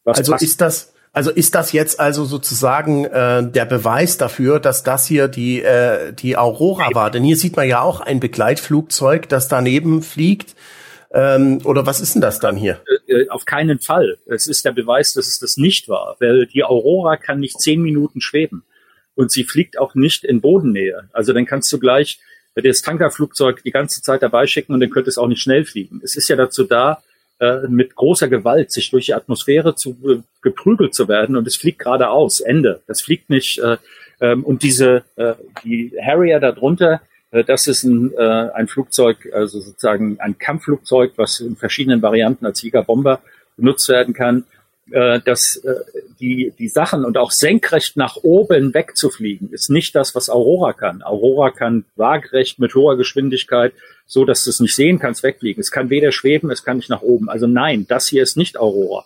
Was 0.04 0.20
also 0.20 0.32
passt. 0.34 0.44
ist 0.44 0.62
das, 0.62 0.94
also 1.14 1.32
ist 1.32 1.56
das 1.56 1.72
jetzt 1.74 2.00
also 2.00 2.24
sozusagen 2.24 3.06
äh, 3.06 3.50
der 3.50 3.66
Beweis 3.66 4.18
dafür, 4.18 4.60
dass 4.60 4.84
das 4.84 5.08
hier 5.08 5.28
die 5.28 5.62
äh, 5.62 6.14
die 6.14 6.38
Aurora 6.38 6.94
war? 6.94 7.10
Denn 7.10 7.24
hier 7.24 7.36
sieht 7.36 7.56
man 7.56 7.68
ja 7.68 7.82
auch 7.82 8.00
ein 8.00 8.20
Begleitflugzeug, 8.20 9.28
das 9.28 9.48
daneben 9.48 10.04
fliegt. 10.04 10.56
Ähm, 11.14 11.60
oder 11.66 11.86
was 11.86 12.00
ist 12.00 12.16
denn 12.16 12.22
das 12.22 12.40
dann 12.40 12.56
hier? 12.56 12.82
Äh, 13.08 13.14
äh, 13.14 13.30
auf 13.30 13.46
keinen 13.46 13.80
Fall. 13.80 14.18
Es 14.28 14.48
ist 14.48 14.64
der 14.64 14.72
Beweis, 14.72 15.14
dass 15.14 15.28
es 15.28 15.40
das 15.40 15.58
nicht 15.58 15.90
war, 15.90 16.16
weil 16.20 16.46
die 16.46 16.64
Aurora 16.64 17.18
kann 17.18 17.40
nicht 17.40 17.60
zehn 17.60 17.82
Minuten 17.82 18.22
schweben 18.22 18.64
und 19.16 19.32
sie 19.32 19.44
fliegt 19.44 19.78
auch 19.78 19.94
nicht 19.94 20.24
in 20.24 20.40
Bodennähe. 20.40 21.10
Also 21.12 21.34
dann 21.34 21.46
kannst 21.46 21.72
du 21.74 21.80
gleich 21.80 22.20
das 22.56 22.82
Tankerflugzeug 22.82 23.62
die 23.64 23.72
ganze 23.72 24.02
Zeit 24.02 24.24
dabei 24.24 24.48
schicken 24.48 24.74
und 24.74 24.80
dann 24.80 24.90
könnte 24.90 25.10
es 25.10 25.18
auch 25.18 25.28
nicht 25.28 25.42
schnell 25.42 25.66
fliegen. 25.66 26.02
Es 26.04 26.16
ist 26.16 26.30
ja 26.30 26.36
dazu 26.36 26.64
da, 26.64 27.02
äh, 27.40 27.68
mit 27.68 27.96
großer 27.96 28.30
Gewalt 28.30 28.72
sich 28.72 28.90
durch 28.90 29.08
die 29.08 29.14
Atmosphäre 29.14 29.76
zu 29.76 30.24
geprügelt 30.42 30.94
zu 30.94 31.08
werden 31.10 31.36
und 31.36 31.46
es 31.46 31.58
fliegt 31.58 31.80
geradeaus. 31.80 32.40
Ende. 32.40 32.82
Das 32.88 33.02
fliegt 33.02 33.30
nicht. 33.30 33.62
Ähm, 34.22 34.44
und 34.44 34.64
diese 34.64 35.04
die 35.64 35.94
Harrier 36.00 36.40
darunter, 36.40 37.02
das 37.32 37.68
ist 37.68 37.84
ein, 37.84 38.14
äh, 38.18 38.50
ein 38.54 38.68
Flugzeug, 38.68 39.30
also 39.34 39.60
sozusagen 39.60 40.20
ein 40.20 40.38
Kampfflugzeug, 40.38 41.14
was 41.16 41.40
in 41.40 41.56
verschiedenen 41.56 42.02
Varianten 42.02 42.46
als 42.46 42.62
Jägerbomber 42.62 43.22
benutzt 43.58 43.88
werden 43.90 44.14
kann. 44.14 44.46
Äh, 44.92 45.22
dass 45.22 45.56
äh, 45.58 45.76
die, 46.20 46.52
die 46.60 46.68
Sachen 46.68 47.06
und 47.06 47.18
auch 47.18 47.32
senkrecht 47.32 47.96
nach 47.96 48.18
oben 48.18 48.74
wegzufliegen, 48.74 49.50
ist 49.54 49.70
nicht 49.70 49.96
das, 49.96 50.16
was 50.16 50.30
Aurora 50.30 50.74
kann. 50.74 51.02
Aurora 51.02 51.52
kann 51.52 51.86
waagerecht 51.96 52.60
mit 52.60 52.76
hoher 52.76 52.98
Geschwindigkeit, 52.98 53.74
so 54.06 54.26
dass 54.26 54.44
du 54.44 54.50
es 54.50 54.60
nicht 54.60 54.76
sehen 54.76 55.00
kannst, 55.00 55.24
wegfliegen. 55.24 55.62
Es 55.62 55.72
kann 55.72 55.90
weder 55.90 56.12
schweben, 56.12 56.52
es 56.52 56.66
kann 56.66 56.78
nicht 56.78 56.90
nach 56.90 57.04
oben. 57.04 57.30
Also 57.30 57.48
nein, 57.48 57.86
das 57.88 58.08
hier 58.08 58.24
ist 58.24 58.36
nicht 58.36 58.60
Aurora. 58.60 59.06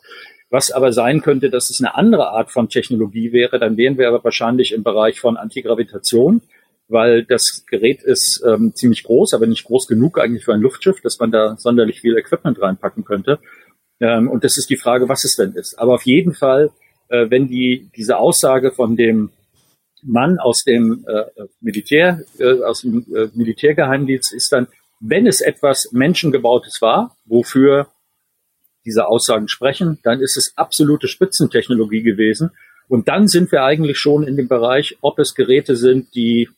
Was 0.50 0.72
aber 0.72 0.92
sein 0.92 1.22
könnte, 1.22 1.52
dass 1.52 1.70
es 1.70 1.80
eine 1.80 1.94
andere 1.94 2.30
Art 2.30 2.52
von 2.52 2.70
Technologie 2.70 3.32
wäre, 3.32 3.60
dann 3.60 3.78
wären 3.78 4.00
wir 4.00 4.08
aber 4.08 4.24
wahrscheinlich 4.24 4.72
im 4.72 4.82
Bereich 4.82 5.20
von 5.20 5.38
Antigravitation 5.38 6.42
weil 6.88 7.24
das 7.24 7.66
Gerät 7.66 8.04
ist 8.04 8.44
ähm, 8.46 8.74
ziemlich 8.76 9.04
groß, 9.04 9.34
aber 9.34 9.48
nicht 9.48 9.66
groß 9.66 9.88
genug 9.88 10.20
eigentlich 10.20 10.46
für 10.46 10.54
ein 10.54 10.62
Luftschiff, 10.62 11.02
dass 11.02 11.20
man 11.20 11.32
da 11.32 11.58
sonderlich 11.58 12.02
viel 12.02 12.18
Equipment 12.18 12.62
reinpacken 12.62 13.04
könnte. 13.04 13.40
Ähm, 14.00 14.30
und 14.30 14.44
das 14.44 14.58
ist 14.58 14.70
die 14.70 14.78
Frage, 14.78 15.10
was 15.10 15.24
es 15.24 15.36
denn 15.36 15.54
ist. 15.54 15.80
Aber 15.80 15.94
auf 15.96 16.04
jeden 16.04 16.34
Fall, 16.34 16.72
äh, 17.10 17.30
wenn 17.30 17.48
die 17.48 17.90
diese 17.96 18.18
Aussage 18.18 18.72
von 18.72 18.96
dem 18.96 19.32
Mann 20.04 20.38
aus 20.38 20.64
dem 20.64 21.06
äh, 21.08 21.24
Militär, 21.62 22.22
äh, 22.40 22.62
aus 22.62 22.82
dem 22.82 23.06
äh, 23.16 23.30
Militärgeheimdienst 23.34 24.34
ist 24.34 24.52
dann, 24.52 24.68
wenn 25.00 25.28
es 25.28 25.42
etwas 25.42 25.92
Menschengebautes 25.92 26.82
war, 26.82 27.16
wofür 27.26 27.88
diese 28.86 29.08
Aussagen 29.08 29.48
sprechen, 29.48 30.00
dann 30.04 30.22
ist 30.22 30.38
es 30.38 30.56
absolute 30.58 31.08
Spitzentechnologie 31.08 32.04
gewesen. 32.04 32.52
Und 32.88 33.08
dann 33.08 33.28
sind 33.28 33.52
wir 33.52 33.64
eigentlich 33.64 33.98
schon 33.98 34.28
in 34.28 34.38
dem 34.38 34.48
Bereich, 34.48 34.98
ob 35.02 35.18
es 35.18 35.34
Geräte 35.34 35.76
sind, 35.76 36.14
die 36.14 36.50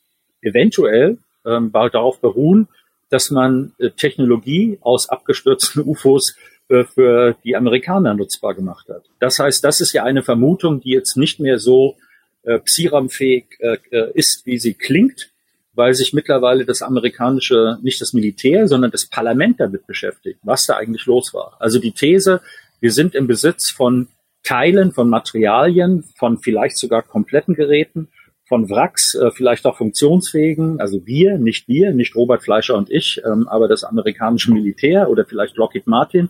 eventuell 0.41 1.17
ähm, 1.45 1.71
darauf 1.71 2.19
beruhen, 2.19 2.67
dass 3.09 3.31
man 3.31 3.73
äh, 3.79 3.89
Technologie 3.91 4.77
aus 4.81 5.09
abgestürzten 5.09 5.83
UFOs 5.85 6.35
äh, 6.69 6.83
für 6.83 7.35
die 7.43 7.55
Amerikaner 7.55 8.13
nutzbar 8.13 8.53
gemacht 8.53 8.89
hat. 8.89 9.03
Das 9.19 9.39
heißt, 9.39 9.63
das 9.63 9.81
ist 9.81 9.93
ja 9.93 10.03
eine 10.03 10.23
Vermutung, 10.23 10.81
die 10.81 10.91
jetzt 10.91 11.15
nicht 11.15 11.39
mehr 11.39 11.59
so 11.59 11.95
äh, 12.43 12.59
psiramfähig 12.59 13.45
äh, 13.59 13.77
äh, 13.91 14.11
ist, 14.13 14.45
wie 14.45 14.57
sie 14.57 14.73
klingt, 14.73 15.31
weil 15.73 15.93
sich 15.93 16.13
mittlerweile 16.13 16.65
das 16.65 16.81
amerikanische, 16.81 17.77
nicht 17.81 18.01
das 18.01 18.13
Militär, 18.13 18.67
sondern 18.67 18.91
das 18.91 19.05
Parlament 19.05 19.59
damit 19.59 19.85
beschäftigt, 19.85 20.39
was 20.43 20.65
da 20.65 20.75
eigentlich 20.75 21.05
los 21.05 21.33
war. 21.33 21.55
Also 21.59 21.79
die 21.79 21.91
These, 21.91 22.41
wir 22.79 22.91
sind 22.91 23.15
im 23.15 23.27
Besitz 23.27 23.69
von 23.69 24.07
Teilen, 24.43 24.91
von 24.91 25.09
Materialien, 25.09 26.03
von 26.17 26.39
vielleicht 26.39 26.77
sogar 26.77 27.03
kompletten 27.03 27.53
Geräten, 27.53 28.07
von 28.47 28.69
Wracks, 28.69 29.15
äh, 29.15 29.31
vielleicht 29.31 29.65
auch 29.65 29.77
funktionsfähigen, 29.77 30.79
also 30.79 31.05
wir, 31.05 31.37
nicht 31.37 31.67
wir, 31.67 31.93
nicht 31.93 32.15
Robert 32.15 32.43
Fleischer 32.43 32.75
und 32.75 32.89
ich, 32.89 33.21
ähm, 33.25 33.47
aber 33.47 33.67
das 33.67 33.83
amerikanische 33.83 34.51
Militär 34.51 35.09
oder 35.09 35.25
vielleicht 35.25 35.57
Lockheed 35.57 35.87
Martin, 35.87 36.29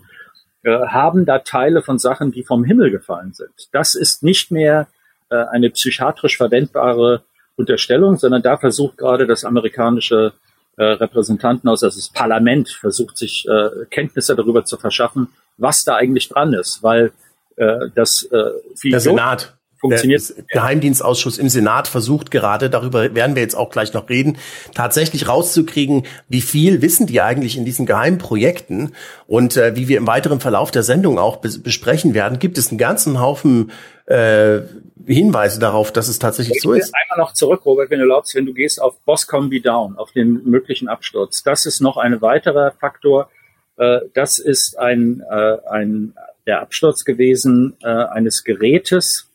äh, 0.64 0.70
haben 0.70 1.24
da 1.24 1.38
Teile 1.38 1.82
von 1.82 1.98
Sachen, 1.98 2.32
die 2.32 2.42
vom 2.42 2.64
Himmel 2.64 2.90
gefallen 2.90 3.32
sind. 3.32 3.68
Das 3.72 3.94
ist 3.94 4.22
nicht 4.22 4.50
mehr 4.50 4.88
äh, 5.30 5.36
eine 5.36 5.70
psychiatrisch 5.70 6.36
verwendbare 6.36 7.22
Unterstellung, 7.56 8.16
sondern 8.16 8.42
da 8.42 8.56
versucht 8.56 8.98
gerade 8.98 9.26
das 9.26 9.44
amerikanische 9.44 10.32
äh, 10.76 10.84
Repräsentantenhaus, 10.84 11.82
also 11.82 11.98
das 11.98 12.08
Parlament, 12.08 12.68
versucht 12.68 13.18
sich 13.18 13.46
äh, 13.48 13.86
Kenntnisse 13.90 14.34
darüber 14.36 14.64
zu 14.64 14.76
verschaffen, 14.76 15.28
was 15.56 15.84
da 15.84 15.96
eigentlich 15.96 16.28
dran 16.28 16.52
ist, 16.52 16.82
weil 16.82 17.12
äh, 17.56 17.88
das 17.94 18.22
äh, 18.24 18.50
Der 18.84 19.00
Senat 19.00 19.57
funktioniert. 19.78 20.36
Der 20.36 20.44
Geheimdienstausschuss 20.48 21.38
im 21.38 21.48
Senat 21.48 21.88
versucht 21.88 22.30
gerade, 22.30 22.70
darüber 22.70 23.14
werden 23.14 23.34
wir 23.34 23.42
jetzt 23.42 23.56
auch 23.56 23.70
gleich 23.70 23.92
noch 23.94 24.08
reden, 24.08 24.38
tatsächlich 24.74 25.28
rauszukriegen, 25.28 26.06
wie 26.28 26.40
viel 26.40 26.82
wissen 26.82 27.06
die 27.06 27.20
eigentlich 27.20 27.56
in 27.56 27.64
diesen 27.64 27.86
geheimen 27.86 28.18
Projekten 28.18 28.92
und 29.26 29.56
äh, 29.56 29.76
wie 29.76 29.88
wir 29.88 29.98
im 29.98 30.06
weiteren 30.06 30.40
Verlauf 30.40 30.70
der 30.70 30.82
Sendung 30.82 31.18
auch 31.18 31.36
besprechen 31.36 32.14
werden, 32.14 32.38
gibt 32.38 32.58
es 32.58 32.68
einen 32.68 32.78
ganzen 32.78 33.20
Haufen 33.20 33.72
äh, 34.06 34.60
Hinweise 35.06 35.58
darauf, 35.58 35.92
dass 35.92 36.08
es 36.08 36.18
tatsächlich 36.18 36.56
ich 36.56 36.62
so 36.62 36.72
ist. 36.72 36.92
Einmal 36.94 37.26
noch 37.26 37.32
zurück, 37.32 37.64
Robert, 37.64 37.90
wenn 37.90 38.00
du 38.00 38.06
glaubst, 38.06 38.34
wenn 38.34 38.46
du 38.46 38.52
gehst 38.52 38.80
auf 38.80 38.98
Boscom 39.04 39.48
Be 39.48 39.60
Down, 39.60 39.96
auf 39.96 40.12
den 40.12 40.44
möglichen 40.44 40.88
Absturz. 40.88 41.42
Das 41.42 41.66
ist 41.66 41.80
noch 41.80 41.96
ein 41.96 42.20
weiterer 42.20 42.72
Faktor. 42.72 43.30
Äh, 43.76 44.00
das 44.14 44.38
ist 44.38 44.78
ein, 44.78 45.22
äh, 45.30 45.56
ein 45.70 46.14
der 46.46 46.62
Absturz 46.62 47.04
gewesen 47.04 47.76
äh, 47.82 47.86
eines 47.88 48.42
Gerätes, 48.42 49.27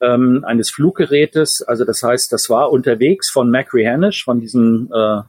ähm, 0.00 0.44
eines 0.44 0.70
Fluggerätes. 0.70 1.62
Also 1.62 1.84
das 1.84 2.02
heißt, 2.02 2.32
das 2.32 2.50
war 2.50 2.70
unterwegs 2.70 3.30
von 3.30 3.50
Macri 3.50 3.84
Hanish, 3.84 4.24
von 4.24 4.40
diesem 4.40 4.90
äh, 4.94 5.22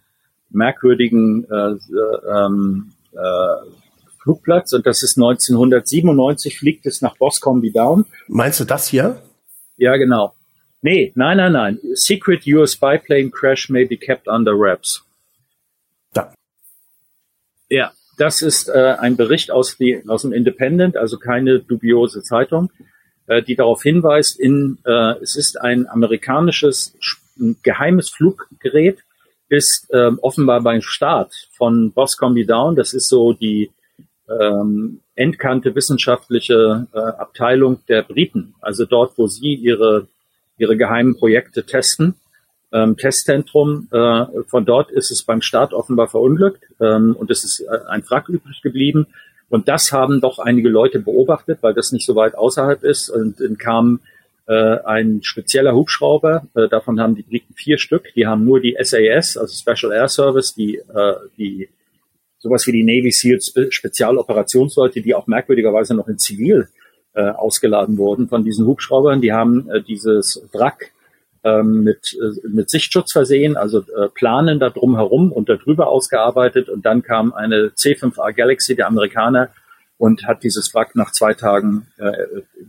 merkwürdigen 0.49 1.45
äh, 1.49 1.75
ähm, 2.29 2.93
äh, 3.13 3.69
Flugplatz. 4.21 4.73
Und 4.73 4.85
das 4.85 5.03
ist 5.03 5.17
1997, 5.17 6.57
fliegt 6.57 6.85
es 6.85 7.01
nach 7.01 7.17
Boscombe 7.17 7.71
Down. 7.71 8.05
Meinst 8.27 8.59
du 8.59 8.65
das 8.65 8.87
hier? 8.87 9.21
Ja, 9.77 9.95
genau. 9.97 10.33
Nee, 10.81 11.11
nein, 11.15 11.37
nein, 11.37 11.51
nein. 11.51 11.79
Secret 11.93 12.45
US 12.47 12.73
spy 12.73 12.97
plane 12.97 13.29
crash 13.29 13.69
may 13.69 13.85
be 13.85 13.97
kept 13.97 14.27
under 14.27 14.57
wraps. 14.57 15.03
Da. 16.13 16.33
Ja, 17.69 17.91
das 18.17 18.41
ist 18.41 18.67
äh, 18.67 18.95
ein 18.99 19.15
Bericht 19.15 19.51
aus, 19.51 19.77
die, 19.77 20.01
aus 20.07 20.23
dem 20.23 20.33
Independent, 20.33 20.97
also 20.97 21.17
keine 21.17 21.59
dubiose 21.59 22.23
Zeitung 22.23 22.71
äh, 23.31 23.41
die 23.41 23.55
darauf 23.55 23.81
hinweist, 23.83 24.39
in, 24.39 24.77
äh, 24.85 25.13
es 25.21 25.37
ist 25.37 25.59
ein 25.59 25.87
amerikanisches 25.87 26.93
ein 27.39 27.55
geheimes 27.63 28.09
Fluggerät, 28.09 28.99
ist 29.47 29.87
ähm, 29.93 30.19
offenbar 30.21 30.61
beim 30.61 30.81
Start 30.81 31.33
von 31.53 31.91
Boscombe 31.93 32.45
Down, 32.45 32.75
das 32.75 32.93
ist 32.93 33.07
so 33.07 33.31
die 33.31 33.71
ähm, 34.29 34.99
endkannte 35.15 35.75
wissenschaftliche 35.75 36.87
äh, 36.93 36.99
Abteilung 36.99 37.79
der 37.87 38.03
Briten, 38.03 38.53
also 38.59 38.85
dort, 38.85 39.17
wo 39.17 39.27
sie 39.27 39.55
ihre, 39.55 40.07
ihre 40.57 40.75
geheimen 40.75 41.15
Projekte 41.15 41.65
testen. 41.65 42.15
Ähm, 42.73 42.95
Testzentrum, 42.97 43.87
äh, 43.91 44.25
von 44.47 44.65
dort 44.65 44.91
ist 44.91 45.11
es 45.11 45.23
beim 45.23 45.41
Start 45.41 45.73
offenbar 45.73 46.07
verunglückt 46.07 46.63
ähm, 46.79 47.15
und 47.17 47.31
es 47.31 47.43
ist 47.43 47.61
äh, 47.61 47.79
ein 47.89 48.03
Wrack 48.09 48.29
übrig 48.29 48.61
geblieben. 48.61 49.07
Und 49.51 49.67
das 49.67 49.91
haben 49.91 50.21
doch 50.21 50.39
einige 50.39 50.69
Leute 50.69 50.99
beobachtet, 50.99 51.59
weil 51.61 51.73
das 51.73 51.91
nicht 51.91 52.05
so 52.05 52.15
weit 52.15 52.35
außerhalb 52.35 52.83
ist. 52.83 53.09
Und 53.09 53.41
dann 53.41 53.57
kam 53.57 53.99
äh, 54.47 54.77
ein 54.85 55.21
spezieller 55.23 55.75
Hubschrauber, 55.75 56.47
äh, 56.55 56.69
davon 56.69 57.01
haben 57.01 57.15
die 57.15 57.21
Briten 57.21 57.53
vier 57.53 57.77
Stück, 57.77 58.13
die 58.15 58.25
haben 58.25 58.45
nur 58.45 58.61
die 58.61 58.77
SAS, 58.81 59.37
also 59.37 59.53
Special 59.53 59.91
Air 59.91 60.07
Service, 60.07 60.55
die, 60.55 60.77
äh, 60.77 61.13
die 61.37 61.69
sowas 62.39 62.65
wie 62.65 62.71
die 62.71 62.83
Navy 62.83 63.11
SEALs 63.11 63.53
Spezialoperationsleute, 63.69 65.01
die 65.01 65.13
auch 65.13 65.27
merkwürdigerweise 65.27 65.95
noch 65.95 66.07
in 66.07 66.17
Zivil 66.17 66.69
äh, 67.13 67.21
ausgeladen 67.21 67.97
wurden 67.97 68.29
von 68.29 68.45
diesen 68.45 68.65
Hubschraubern. 68.65 69.21
Die 69.21 69.33
haben 69.33 69.69
äh, 69.69 69.81
dieses 69.81 70.41
Wrack 70.53 70.91
ähm, 71.43 71.83
mit, 71.83 72.17
äh, 72.21 72.47
mit 72.47 72.69
Sichtschutz 72.69 73.11
versehen, 73.11 73.57
also 73.57 73.79
äh, 73.79 74.09
Planen 74.13 74.59
da 74.59 74.69
drum 74.69 74.95
herum 74.95 75.31
und 75.31 75.49
darüber 75.49 75.87
ausgearbeitet. 75.87 76.69
Und 76.69 76.85
dann 76.85 77.01
kam 77.01 77.33
eine 77.33 77.71
C5A 77.75 78.33
Galaxy 78.33 78.75
der 78.75 78.87
Amerikaner 78.87 79.49
und 79.97 80.25
hat 80.25 80.43
dieses 80.43 80.73
Wrack 80.73 80.95
nach 80.95 81.11
zwei 81.11 81.33
Tagen 81.33 81.87
äh, 81.97 82.11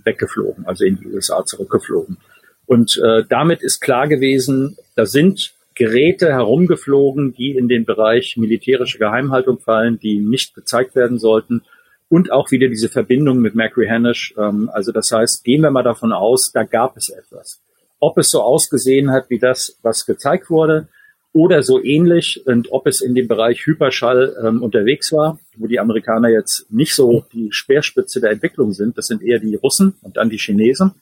weggeflogen, 0.04 0.66
also 0.66 0.84
in 0.84 0.98
die 0.98 1.06
USA 1.06 1.44
zurückgeflogen. 1.44 2.18
Und 2.66 3.00
äh, 3.04 3.24
damit 3.28 3.62
ist 3.62 3.80
klar 3.80 4.08
gewesen, 4.08 4.76
da 4.96 5.06
sind 5.06 5.54
Geräte 5.74 6.28
herumgeflogen, 6.28 7.32
die 7.32 7.56
in 7.56 7.68
den 7.68 7.84
Bereich 7.84 8.36
militärische 8.36 8.98
Geheimhaltung 8.98 9.58
fallen, 9.58 9.98
die 9.98 10.18
nicht 10.20 10.54
gezeigt 10.54 10.94
werden 10.94 11.18
sollten. 11.18 11.62
Und 12.10 12.30
auch 12.30 12.50
wieder 12.50 12.68
diese 12.68 12.90
Verbindung 12.90 13.38
mit 13.38 13.54
Macri 13.54 13.86
Hanish. 13.86 14.34
Ähm, 14.36 14.70
also 14.72 14.92
das 14.92 15.10
heißt, 15.10 15.44
gehen 15.44 15.62
wir 15.62 15.70
mal 15.70 15.82
davon 15.82 16.12
aus, 16.12 16.52
da 16.52 16.64
gab 16.64 16.98
es 16.98 17.08
etwas 17.08 17.61
ob 18.02 18.18
es 18.18 18.30
so 18.30 18.42
ausgesehen 18.42 19.12
hat 19.12 19.30
wie 19.30 19.38
das, 19.38 19.78
was 19.82 20.06
gezeigt 20.06 20.50
wurde, 20.50 20.88
oder 21.32 21.62
so 21.62 21.82
ähnlich 21.82 22.44
und 22.46 22.72
ob 22.72 22.88
es 22.88 23.00
in 23.00 23.14
dem 23.14 23.28
Bereich 23.28 23.64
Hyperschall 23.64 24.36
ähm, 24.44 24.60
unterwegs 24.60 25.12
war, 25.12 25.38
wo 25.56 25.68
die 25.68 25.78
Amerikaner 25.78 26.28
jetzt 26.28 26.70
nicht 26.70 26.94
so 26.94 27.24
die 27.32 27.52
Speerspitze 27.52 28.20
der 28.20 28.32
Entwicklung 28.32 28.72
sind. 28.72 28.98
Das 28.98 29.06
sind 29.06 29.22
eher 29.22 29.38
die 29.38 29.54
Russen 29.54 29.94
und 30.02 30.16
dann 30.16 30.30
die 30.30 30.36
Chinesen 30.36 30.94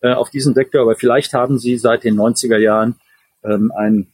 äh, 0.00 0.12
auf 0.12 0.30
diesem 0.30 0.52
Sektor. 0.52 0.82
Aber 0.82 0.96
vielleicht 0.96 1.34
haben 1.34 1.58
sie 1.58 1.78
seit 1.78 2.02
den 2.02 2.16
90er 2.16 2.58
Jahren 2.58 2.96
ähm, 3.44 3.72
ein 3.74 4.08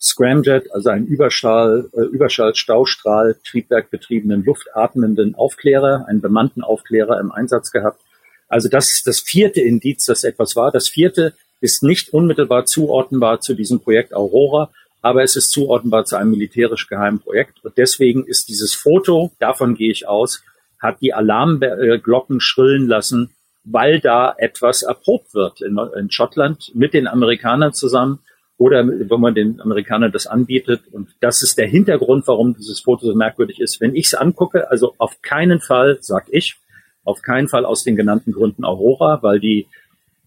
Scramjet, 0.00 0.72
also 0.72 0.88
einen 0.88 1.06
Überschall, 1.06 1.90
äh, 1.92 2.00
Überschall-Staustrahl, 2.00 3.36
Triebwerk 3.44 3.90
betriebenen, 3.90 4.44
luftatmenden 4.44 5.34
Aufklärer, 5.34 6.06
einen 6.08 6.22
bemannten 6.22 6.62
Aufklärer 6.62 7.20
im 7.20 7.30
Einsatz 7.30 7.70
gehabt. 7.70 8.00
Also 8.48 8.68
das 8.68 8.90
ist 8.90 9.06
das 9.06 9.20
vierte 9.20 9.60
Indiz, 9.60 10.06
dass 10.06 10.24
etwas 10.24 10.56
war. 10.56 10.72
Das 10.72 10.88
vierte 10.88 11.34
ist 11.60 11.82
nicht 11.82 12.12
unmittelbar 12.12 12.64
zuordnenbar 12.66 13.40
zu 13.40 13.54
diesem 13.54 13.80
Projekt 13.80 14.14
Aurora, 14.14 14.70
aber 15.02 15.22
es 15.22 15.36
ist 15.36 15.50
zuordnenbar 15.50 16.04
zu 16.04 16.16
einem 16.16 16.30
militärisch 16.30 16.86
geheimen 16.86 17.20
Projekt. 17.20 17.64
Und 17.64 17.76
deswegen 17.76 18.24
ist 18.26 18.48
dieses 18.48 18.74
Foto, 18.74 19.32
davon 19.38 19.74
gehe 19.74 19.90
ich 19.90 20.06
aus, 20.06 20.42
hat 20.80 21.00
die 21.00 21.14
Alarmglocken 21.14 22.40
schrillen 22.40 22.86
lassen, 22.86 23.30
weil 23.64 24.00
da 24.00 24.34
etwas 24.36 24.82
erprobt 24.82 25.34
wird 25.34 25.60
in, 25.60 25.78
in 25.98 26.10
Schottland 26.10 26.72
mit 26.74 26.94
den 26.94 27.06
Amerikanern 27.06 27.72
zusammen 27.72 28.20
oder 28.56 28.86
wenn 28.86 29.20
man 29.20 29.34
den 29.34 29.60
Amerikanern 29.60 30.12
das 30.12 30.26
anbietet. 30.26 30.82
Und 30.92 31.08
das 31.20 31.42
ist 31.42 31.56
der 31.56 31.66
Hintergrund, 31.66 32.26
warum 32.26 32.54
dieses 32.54 32.80
Foto 32.80 33.06
so 33.06 33.14
merkwürdig 33.14 33.60
ist. 33.60 33.80
Wenn 33.80 33.94
ich 33.94 34.06
es 34.06 34.14
angucke, 34.14 34.70
also 34.70 34.94
auf 34.98 35.22
keinen 35.22 35.60
Fall, 35.60 35.98
sag 36.00 36.26
ich, 36.30 36.56
auf 37.04 37.22
keinen 37.22 37.48
Fall 37.48 37.64
aus 37.64 37.84
den 37.84 37.96
genannten 37.96 38.32
Gründen 38.32 38.64
Aurora, 38.64 39.22
weil 39.22 39.40
die 39.40 39.66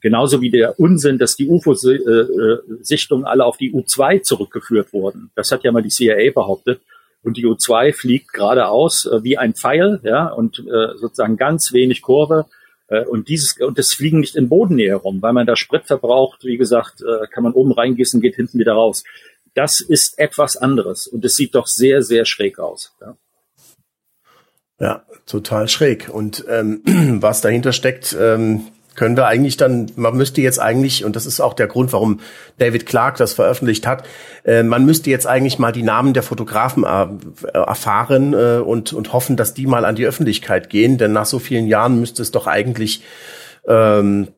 Genauso 0.04 0.42
wie 0.42 0.50
der 0.50 0.82
Unsinn, 0.82 1.18
dass 1.18 1.38
die 1.38 1.48
UFO-Sichtungen 1.48 3.24
alle 3.24 3.46
auf 3.46 3.56
die 3.56 3.74
U2 3.74 4.22
zurückgeführt 4.22 4.92
wurden. 4.92 5.32
Das 5.34 5.50
hat 5.50 5.64
ja 5.64 5.72
mal 5.72 5.82
die 5.82 5.88
CIA 5.88 6.32
behauptet. 6.34 6.82
Und 7.24 7.38
die 7.38 7.46
U2 7.46 7.94
fliegt 7.94 8.34
geradeaus 8.34 9.06
äh, 9.06 9.24
wie 9.24 9.38
ein 9.38 9.54
Pfeil, 9.54 10.02
ja, 10.04 10.28
und 10.28 10.60
äh, 10.60 10.98
sozusagen 10.98 11.38
ganz 11.38 11.72
wenig 11.72 12.02
Kurve. 12.02 12.48
Äh, 12.90 13.06
und 13.06 13.30
dieses, 13.30 13.58
und 13.62 13.78
das 13.78 13.94
Fliegen 13.94 14.20
nicht 14.20 14.36
in 14.36 14.50
Bodennähe 14.50 14.96
rum, 14.96 15.22
weil 15.22 15.32
man 15.32 15.48
da 15.48 15.56
Sprit 15.56 15.86
verbraucht. 15.86 16.44
Wie 16.44 16.58
gesagt, 16.58 17.02
kann 17.32 17.44
man 17.44 17.54
oben 17.54 17.72
reingießen, 17.72 18.20
geht 18.20 18.36
hinten 18.36 18.60
wieder 18.60 18.74
raus. 18.74 19.06
Das 19.54 19.80
ist 19.80 20.20
etwas 20.20 20.58
anderes. 20.58 21.08
Und 21.08 21.24
es 21.24 21.38
sieht 21.38 21.56
doch 21.56 21.68
sehr, 21.68 22.02
sehr 22.02 22.26
schräg 22.26 22.60
aus. 22.60 22.94
Ja. 23.00 23.16
Ja, 24.82 25.06
total 25.26 25.70
schräg. 25.70 26.10
Und 26.12 26.44
ähm, 26.50 26.82
was 27.22 27.40
dahinter 27.40 27.72
steckt, 27.72 28.18
ähm, 28.20 28.68
können 28.96 29.18
wir 29.18 29.28
eigentlich 29.28 29.58
dann, 29.58 29.92
man 29.96 30.16
müsste 30.16 30.42
jetzt 30.42 30.60
eigentlich, 30.60 31.04
und 31.06 31.16
das 31.16 31.26
ist 31.26 31.40
auch 31.40 31.54
der 31.54 31.68
Grund, 31.68 31.94
warum 31.94 32.20
David 32.58 32.86
Clark 32.86 33.18
das 33.18 33.34
veröffentlicht 33.34 33.88
hat, 33.88 34.04
äh, 34.44 34.64
man 34.64 34.86
müsste 34.86 35.10
jetzt 35.10 35.28
eigentlich 35.28 35.60
mal 35.60 35.72
die 35.72 35.84
Namen 35.84 36.14
der 36.14 36.24
Fotografen 36.24 36.84
äh, 36.84 37.08
erfahren 37.54 38.34
äh, 38.34 38.62
und, 38.64 38.94
und 38.94 39.14
hoffen, 39.14 39.36
dass 39.36 39.54
die 39.54 39.68
mal 39.68 39.86
an 39.86 39.96
die 39.96 40.06
Öffentlichkeit 40.06 40.70
gehen, 40.70 40.98
denn 40.98 41.12
nach 41.12 41.26
so 41.26 41.40
vielen 41.40 41.68
Jahren 41.68 42.00
müsste 42.00 42.22
es 42.22 42.32
doch 42.32 42.48
eigentlich, 42.48 43.04
ähm, 43.68 44.30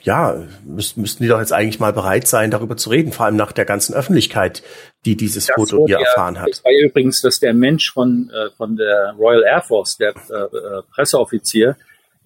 ja, 0.00 0.42
müß, 0.64 0.96
müssten 0.96 1.22
die 1.22 1.28
doch 1.28 1.38
jetzt 1.38 1.52
eigentlich 1.52 1.78
mal 1.78 1.92
bereit 1.92 2.26
sein, 2.26 2.50
darüber 2.50 2.76
zu 2.76 2.90
reden, 2.90 3.12
vor 3.12 3.26
allem 3.26 3.36
nach 3.36 3.52
der 3.52 3.64
ganzen 3.64 3.94
Öffentlichkeit, 3.94 4.62
die 5.04 5.16
dieses 5.16 5.46
das 5.46 5.54
Foto 5.54 5.86
hier 5.86 6.00
ja, 6.00 6.06
erfahren 6.06 6.40
hat. 6.40 6.48
Das 6.48 6.64
war 6.64 6.72
übrigens, 6.72 7.20
dass 7.20 7.38
der 7.38 7.54
Mensch 7.54 7.92
von, 7.92 8.30
äh, 8.30 8.50
von 8.56 8.76
der 8.76 9.14
Royal 9.18 9.42
Air 9.42 9.62
Force, 9.62 9.96
der 9.98 10.14
äh, 10.30 10.34
äh 10.34 10.82
Presseoffizier, 10.94 11.76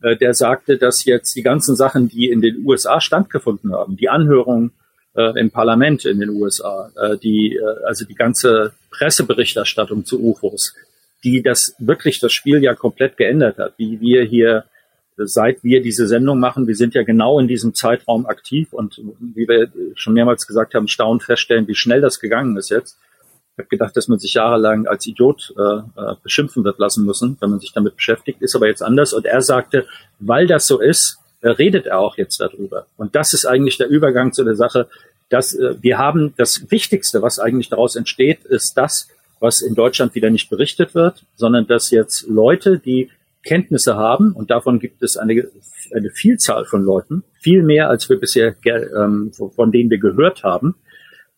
äh, 0.03 0.16
der 0.16 0.34
sagte, 0.34 0.78
dass 0.78 1.05
jetzt 1.05 1.34
die 1.36 1.42
ganzen 1.42 1.76
Sachen, 1.76 2.09
die 2.09 2.28
in 2.28 2.40
den 2.40 2.64
USA 2.64 3.01
stattgefunden 3.01 3.72
haben, 3.72 3.97
die 3.97 4.09
Anhörung 4.09 4.72
äh, 5.14 5.38
im 5.38 5.51
Parlament 5.51 6.05
in 6.05 6.20
den 6.20 6.30
USA, 6.30 6.90
äh, 6.97 7.16
die, 7.16 7.57
äh, 7.57 7.84
also 7.86 8.05
die 8.05 8.14
ganze 8.14 8.72
Presseberichterstattung 8.90 10.05
zu 10.05 10.22
UFOs, 10.22 10.74
die 11.24 11.42
das 11.42 11.74
wirklich 11.78 12.20
das 12.20 12.32
Spiel 12.32 12.62
ja 12.62 12.74
komplett 12.74 13.16
geändert 13.16 13.59
hat, 13.59 13.74
wie 13.78 14.01
wir 14.01 14.24
hier 14.24 14.64
seit 15.16 15.64
wir 15.64 15.80
diese 15.80 16.07
Sendung 16.07 16.38
machen, 16.38 16.66
wir 16.66 16.76
sind 16.76 16.94
ja 16.94 17.03
genau 17.03 17.38
in 17.38 17.49
diesem 17.49 17.72
Zeitraum 17.72 18.26
aktiv 18.26 18.74
und 18.74 19.01
wie 19.18 19.49
wir 19.49 19.72
schon 19.94 20.12
mehrmals 20.12 20.47
gesagt 20.47 20.74
haben, 20.74 20.88
staunend 20.88 21.22
feststellen, 21.22 21.66
wie 21.68 21.74
schnell 21.74 22.03
das 22.03 22.20
gegangen 22.20 22.55
ist 22.59 22.68
jetzt. 22.68 22.99
Ich 23.57 23.61
habe 23.61 23.69
gedacht, 23.69 23.97
dass 23.97 24.09
man 24.09 24.19
sich 24.19 24.35
jahrelang 24.35 24.87
als 24.87 25.07
Idiot 25.07 25.55
äh, 25.57 25.63
äh, 25.63 26.15
beschimpfen 26.23 26.63
wird 26.63 26.79
lassen 26.79 27.07
müssen, 27.07 27.39
wenn 27.41 27.49
man 27.49 27.59
sich 27.59 27.73
damit 27.73 27.97
beschäftigt, 27.97 28.43
ist 28.43 28.55
aber 28.55 28.67
jetzt 28.67 28.83
anders. 28.83 29.15
Und 29.15 29.25
er 29.25 29.41
sagte, 29.41 29.87
weil 30.19 30.47
das 30.47 30.67
so 30.67 30.79
ist, 30.79 31.19
äh, 31.41 31.49
redet 31.49 31.87
er 31.87 31.99
auch 31.99 32.19
jetzt 32.19 32.39
darüber. 32.39 32.85
Und 32.99 33.15
das 33.15 33.33
ist 33.33 33.47
eigentlich 33.47 33.79
der 33.79 33.89
Übergang 33.89 34.35
zu 34.35 34.45
der 34.45 34.57
Sache, 34.57 34.89
dass 35.31 35.55
äh, 35.55 35.75
wir 35.81 35.97
haben 35.97 36.35
das 36.37 36.71
Wichtigste, 36.71 37.23
was 37.23 37.39
eigentlich 37.39 37.71
daraus 37.71 37.97
entsteht, 37.97 38.45
ist 38.45 38.77
das, 38.77 39.09
was 39.41 39.63
in 39.63 39.75
Deutschland 39.75 40.15
wieder 40.15 40.29
nicht 40.29 40.51
berichtet 40.51 40.95
wird, 40.95 41.25
sondern 41.37 41.67
dass 41.67 41.91
jetzt 41.91 42.29
Leute, 42.29 42.79
die 42.79 43.11
Kenntnisse 43.43 43.97
haben, 43.97 44.33
und 44.33 44.51
davon 44.51 44.81
gibt 44.81 45.03
es 45.03 45.17
eine, 45.17 45.49
eine 45.95 46.11
Vielzahl 46.11 46.67
von 46.67 46.85
Leuten, 46.85 47.23
viel 47.41 47.63
mehr, 47.63 47.89
als 47.89 48.07
wir 48.11 48.21
bisher 48.21 48.55
ähm, 48.67 49.33
von 49.33 49.73
denen 49.73 49.89
wir 49.89 49.99
gehört 49.99 50.43
haben, 50.43 50.75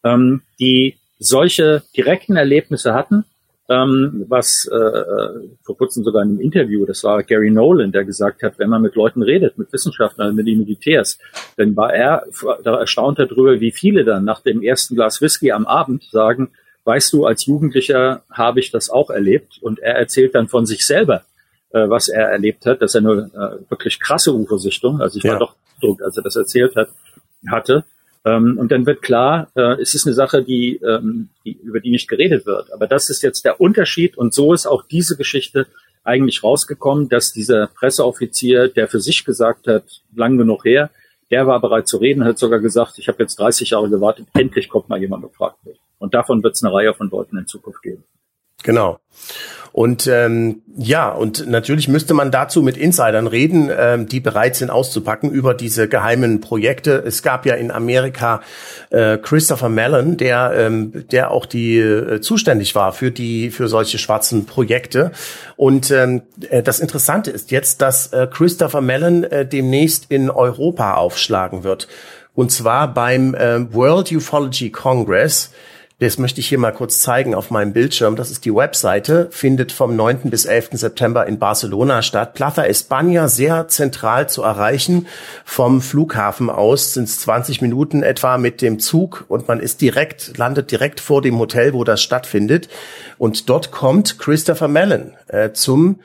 ähm, 0.03 0.43
die 0.59 0.97
solche 1.19 1.83
direkten 1.97 2.37
Erlebnisse 2.37 2.95
hatten, 2.95 3.25
ähm, 3.69 4.25
was 4.29 4.69
äh, 4.73 4.77
äh, 4.77 5.49
vor 5.62 5.77
kurzem 5.77 6.03
sogar 6.03 6.23
in 6.23 6.31
einem 6.31 6.41
Interview, 6.41 6.87
das 6.87 7.05
war 7.05 7.23
Gary 7.23 7.51
Nolan, 7.51 7.93
der 7.93 8.05
gesagt 8.05 8.43
hat, 8.43 8.59
wenn 8.59 8.71
man 8.71 8.81
mit 8.81 8.95
Leuten 8.95 9.23
redet, 9.23 9.59
mit 9.59 9.73
Wissenschaftlern, 9.73 10.35
mit 10.35 10.47
den 10.47 10.59
Militärs, 10.59 11.19
dann 11.57 11.77
war 11.77 11.93
er 11.93 12.25
da 12.64 12.81
erstaunt 12.81 13.19
darüber, 13.19 13.61
wie 13.61 13.73
viele 13.73 14.05
dann 14.05 14.25
nach 14.25 14.41
dem 14.41 14.62
ersten 14.62 14.95
Glas 14.95 15.21
Whisky 15.21 15.53
am 15.53 15.66
Abend 15.66 16.05
sagen, 16.05 16.51
weißt 16.85 17.12
du, 17.12 17.27
als 17.27 17.45
Jugendlicher 17.45 18.23
habe 18.31 18.61
ich 18.61 18.71
das 18.71 18.89
auch 18.89 19.11
erlebt. 19.11 19.59
Und 19.61 19.79
er 19.79 19.97
erzählt 19.97 20.35
dann 20.35 20.49
von 20.49 20.64
sich 20.64 20.87
selber, 20.87 21.23
äh, 21.71 21.87
was 21.91 22.09
er 22.09 22.29
erlebt 22.29 22.64
hat, 22.64 22.81
dass 22.81 22.95
er 22.95 23.03
eine 23.03 23.31
äh, 23.35 23.71
wirklich 23.71 24.01
krasse 24.01 24.33
UFO-Sichtung, 24.33 25.03
also 25.03 25.19
ich 25.19 25.25
ja. 25.25 25.33
war 25.33 25.41
doch 25.41 25.55
beeindruckt, 25.81 26.03
als 26.03 26.16
er 26.16 26.23
das 26.23 26.37
erzählt 26.37 26.75
hat, 26.77 26.89
hatte. 27.51 27.85
Ähm, 28.29 28.59
und 28.59 28.70
dann 28.70 28.85
wird 28.85 29.01
klar, 29.01 29.49
äh, 29.55 29.81
es 29.81 29.95
ist 29.95 30.07
eine 30.07 30.14
Sache, 30.14 30.43
die, 30.43 30.76
ähm, 30.76 31.31
die, 31.45 31.53
über 31.62 31.81
die 31.81 31.91
nicht 31.91 32.09
geredet 32.09 32.45
wird. 32.45 32.72
Aber 32.72 32.87
das 32.87 33.09
ist 33.09 33.22
jetzt 33.22 33.45
der 33.45 33.61
Unterschied 33.61 34.18
und 34.18 34.35
so 34.35 34.53
ist 34.53 34.66
auch 34.66 34.83
diese 34.83 35.16
Geschichte 35.16 35.66
eigentlich 36.05 36.43
rausgekommen, 36.43 37.09
dass 37.09 37.33
dieser 37.33 37.68
Presseoffizier, 37.68 38.68
der 38.68 38.89
für 38.89 39.01
sich 39.01 39.24
gesagt 39.24 39.66
hat, 39.66 39.85
lang 40.14 40.37
genug 40.37 40.64
her, 40.64 40.91
der 41.31 41.47
war 41.47 41.61
bereit 41.61 41.89
zu 41.89 41.99
reden, 41.99 42.24
hat 42.24 42.39
sogar 42.39 42.61
gesagt, 42.61 42.99
ich 42.99 43.09
habe 43.09 43.22
jetzt 43.22 43.39
30 43.39 43.70
Jahre 43.70 43.89
gewartet, 43.89 44.26
endlich 44.35 44.68
kommt 44.68 44.89
mal 44.89 45.01
jemand 45.01 45.22
gefragt 45.22 45.59
wird. 45.64 45.79
Und 45.99 46.14
davon 46.14 46.43
wird 46.43 46.55
es 46.55 46.62
eine 46.62 46.72
Reihe 46.72 46.95
von 46.95 47.11
Leuten 47.11 47.37
in 47.37 47.47
Zukunft 47.47 47.83
geben. 47.83 48.05
Genau. 48.62 48.98
Und 49.78 50.09
ähm, 50.09 50.62
ja, 50.76 51.09
und 51.11 51.46
natürlich 51.46 51.86
müsste 51.86 52.12
man 52.12 52.32
dazu 52.32 52.62
mit 52.62 52.76
Insidern 52.76 53.28
reden, 53.28 53.70
ähm, 53.76 54.09
die 54.09 54.18
bereit 54.18 54.56
sind 54.56 54.70
auszupacken 54.70 55.30
über 55.30 55.54
diese 55.54 55.86
geheimen 55.88 56.40
Projekte. 56.40 57.00
Es 57.06 57.22
gab 57.22 57.46
ja 57.46 57.54
in 57.54 57.70
Amerika 57.70 58.40
äh, 58.90 59.18
Christopher 59.18 59.68
Mellon, 59.68 60.16
der 60.16 60.52
ähm, 60.56 61.04
der 61.12 61.30
auch 61.30 61.46
die 61.46 61.78
äh, 61.78 62.20
zuständig 62.20 62.74
war 62.74 62.92
für 62.92 63.12
die 63.12 63.50
für 63.50 63.68
solche 63.68 63.98
schwarzen 63.98 64.46
Projekte. 64.46 65.12
Und 65.56 65.92
ähm, 65.92 66.22
äh, 66.50 66.61
das 66.61 66.80
Interessante 66.80 67.30
ist 67.30 67.52
jetzt, 67.52 67.80
dass 67.80 68.12
äh, 68.12 68.26
Christopher 68.28 68.80
Mellon 68.80 69.22
äh, 69.22 69.46
demnächst 69.46 70.06
in 70.09 70.28
Europa 70.28 70.94
aufschlagen 70.94 71.62
wird. 71.62 71.86
Und 72.34 72.50
zwar 72.50 72.92
beim 72.92 73.34
äh, 73.34 73.72
World 73.72 74.11
Ufology 74.11 74.70
Congress. 74.70 75.52
Das 76.01 76.16
möchte 76.16 76.38
ich 76.38 76.46
hier 76.46 76.59
mal 76.59 76.72
kurz 76.72 77.01
zeigen 77.01 77.34
auf 77.34 77.51
meinem 77.51 77.72
Bildschirm. 77.72 78.14
Das 78.14 78.30
ist 78.30 78.44
die 78.44 78.55
Webseite, 78.55 79.26
findet 79.32 79.72
vom 79.72 79.96
9. 79.96 80.30
bis 80.30 80.44
11. 80.44 80.68
September 80.74 81.26
in 81.26 81.40
Barcelona 81.40 82.03
statt. 82.03 82.34
Plaza 82.34 82.62
España, 82.62 83.26
sehr 83.26 83.66
zentral 83.66 84.28
zu 84.28 84.44
erreichen. 84.44 85.09
Vom 85.44 85.82
Flughafen 85.82 86.51
aus 86.51 86.94
sind 86.94 87.09
es 87.09 87.18
20 87.22 87.62
Minuten 87.62 88.05
etwa 88.05 88.38
mit 88.38 88.62
dem 88.62 88.78
Zug 88.78 89.24
und 89.26 89.49
man 89.49 89.59
ist 89.59 89.80
direkt, 89.80 90.38
landet 90.38 90.70
direkt 90.70 91.01
vor 91.01 91.20
dem 91.20 91.36
Hotel, 91.36 91.72
wo 91.72 91.82
das 91.82 92.01
stattfindet. 92.01 92.68
Und 93.18 93.49
dort 93.49 93.72
kommt 93.72 94.20
Christopher 94.20 94.68
Mellon 94.68 95.14
äh, 95.26 95.51
zum 95.51 95.99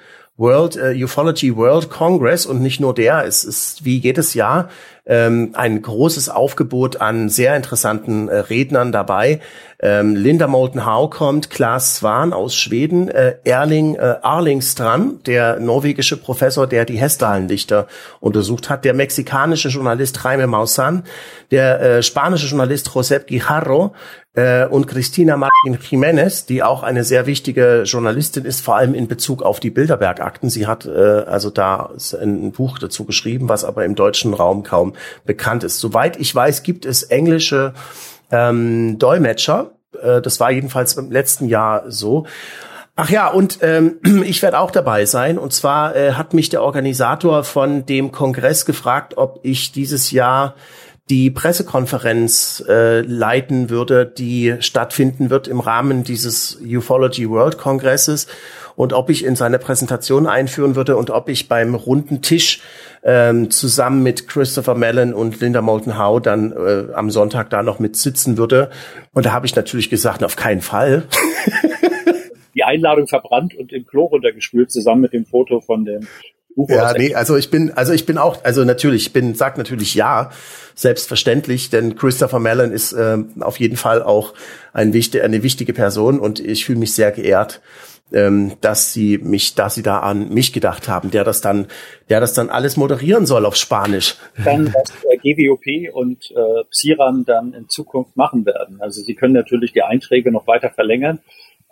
World 0.43 0.75
uh, 0.75 1.05
Ufology 1.05 1.55
World 1.55 1.89
Congress 1.89 2.45
und 2.45 2.61
nicht 2.61 2.81
nur 2.81 2.93
der, 2.93 3.25
es 3.25 3.45
ist 3.45 3.85
wie 3.85 3.97
jedes 3.97 4.33
Jahr 4.33 4.69
ähm, 5.05 5.51
ein 5.53 5.81
großes 5.81 6.29
Aufgebot 6.29 7.01
an 7.01 7.29
sehr 7.29 7.55
interessanten 7.55 8.29
äh, 8.29 8.37
Rednern 8.37 8.91
dabei. 8.91 9.41
Ähm, 9.81 10.15
Linda 10.15 10.47
Moulton 10.47 10.85
Howe 10.85 11.09
kommt, 11.09 11.49
Klaas 11.49 11.97
Swan 11.97 12.31
aus 12.31 12.55
Schweden, 12.55 13.09
äh, 13.09 13.35
Erling 13.43 13.95
äh, 13.95 14.15
Arlingstrand, 14.21 15.27
der 15.27 15.59
norwegische 15.59 16.15
Professor, 16.15 16.67
der 16.67 16.85
die 16.85 16.97
Hessdalenlichter 16.97 17.87
untersucht 18.21 18.69
hat, 18.69 18.85
der 18.85 18.93
mexikanische 18.93 19.69
Journalist 19.69 20.19
Jaime 20.23 20.47
Maussan, 20.47 21.03
der 21.51 21.81
äh, 21.81 22.03
spanische 22.03 22.47
Journalist 22.47 22.89
Josep 22.93 23.27
Guijarro, 23.27 23.93
äh, 24.35 24.65
und 24.65 24.87
Cristina 24.87 25.37
Martin 25.37 25.77
Jiménez, 25.77 26.45
die 26.47 26.63
auch 26.63 26.83
eine 26.83 27.03
sehr 27.03 27.25
wichtige 27.25 27.83
Journalistin 27.85 28.45
ist, 28.45 28.61
vor 28.61 28.75
allem 28.75 28.93
in 28.93 29.07
Bezug 29.07 29.43
auf 29.43 29.59
die 29.59 29.69
Bilderberg-Akten. 29.69 30.49
Sie 30.49 30.65
hat 30.65 30.85
äh, 30.85 30.89
also 30.89 31.49
da 31.49 31.91
ein 32.19 32.51
Buch 32.51 32.79
dazu 32.79 33.05
geschrieben, 33.05 33.49
was 33.49 33.63
aber 33.63 33.85
im 33.85 33.95
deutschen 33.95 34.33
Raum 34.33 34.63
kaum 34.63 34.93
bekannt 35.25 35.63
ist. 35.63 35.79
Soweit 35.79 36.17
ich 36.19 36.33
weiß, 36.33 36.63
gibt 36.63 36.85
es 36.85 37.03
englische 37.03 37.73
ähm, 38.31 38.97
Dolmetscher. 38.97 39.71
Äh, 40.01 40.21
das 40.21 40.39
war 40.39 40.51
jedenfalls 40.51 40.95
im 40.95 41.11
letzten 41.11 41.47
Jahr 41.47 41.83
so. 41.91 42.25
Ach 42.95 43.09
ja, 43.09 43.27
und 43.27 43.59
ähm, 43.61 43.99
ich 44.23 44.41
werde 44.41 44.59
auch 44.59 44.71
dabei 44.71 45.05
sein. 45.05 45.37
Und 45.37 45.53
zwar 45.53 45.95
äh, 45.95 46.13
hat 46.13 46.33
mich 46.33 46.49
der 46.49 46.63
Organisator 46.63 47.43
von 47.43 47.85
dem 47.85 48.11
Kongress 48.11 48.65
gefragt, 48.65 49.17
ob 49.17 49.39
ich 49.43 49.71
dieses 49.71 50.11
Jahr 50.11 50.55
die 51.09 51.29
Pressekonferenz 51.29 52.63
äh, 52.67 53.01
leiten 53.01 53.69
würde, 53.69 54.05
die 54.05 54.55
stattfinden 54.59 55.29
wird 55.29 55.47
im 55.47 55.59
Rahmen 55.59 56.03
dieses 56.03 56.59
Ufology 56.61 57.29
World 57.29 57.57
Kongresses 57.57 58.27
und 58.75 58.93
ob 58.93 59.09
ich 59.09 59.25
in 59.25 59.35
seine 59.35 59.59
Präsentation 59.59 60.27
einführen 60.27 60.75
würde 60.75 60.95
und 60.95 61.09
ob 61.09 61.29
ich 61.29 61.47
beim 61.49 61.75
runden 61.75 62.21
Tisch 62.21 62.61
ähm, 63.03 63.51
zusammen 63.51 64.01
mit 64.01 64.27
Christopher 64.27 64.75
Mellon 64.75 65.13
und 65.13 65.39
Linda 65.41 65.61
Moulton 65.61 65.97
Howe 65.97 66.21
dann 66.21 66.53
äh, 66.53 66.93
am 66.93 67.11
Sonntag 67.11 67.49
da 67.49 67.63
noch 67.63 67.79
mit 67.79 67.97
sitzen 67.97 68.37
würde. 68.37 68.71
Und 69.13 69.25
da 69.25 69.33
habe 69.33 69.45
ich 69.45 69.55
natürlich 69.55 69.89
gesagt, 69.89 70.23
auf 70.23 70.37
keinen 70.37 70.61
Fall. 70.61 71.03
die 72.55 72.63
Einladung 72.63 73.07
verbrannt 73.07 73.55
und 73.55 73.73
im 73.73 73.85
Klo 73.85 74.05
runtergespült, 74.05 74.71
zusammen 74.71 75.01
mit 75.01 75.13
dem 75.13 75.25
Foto 75.25 75.59
von 75.59 75.85
dem 75.85 76.07
UFO. 76.55 76.73
Ja, 76.73 76.93
nee, 76.93 77.15
also 77.15 77.35
ich 77.35 77.49
bin, 77.49 77.71
also 77.71 77.93
ich 77.93 78.05
bin 78.05 78.17
auch, 78.17 78.43
also 78.43 78.63
natürlich, 78.63 79.07
ich 79.07 79.13
bin, 79.13 79.35
sag 79.35 79.57
natürlich 79.57 79.95
ja, 79.95 80.31
selbstverständlich, 80.75 81.69
denn 81.69 81.95
Christopher 81.95 82.39
Mellon 82.39 82.71
ist 82.71 82.93
äh, 82.93 83.17
auf 83.39 83.59
jeden 83.59 83.77
Fall 83.77 84.03
auch 84.03 84.33
ein 84.73 84.93
wichtig, 84.93 85.23
eine 85.23 85.43
wichtige 85.43 85.73
Person 85.73 86.19
und 86.19 86.39
ich 86.39 86.65
fühle 86.65 86.79
mich 86.79 86.93
sehr 86.93 87.11
geehrt, 87.11 87.61
ähm, 88.11 88.53
dass 88.61 88.93
sie 88.93 89.17
mich, 89.17 89.55
dass 89.55 89.75
sie 89.75 89.83
da 89.83 89.99
an 89.99 90.29
mich 90.29 90.53
gedacht 90.53 90.87
haben, 90.87 91.11
der 91.11 91.23
das 91.23 91.41
dann, 91.41 91.67
der 92.09 92.19
das 92.19 92.33
dann 92.33 92.49
alles 92.49 92.77
moderieren 92.77 93.25
soll 93.25 93.45
auf 93.45 93.55
Spanisch. 93.55 94.15
Dann 94.43 94.73
was 94.73 94.91
äh, 95.09 95.17
GWOP 95.17 95.93
und 95.93 96.31
äh, 96.31 96.63
Psiran 96.69 97.25
dann 97.25 97.53
in 97.53 97.69
Zukunft 97.69 98.15
machen 98.15 98.45
werden. 98.45 98.81
Also 98.81 99.01
sie 99.01 99.15
können 99.15 99.33
natürlich 99.33 99.73
die 99.73 99.83
Einträge 99.83 100.31
noch 100.31 100.47
weiter 100.47 100.69
verlängern 100.69 101.19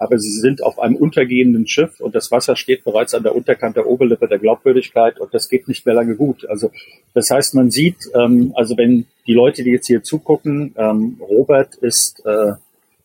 aber 0.01 0.17
sie 0.17 0.31
sind 0.31 0.63
auf 0.63 0.79
einem 0.79 0.95
untergehenden 0.95 1.67
Schiff 1.67 1.99
und 1.99 2.15
das 2.15 2.31
Wasser 2.31 2.55
steht 2.55 2.83
bereits 2.83 3.13
an 3.13 3.21
der 3.21 3.35
Unterkant 3.35 3.77
der 3.77 3.85
Oberlippe 3.85 4.27
der 4.27 4.39
Glaubwürdigkeit 4.39 5.19
und 5.19 5.31
das 5.31 5.47
geht 5.47 5.67
nicht 5.67 5.85
mehr 5.85 5.93
lange 5.93 6.15
gut. 6.15 6.43
Also 6.49 6.71
das 7.13 7.29
heißt, 7.29 7.53
man 7.53 7.69
sieht, 7.69 8.09
ähm, 8.15 8.51
also 8.55 8.75
wenn 8.77 9.05
die 9.27 9.35
Leute, 9.35 9.63
die 9.63 9.69
jetzt 9.69 9.85
hier 9.85 10.01
zugucken, 10.01 10.73
ähm, 10.75 11.17
Robert 11.21 11.75
ist, 11.75 12.25
äh, 12.25 12.53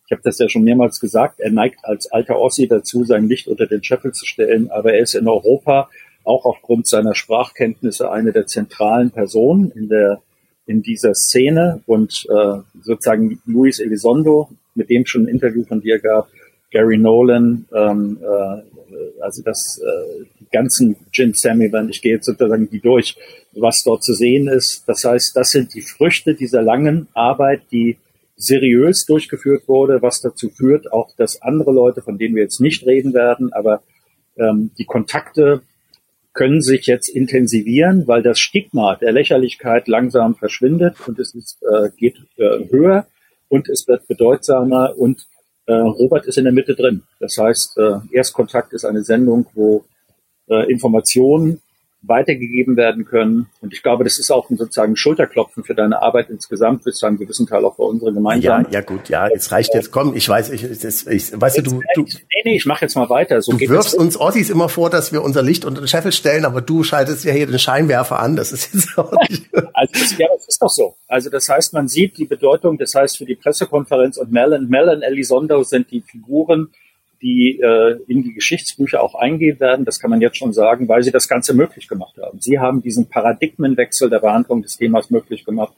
ich 0.06 0.12
habe 0.12 0.22
das 0.24 0.38
ja 0.38 0.48
schon 0.48 0.64
mehrmals 0.64 0.98
gesagt, 0.98 1.38
er 1.38 1.50
neigt 1.50 1.80
als 1.82 2.10
alter 2.10 2.38
Ossi 2.38 2.66
dazu, 2.66 3.04
sein 3.04 3.28
Licht 3.28 3.46
unter 3.46 3.66
den 3.66 3.84
Scheffel 3.84 4.12
zu 4.12 4.24
stellen, 4.24 4.70
aber 4.70 4.94
er 4.94 5.00
ist 5.00 5.14
in 5.14 5.28
Europa 5.28 5.90
auch 6.24 6.46
aufgrund 6.46 6.86
seiner 6.86 7.14
Sprachkenntnisse 7.14 8.10
eine 8.10 8.32
der 8.32 8.46
zentralen 8.46 9.10
Personen 9.10 9.70
in 9.72 9.90
der 9.90 10.22
in 10.64 10.80
dieser 10.82 11.14
Szene 11.14 11.82
und 11.86 12.26
äh, 12.30 12.58
sozusagen 12.82 13.40
Luis 13.44 13.80
Elizondo, 13.80 14.48
mit 14.74 14.88
dem 14.88 15.04
schon 15.04 15.24
ein 15.24 15.28
Interview 15.28 15.62
von 15.62 15.80
dir 15.80 16.00
gab, 16.00 16.28
Gary 16.76 16.98
Nolan, 16.98 17.64
ähm, 17.74 18.18
äh, 18.20 19.22
also 19.22 19.42
das 19.42 19.80
äh, 19.82 20.24
die 20.40 20.46
ganzen 20.52 20.94
Jim 21.10 21.32
Samivan, 21.32 21.88
ich 21.88 22.02
gehe 22.02 22.16
jetzt 22.16 22.26
sozusagen 22.26 22.68
die 22.68 22.80
durch, 22.80 23.16
was 23.54 23.82
dort 23.82 24.04
zu 24.04 24.12
sehen 24.12 24.46
ist. 24.46 24.86
Das 24.86 25.02
heißt, 25.02 25.34
das 25.34 25.52
sind 25.52 25.72
die 25.72 25.80
Früchte 25.80 26.34
dieser 26.34 26.60
langen 26.60 27.08
Arbeit, 27.14 27.62
die 27.72 27.96
seriös 28.36 29.06
durchgeführt 29.06 29.66
wurde, 29.68 30.02
was 30.02 30.20
dazu 30.20 30.50
führt, 30.50 30.92
auch 30.92 31.08
dass 31.16 31.40
andere 31.40 31.72
Leute, 31.72 32.02
von 32.02 32.18
denen 32.18 32.34
wir 32.34 32.42
jetzt 32.42 32.60
nicht 32.60 32.84
reden 32.84 33.14
werden, 33.14 33.54
aber 33.54 33.82
ähm, 34.36 34.70
die 34.76 34.84
Kontakte 34.84 35.62
können 36.34 36.60
sich 36.60 36.84
jetzt 36.84 37.08
intensivieren, 37.08 38.06
weil 38.06 38.22
das 38.22 38.38
Stigma 38.38 38.96
der 38.96 39.12
Lächerlichkeit 39.12 39.88
langsam 39.88 40.34
verschwindet 40.34 40.96
und 41.06 41.18
es 41.18 41.34
ist, 41.34 41.56
äh, 41.62 41.88
geht 41.96 42.16
äh, 42.36 42.68
höher 42.68 43.06
und 43.48 43.70
es 43.70 43.88
wird 43.88 44.06
bedeutsamer 44.06 44.92
und 44.98 45.26
Robert 45.72 46.26
ist 46.26 46.38
in 46.38 46.44
der 46.44 46.52
Mitte 46.52 46.74
drin. 46.74 47.02
Das 47.18 47.36
heißt, 47.36 47.78
äh, 47.78 47.98
Erstkontakt 48.10 48.72
ist 48.72 48.84
eine 48.84 49.02
Sendung, 49.02 49.46
wo 49.54 49.84
äh, 50.48 50.70
Informationen 50.70 51.60
weitergegeben 52.02 52.76
werden 52.76 53.04
können. 53.04 53.46
Und 53.60 53.72
ich 53.72 53.82
glaube, 53.82 54.04
das 54.04 54.18
ist 54.18 54.30
auch 54.30 54.48
ein 54.50 54.56
sozusagen 54.56 54.96
Schulterklopfen 54.96 55.64
für 55.64 55.74
deine 55.74 56.02
Arbeit 56.02 56.30
insgesamt, 56.30 56.84
bis 56.84 56.96
zu 56.96 57.06
einem 57.06 57.18
gewissen 57.18 57.46
Teil 57.46 57.64
auch 57.64 57.76
für 57.76 57.82
unsere 57.82 58.12
Gemeinschaft. 58.12 58.72
Ja, 58.72 58.72
ja 58.72 58.80
gut, 58.80 59.08
ja, 59.08 59.28
jetzt 59.28 59.50
reicht 59.50 59.74
jetzt. 59.74 59.90
Komm, 59.90 60.14
ich 60.14 60.28
weiß, 60.28 60.50
ich, 60.50 60.62
das, 60.80 61.06
ich 61.06 61.40
weißt 61.40 61.58
du, 61.58 61.62
du, 61.62 61.82
du, 61.94 62.02
nee, 62.02 62.42
nee, 62.44 62.56
ich 62.56 62.66
mache 62.66 62.82
jetzt 62.82 62.94
mal 62.94 63.08
weiter. 63.08 63.40
So 63.42 63.52
du 63.52 63.68
wirfst 63.68 63.94
uns 63.94 64.18
Ossis 64.18 64.50
immer 64.50 64.68
vor, 64.68 64.90
dass 64.90 65.12
wir 65.12 65.22
unser 65.22 65.42
Licht 65.42 65.64
unter 65.64 65.80
den 65.80 65.88
Scheffel 65.88 66.12
stellen, 66.12 66.44
aber 66.44 66.60
du 66.60 66.82
schaltest 66.84 67.24
ja 67.24 67.32
hier 67.32 67.46
den 67.46 67.58
Scheinwerfer 67.58 68.20
an. 68.20 68.36
Das 68.36 68.52
ist 68.52 68.72
jetzt 68.72 68.96
auch 68.98 69.12
nicht. 69.28 69.48
also 69.72 69.92
das, 69.92 70.18
ja, 70.18 70.26
das 70.32 70.46
ist 70.46 70.62
doch 70.62 70.70
so. 70.70 70.96
Also 71.08 71.30
das 71.30 71.48
heißt, 71.48 71.72
man 71.72 71.88
sieht 71.88 72.18
die 72.18 72.26
Bedeutung. 72.26 72.78
Das 72.78 72.94
heißt 72.94 73.18
für 73.18 73.24
die 73.24 73.36
Pressekonferenz 73.36 74.16
und 74.16 74.30
Mellon, 74.30 74.68
Mellon, 74.68 75.02
Elizondo 75.02 75.62
sind 75.64 75.90
die 75.90 76.02
Figuren, 76.02 76.68
die 77.22 77.60
äh, 77.60 77.98
in 78.06 78.22
die 78.22 78.34
Geschichtsbücher 78.34 79.02
auch 79.02 79.14
eingehen 79.14 79.60
werden. 79.60 79.84
Das 79.84 80.00
kann 80.00 80.10
man 80.10 80.20
jetzt 80.20 80.36
schon 80.36 80.52
sagen, 80.52 80.88
weil 80.88 81.02
sie 81.02 81.10
das 81.10 81.28
Ganze 81.28 81.54
möglich 81.54 81.88
gemacht 81.88 82.16
haben. 82.20 82.40
Sie 82.40 82.58
haben 82.58 82.82
diesen 82.82 83.08
Paradigmenwechsel 83.08 84.10
der 84.10 84.20
Behandlung 84.20 84.62
des 84.62 84.76
Themas 84.76 85.10
möglich 85.10 85.44
gemacht. 85.44 85.72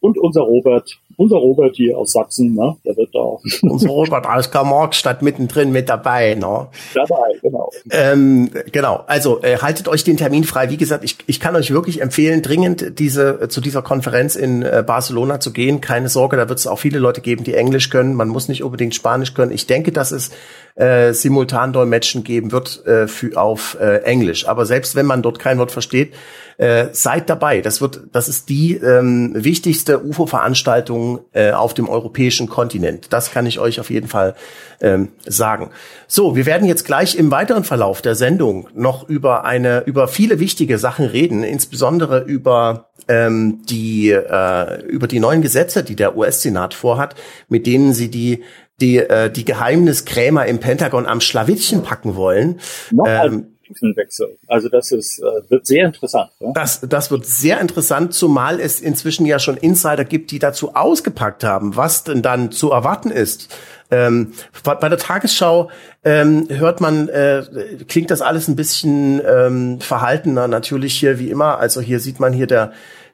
Und 0.00 0.16
unser 0.16 0.42
Robert, 0.42 0.98
unser 1.20 1.36
Robert 1.36 1.76
hier 1.76 1.98
aus 1.98 2.12
Sachsen, 2.12 2.54
ne, 2.54 2.76
der 2.82 2.96
wird 2.96 3.14
da. 3.14 3.36
unser 3.68 3.90
Robert 3.90 4.26
aus 4.26 4.50
Karl-Marx-Stadt 4.50 5.20
mittendrin 5.20 5.70
mit 5.70 5.90
dabei, 5.90 6.34
ne? 6.34 6.68
Dabei, 6.94 7.36
genau. 7.42 7.70
Ähm, 7.90 8.50
genau, 8.72 9.04
also 9.06 9.42
äh, 9.42 9.58
haltet 9.58 9.86
euch 9.86 10.02
den 10.02 10.16
Termin 10.16 10.44
frei. 10.44 10.70
Wie 10.70 10.78
gesagt, 10.78 11.04
ich, 11.04 11.18
ich 11.26 11.38
kann 11.38 11.56
euch 11.56 11.72
wirklich 11.72 12.00
empfehlen, 12.00 12.40
dringend 12.40 12.98
diese 12.98 13.48
zu 13.48 13.60
dieser 13.60 13.82
Konferenz 13.82 14.34
in 14.34 14.62
äh, 14.62 14.82
Barcelona 14.86 15.40
zu 15.40 15.52
gehen. 15.52 15.82
Keine 15.82 16.08
Sorge, 16.08 16.38
da 16.38 16.48
wird 16.48 16.58
es 16.58 16.66
auch 16.66 16.78
viele 16.78 16.98
Leute 16.98 17.20
geben, 17.20 17.44
die 17.44 17.52
Englisch 17.52 17.90
können. 17.90 18.14
Man 18.14 18.28
muss 18.28 18.48
nicht 18.48 18.64
unbedingt 18.64 18.94
Spanisch 18.94 19.34
können. 19.34 19.52
Ich 19.52 19.66
denke, 19.66 19.92
dass 19.92 20.12
es 20.12 20.30
äh, 20.76 21.12
simultan 21.12 21.74
Dolmetschen 21.74 22.24
geben 22.24 22.50
wird 22.50 22.86
äh, 22.86 23.06
für, 23.06 23.38
auf 23.38 23.76
äh, 23.78 23.98
Englisch. 24.04 24.48
Aber 24.48 24.64
selbst 24.64 24.96
wenn 24.96 25.04
man 25.04 25.20
dort 25.20 25.38
kein 25.38 25.58
Wort 25.58 25.70
versteht, 25.70 26.14
äh, 26.60 26.88
seid 26.92 27.30
dabei. 27.30 27.62
Das 27.62 27.80
wird, 27.80 28.02
das 28.12 28.28
ist 28.28 28.50
die 28.50 28.74
ähm, 28.74 29.32
wichtigste 29.34 30.04
UFO-Veranstaltung 30.04 31.09
äh, 31.32 31.50
auf 31.52 31.74
dem 31.74 31.88
europäischen 31.88 32.48
Kontinent. 32.48 33.12
Das 33.12 33.30
kann 33.30 33.46
ich 33.46 33.58
euch 33.58 33.80
auf 33.80 33.90
jeden 33.90 34.08
Fall 34.08 34.34
ähm, 34.80 35.08
sagen. 35.26 35.70
So, 36.06 36.36
wir 36.36 36.46
werden 36.46 36.66
jetzt 36.66 36.84
gleich 36.84 37.16
im 37.16 37.30
weiteren 37.30 37.64
Verlauf 37.64 38.02
der 38.02 38.14
Sendung 38.14 38.68
noch 38.74 39.08
über 39.08 39.44
eine, 39.44 39.80
über 39.86 40.08
viele 40.08 40.38
wichtige 40.38 40.78
Sachen 40.78 41.06
reden, 41.06 41.42
insbesondere 41.42 42.20
über 42.20 42.90
ähm, 43.08 43.62
die 43.68 44.10
äh, 44.10 44.82
über 44.86 45.06
die 45.06 45.20
neuen 45.20 45.42
Gesetze, 45.42 45.82
die 45.82 45.96
der 45.96 46.16
US-Senat 46.16 46.74
vorhat, 46.74 47.14
mit 47.48 47.66
denen 47.66 47.92
sie 47.92 48.10
die 48.10 48.42
die 48.80 48.98
äh, 48.98 49.30
die 49.30 49.44
Geheimniskrämer 49.44 50.46
im 50.46 50.58
Pentagon 50.58 51.06
am 51.06 51.20
Schlawittchen 51.20 51.82
packen 51.82 52.16
wollen. 52.16 52.60
Noch 52.90 53.06
ähm, 53.06 53.49
Wechsel. 53.96 54.38
Also 54.46 54.68
das 54.68 54.92
ist, 54.92 55.18
äh, 55.20 55.50
wird 55.50 55.66
sehr 55.66 55.86
interessant. 55.86 56.30
Ja? 56.40 56.52
Das, 56.54 56.80
das 56.80 57.10
wird 57.10 57.26
sehr 57.26 57.60
interessant, 57.60 58.14
zumal 58.14 58.60
es 58.60 58.80
inzwischen 58.80 59.26
ja 59.26 59.38
schon 59.38 59.56
Insider 59.56 60.04
gibt, 60.04 60.30
die 60.30 60.38
dazu 60.38 60.74
ausgepackt 60.74 61.44
haben, 61.44 61.76
was 61.76 62.04
denn 62.04 62.22
dann 62.22 62.52
zu 62.52 62.70
erwarten 62.70 63.10
ist. 63.10 63.48
Ähm, 63.90 64.32
bei 64.62 64.88
der 64.88 64.98
Tagesschau 64.98 65.70
ähm, 66.04 66.46
hört 66.48 66.80
man, 66.80 67.08
äh, 67.08 67.42
klingt 67.88 68.10
das 68.10 68.22
alles 68.22 68.46
ein 68.46 68.54
bisschen 68.56 69.20
ähm, 69.26 69.80
verhaltener, 69.80 70.46
natürlich 70.46 70.94
hier 70.94 71.18
wie 71.18 71.30
immer. 71.30 71.58
Also 71.58 71.80
hier 71.80 71.98
sieht 71.98 72.20
man 72.20 72.32
hier 72.32 72.46
der 72.46 72.72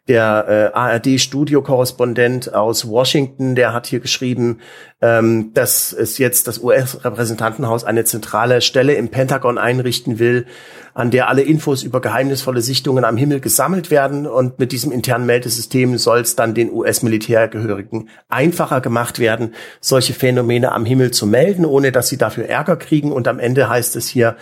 der 0.09 0.73
äh, 0.75 0.77
ARD-Studiokorrespondent 0.77 2.55
aus 2.55 2.89
Washington, 2.89 3.57
der 3.57 3.73
hat 3.73 3.89
hier 3.89 3.99
geschrieben, 3.99 4.61
ähm, 5.03 5.53
dass 5.53 5.93
es 5.93 6.19
jetzt 6.19 6.47
das 6.47 6.59
US-Repräsentantenhaus 6.59 7.83
eine 7.83 8.05
zentrale 8.05 8.61
Stelle 8.61 8.95
im 8.95 9.09
Pentagon 9.09 9.59
einrichten 9.59 10.21
will, 10.21 10.47
an 10.95 11.11
der 11.11 11.29
alle 11.29 11.43
Infos 11.43 11.83
über 11.83 12.01
geheimnisvolle 12.01 12.63
Sichtungen 12.63 13.05
am 13.05 13.17
Himmel 13.17 13.41
gesammelt 13.41 13.91
werden. 13.91 14.27
Und 14.29 14.61
mit 14.61 14.71
diesem 14.71 14.93
internen 14.93 15.27
Meldesystem 15.27 15.99
soll 15.99 16.21
es 16.21 16.37
dann 16.37 16.55
den 16.55 16.73
US-Militärgehörigen 16.73 18.09
einfacher 18.29 18.81
gemacht 18.81 19.19
werden, 19.19 19.55
solche 19.81 20.15
Phänomene 20.15 20.73
am 20.73 20.85
Himmel 20.85 21.11
zu 21.11 21.27
melden, 21.27 21.67
ohne 21.67 21.91
dass 21.91 22.09
sie 22.09 22.17
dafür 22.17 22.47
Ärger 22.47 22.77
kriegen. 22.77 23.13
Und 23.13 23.27
am 23.27 23.41
Ende 23.41 23.69
heißt 23.69 23.97
es 23.97 24.09
hier, 24.09 24.37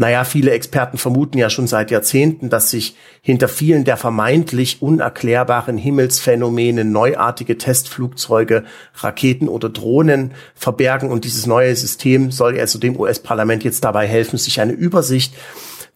naja, 0.00 0.24
viele 0.24 0.52
Experten 0.52 0.96
vermuten 0.96 1.36
ja 1.36 1.50
schon 1.50 1.66
seit 1.66 1.90
Jahrzehnten, 1.90 2.48
dass 2.48 2.70
sich 2.70 2.96
hinter 3.20 3.48
vielen 3.48 3.84
der 3.84 3.98
vermeintlich 3.98 4.80
unerklärbaren 4.80 5.76
Himmelsphänomene 5.76 6.86
neuartige 6.86 7.58
Testflugzeuge, 7.58 8.64
Raketen 8.94 9.46
oder 9.46 9.68
Drohnen 9.68 10.32
verbergen. 10.54 11.10
Und 11.10 11.26
dieses 11.26 11.44
neue 11.44 11.76
System 11.76 12.30
soll 12.30 12.58
also 12.58 12.78
dem 12.78 12.98
US-Parlament 12.98 13.62
jetzt 13.62 13.84
dabei 13.84 14.06
helfen, 14.06 14.38
sich 14.38 14.62
eine 14.62 14.72
Übersicht 14.72 15.34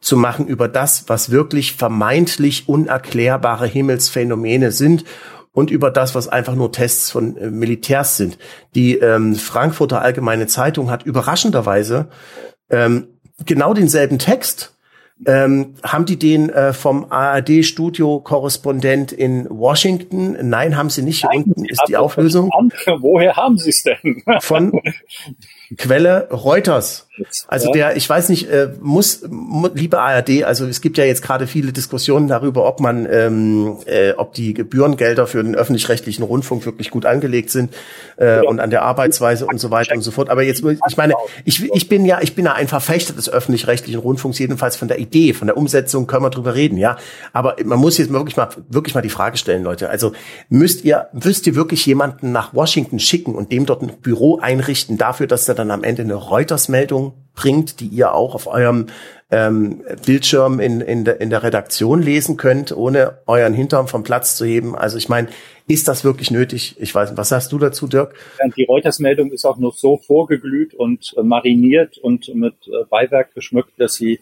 zu 0.03 0.19
machen 0.19 0.49
über 0.49 0.69
das, 0.69 1.05
was 1.07 1.31
wirklich 1.31 1.73
vermeintlich 1.73 2.69
unerklärbare 2.69 3.67
Himmelsphänomene 3.67 4.71
sind 4.71 5.05
und 5.53 5.71
über 5.71 5.91
das, 5.91 6.15
was 6.15 6.29
einfach 6.29 6.57
nur 6.57 6.73
Tests 6.73 7.11
von 7.11 7.39
äh, 7.39 7.49
Militärs 7.49 8.19
sind. 8.19 8.37
Die 8.75 8.99
ähm, 8.99 9.35
Frankfurter 9.35 10.03
Allgemeine 10.03 10.47
Zeitung 10.47 10.91
hat 10.91 11.05
überraschenderweise 11.07 12.11
ähm, 12.69 13.14
genau 13.45 13.75
denselben 13.75 14.19
Text. 14.19 14.71
Ähm, 15.27 15.75
haben 15.85 16.07
die 16.07 16.19
den 16.19 16.51
äh, 16.51 16.73
vom 16.73 17.07
ARD-Studio-Korrespondent 17.09 19.13
in 19.13 19.47
Washington? 19.49 20.37
Nein, 20.49 20.77
haben 20.77 20.91
sie 20.91 21.03
nicht. 21.03 21.21
Hier 21.21 21.31
unten 21.33 21.65
ist 21.65 21.85
die 21.87 21.97
Auflösung. 21.97 22.51
Woher 22.99 23.37
haben 23.37 23.57
sie 23.57 23.71
es 23.71 23.85
denn? 23.85 24.25
Von 24.41 24.73
Quelle 25.77 26.29
Reuters. 26.31 27.07
Also 27.47 27.71
der, 27.71 27.97
ich 27.97 28.09
weiß 28.11 28.29
nicht, 28.29 28.51
äh, 28.51 28.71
muss, 28.81 29.23
mu, 29.29 29.69
liebe 29.73 30.01
ARD, 30.01 30.43
also 30.43 30.67
es 30.67 30.81
gibt 30.81 30.99
ja 30.99 31.05
jetzt 31.05 31.23
gerade 31.23 31.47
viele 31.47 31.73
Diskussionen 31.73 32.27
darüber, 32.27 32.67
ob 32.67 32.81
man, 32.81 33.07
ähm, 33.09 33.77
äh, 33.87 34.13
ob 34.17 34.33
die 34.35 34.53
Gebührengelder 34.53 35.29
für 35.29 35.43
den 35.43 35.55
öffentlich-rechtlichen 35.55 36.25
Rundfunk 36.25 36.67
wirklich 36.67 36.91
gut 36.91 37.07
angelegt 37.07 37.51
sind 37.51 37.73
äh, 38.17 38.41
und 38.41 38.59
an 38.59 38.71
der 38.71 38.83
Arbeitsweise 38.83 39.47
und 39.47 39.59
so 39.59 39.71
weiter 39.71 39.95
und 39.95 40.01
so 40.01 40.11
fort. 40.11 40.29
Aber 40.29 40.43
jetzt, 40.43 40.65
ich 40.65 40.97
meine, 40.97 41.15
ich, 41.45 41.73
ich 41.73 41.89
bin 41.89 42.05
ja, 42.05 42.21
ich 42.21 42.35
bin 42.35 42.47
ja 42.47 42.55
ein 42.55 42.67
Verfechter 42.67 43.13
des 43.13 43.29
öffentlich-rechtlichen 43.29 44.01
Rundfunks, 44.01 44.41
jedenfalls 44.41 44.75
von 44.75 44.89
der 44.89 44.99
Idee, 44.99 45.35
von 45.35 45.47
der 45.47 45.57
Umsetzung 45.57 46.09
können 46.09 46.25
wir 46.25 46.31
drüber 46.31 46.57
reden, 46.57 46.79
ja. 46.79 46.97
Aber 47.33 47.55
man 47.65 47.79
muss 47.79 47.97
jetzt 47.97 48.13
wirklich 48.13 48.37
mal, 48.37 48.49
wirklich 48.69 48.97
mal 48.97 49.03
die 49.03 49.09
Frage 49.09 49.37
stellen, 49.37 49.63
Leute. 49.63 49.89
Also 49.89 50.15
müsst 50.49 50.85
ihr, 50.85 51.07
müsst 51.13 51.47
ihr 51.47 51.55
wirklich 51.55 51.87
jemanden 51.87 52.33
nach 52.33 52.55
Washington 52.55 52.99
schicken 52.99 53.37
und 53.37 53.53
dem 53.53 53.67
dort 53.67 53.83
ein 53.83 53.93
Büro 54.03 54.41
einrichten 54.41 54.99
dafür, 54.99 55.29
dass 55.29 55.49
er 55.49 55.55
dann 55.55 55.64
am 55.71 55.85
Ende 55.85 56.03
eine 56.03 56.15
Reuters-Meldung 56.15 57.13
bringt, 57.35 57.81
die 57.81 57.87
ihr 57.87 58.15
auch 58.15 58.35
auf 58.35 58.47
eurem 58.47 58.87
ähm, 59.31 59.83
Bildschirm 60.07 60.61
in, 60.61 60.81
in, 60.81 61.05
de, 61.05 61.21
in 61.21 61.31
der 61.31 61.43
Redaktion 61.43 62.01
lesen 62.01 62.37
könnt, 62.37 62.77
ohne 62.77 63.19
euren 63.27 63.55
Hintern 63.55 63.89
vom 63.89 64.05
Platz 64.05 64.37
zu 64.37 64.45
heben. 64.45 64.77
Also 64.77 64.97
ich 64.97 65.09
meine, 65.09 65.29
ist 65.67 65.89
das 65.89 66.05
wirklich 66.05 66.31
nötig? 66.31 66.77
Ich 66.79 66.95
weiß 66.95 67.11
nicht, 67.11 67.19
was 67.19 67.31
sagst 67.31 67.51
du 67.51 67.59
dazu, 67.59 67.87
Dirk? 67.87 68.15
Die 68.57 68.65
Reuters-Meldung 68.65 69.33
ist 69.33 69.45
auch 69.45 69.59
noch 69.59 69.75
so 69.75 69.97
vorgeglüht 69.97 70.75
und 70.75 71.15
mariniert 71.23 71.99
und 71.99 72.33
mit 72.35 72.55
äh, 72.67 72.85
Beiwerk 72.89 73.35
geschmückt, 73.35 73.73
dass 73.79 73.95
sie 73.95 74.21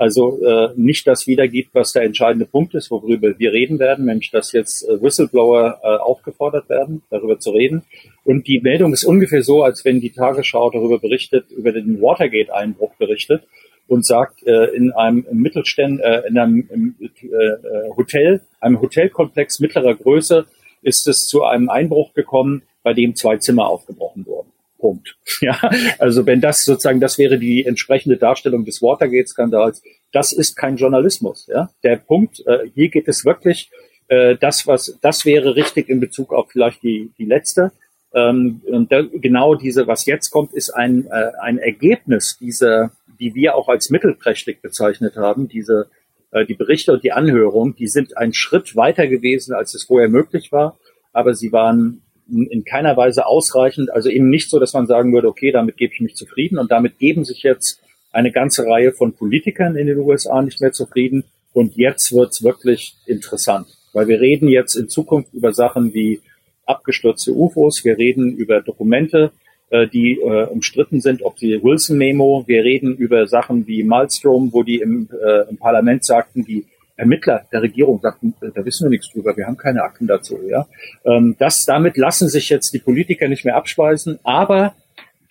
also 0.00 0.42
äh, 0.42 0.70
nicht 0.76 1.06
das 1.06 1.26
wiedergibt, 1.26 1.74
was 1.74 1.92
der 1.92 2.04
entscheidende 2.04 2.46
Punkt 2.46 2.74
ist, 2.74 2.90
worüber 2.90 3.38
wir 3.38 3.52
reden 3.52 3.78
werden, 3.78 4.06
nämlich 4.06 4.30
dass 4.30 4.52
jetzt 4.52 4.88
äh, 4.88 5.02
Whistleblower 5.02 5.78
äh, 5.82 5.86
aufgefordert 5.98 6.70
werden, 6.70 7.02
darüber 7.10 7.38
zu 7.38 7.50
reden. 7.50 7.82
Und 8.24 8.46
die 8.46 8.60
Meldung 8.60 8.94
ist 8.94 9.04
ungefähr 9.04 9.42
so, 9.42 9.62
als 9.62 9.84
wenn 9.84 10.00
die 10.00 10.08
Tagesschau 10.08 10.70
darüber 10.70 10.98
berichtet, 10.98 11.50
über 11.50 11.72
den 11.72 12.00
Watergate-Einbruch 12.00 12.94
berichtet 12.94 13.42
und 13.88 14.06
sagt, 14.06 14.42
äh, 14.46 14.74
in 14.74 14.90
einem 14.92 15.26
Mittelständ, 15.32 16.00
äh, 16.00 16.22
in 16.26 16.38
einem 16.38 16.94
äh, 16.98 17.90
Hotel, 17.94 18.40
einem 18.58 18.80
Hotelkomplex 18.80 19.60
mittlerer 19.60 19.96
Größe, 19.96 20.46
ist 20.80 21.08
es 21.08 21.26
zu 21.26 21.44
einem 21.44 21.68
Einbruch 21.68 22.14
gekommen, 22.14 22.62
bei 22.82 22.94
dem 22.94 23.14
zwei 23.16 23.36
Zimmer 23.36 23.68
aufgebrochen 23.68 24.24
wurden. 24.24 24.49
Punkt. 24.80 25.16
Ja, 25.42 25.58
also 25.98 26.26
wenn 26.26 26.40
das 26.42 26.64
sozusagen, 26.64 27.00
das 27.00 27.16
wäre 27.16 27.38
die 27.38 27.64
entsprechende 27.64 28.18
Darstellung 28.18 28.66
des 28.66 28.82
Watergate-Skandals, 28.82 29.82
das 30.12 30.32
ist 30.34 30.54
kein 30.54 30.76
Journalismus. 30.76 31.46
Ja, 31.46 31.70
der 31.82 31.96
Punkt, 31.96 32.42
äh, 32.46 32.68
hier 32.74 32.88
geht 32.88 33.08
es 33.08 33.24
wirklich, 33.24 33.70
äh, 34.08 34.36
das 34.36 34.66
was, 34.66 34.98
das 35.00 35.24
wäre 35.24 35.56
richtig 35.56 35.88
in 35.88 36.00
Bezug 36.00 36.34
auf 36.34 36.50
vielleicht 36.50 36.82
die 36.82 37.10
die 37.16 37.24
letzte. 37.24 37.72
Ähm, 38.12 38.60
und 38.66 38.92
da, 38.92 39.02
genau 39.02 39.54
diese, 39.54 39.86
was 39.86 40.04
jetzt 40.04 40.30
kommt, 40.30 40.52
ist 40.52 40.70
ein 40.70 41.06
äh, 41.06 41.30
ein 41.40 41.58
Ergebnis 41.58 42.36
dieser, 42.38 42.90
die 43.18 43.34
wir 43.34 43.54
auch 43.54 43.68
als 43.68 43.88
mittelprächtig 43.88 44.60
bezeichnet 44.60 45.16
haben, 45.16 45.48
diese 45.48 45.88
äh, 46.32 46.44
die 46.44 46.54
Berichte 46.54 46.92
und 46.92 47.02
die 47.02 47.12
Anhörung, 47.12 47.76
die 47.76 47.88
sind 47.88 48.16
ein 48.16 48.32
Schritt 48.32 48.76
weiter 48.76 49.06
gewesen, 49.06 49.54
als 49.54 49.74
es 49.74 49.84
vorher 49.84 50.08
möglich 50.08 50.52
war, 50.52 50.78
aber 51.12 51.34
sie 51.34 51.52
waren 51.52 52.02
in 52.30 52.64
keiner 52.64 52.96
Weise 52.96 53.26
ausreichend. 53.26 53.90
Also 53.92 54.08
eben 54.08 54.30
nicht 54.30 54.50
so, 54.50 54.58
dass 54.58 54.72
man 54.72 54.86
sagen 54.86 55.12
würde, 55.12 55.28
okay, 55.28 55.52
damit 55.52 55.76
gebe 55.76 55.92
ich 55.92 56.00
mich 56.00 56.14
zufrieden. 56.14 56.58
Und 56.58 56.70
damit 56.70 56.98
geben 56.98 57.24
sich 57.24 57.42
jetzt 57.42 57.80
eine 58.12 58.32
ganze 58.32 58.66
Reihe 58.66 58.92
von 58.92 59.12
Politikern 59.12 59.76
in 59.76 59.86
den 59.86 59.98
USA 59.98 60.42
nicht 60.42 60.60
mehr 60.60 60.72
zufrieden. 60.72 61.24
Und 61.52 61.76
jetzt 61.76 62.12
wird's 62.12 62.42
wirklich 62.42 62.94
interessant, 63.06 63.66
weil 63.92 64.08
wir 64.08 64.20
reden 64.20 64.48
jetzt 64.48 64.74
in 64.76 64.88
Zukunft 64.88 65.34
über 65.34 65.52
Sachen 65.52 65.94
wie 65.94 66.20
abgestürzte 66.64 67.32
UFOs, 67.32 67.84
wir 67.84 67.98
reden 67.98 68.32
über 68.36 68.60
Dokumente, 68.60 69.32
äh, 69.70 69.88
die 69.88 70.20
äh, 70.20 70.46
umstritten 70.46 71.00
sind, 71.00 71.22
ob 71.22 71.36
die 71.36 71.62
Wilson-Memo, 71.62 72.44
wir 72.46 72.62
reden 72.64 72.96
über 72.96 73.26
Sachen 73.26 73.66
wie 73.66 73.82
Malmstrom, 73.82 74.52
wo 74.52 74.62
die 74.62 74.80
im, 74.80 75.08
äh, 75.12 75.48
im 75.50 75.56
Parlament 75.56 76.04
sagten, 76.04 76.44
die 76.44 76.66
Ermittler 77.00 77.46
der 77.52 77.62
Regierung 77.62 78.00
sagten, 78.00 78.34
äh, 78.40 78.50
da 78.54 78.64
wissen 78.64 78.84
wir 78.84 78.90
nichts 78.90 79.10
drüber, 79.10 79.36
wir 79.36 79.46
haben 79.46 79.56
keine 79.56 79.82
Akten 79.82 80.06
dazu. 80.06 80.38
Ja, 80.46 80.66
ähm, 81.04 81.36
das 81.38 81.64
damit 81.64 81.96
lassen 81.96 82.28
sich 82.28 82.48
jetzt 82.48 82.72
die 82.72 82.78
Politiker 82.78 83.28
nicht 83.28 83.44
mehr 83.44 83.56
abspeisen, 83.56 84.18
aber 84.22 84.74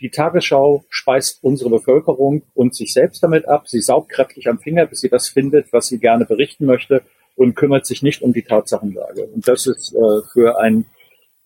die 0.02 0.10
Tagesschau 0.10 0.84
speist 0.90 1.44
unsere 1.44 1.70
Bevölkerung 1.70 2.44
und 2.54 2.74
sich 2.74 2.94
selbst 2.94 3.22
damit 3.22 3.48
ab. 3.48 3.68
Sie 3.68 3.82
saugt 3.82 4.10
kräftig 4.10 4.48
am 4.48 4.60
Finger, 4.60 4.86
bis 4.86 5.02
sie 5.02 5.10
das 5.10 5.30
findet, 5.30 5.72
was 5.74 5.88
sie 5.88 6.00
gerne 6.00 6.26
berichten 6.26 6.66
möchte 6.66 7.02
und 7.36 7.56
kümmert 7.56 7.86
sich 7.86 8.02
nicht 8.02 8.22
um 8.22 8.34
die 8.34 8.44
Tatsachenlage. 8.44 9.26
Und 9.26 9.48
das 9.48 9.68
ist 9.68 9.94
äh, 9.94 10.22
für 10.34 10.60
ein 10.60 10.86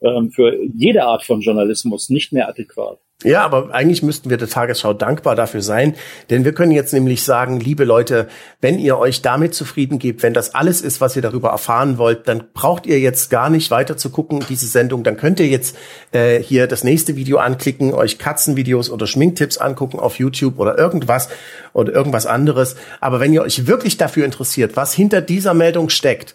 ähm, 0.03 0.31
für 0.31 0.53
jede 0.75 1.03
Art 1.03 1.23
von 1.23 1.41
Journalismus 1.41 2.09
nicht 2.09 2.33
mehr 2.33 2.47
adäquat. 2.47 2.99
Ja, 3.23 3.43
aber 3.43 3.73
eigentlich 3.73 4.03
müssten 4.03 4.29
wir 4.29 4.37
der 4.37 4.49
Tagesschau 4.49 4.93
dankbar 4.93 5.35
dafür 5.35 5.61
sein, 5.61 5.95
denn 6.29 6.43
wir 6.43 6.53
können 6.53 6.71
jetzt 6.71 6.93
nämlich 6.93 7.23
sagen, 7.23 7.59
liebe 7.59 7.85
Leute, 7.85 8.27
wenn 8.59 8.79
ihr 8.79 8.97
euch 8.97 9.21
damit 9.21 9.55
zufrieden 9.55 9.97
gebt, 9.97 10.23
wenn 10.23 10.33
das 10.33 10.53
alles 10.55 10.81
ist, 10.81 10.99
was 10.99 11.15
ihr 11.15 11.21
darüber 11.21 11.49
erfahren 11.49 11.97
wollt, 11.97 12.27
dann 12.27 12.43
braucht 12.53 12.85
ihr 12.85 12.99
jetzt 12.99 13.29
gar 13.29 13.49
nicht 13.49 13.71
weiter 13.71 13.95
zu 13.95 14.09
gucken, 14.09 14.43
diese 14.49 14.67
Sendung. 14.67 15.03
Dann 15.03 15.15
könnt 15.15 15.39
ihr 15.39 15.47
jetzt 15.47 15.77
äh, 16.11 16.39
hier 16.39 16.67
das 16.67 16.83
nächste 16.83 17.15
Video 17.15 17.37
anklicken, 17.37 17.93
euch 17.93 18.19
Katzenvideos 18.19 18.89
oder 18.89 19.07
Schminktipps 19.07 19.57
angucken 19.57 19.99
auf 19.99 20.19
YouTube 20.19 20.59
oder 20.59 20.77
irgendwas 20.77 21.29
oder 21.71 21.93
irgendwas 21.93 22.25
anderes. 22.25 22.75
Aber 22.99 23.19
wenn 23.19 23.31
ihr 23.31 23.41
euch 23.41 23.67
wirklich 23.67 23.97
dafür 23.97 24.25
interessiert, 24.25 24.75
was 24.75 24.93
hinter 24.93 25.21
dieser 25.21 25.53
Meldung 25.53 25.89
steckt, 25.89 26.33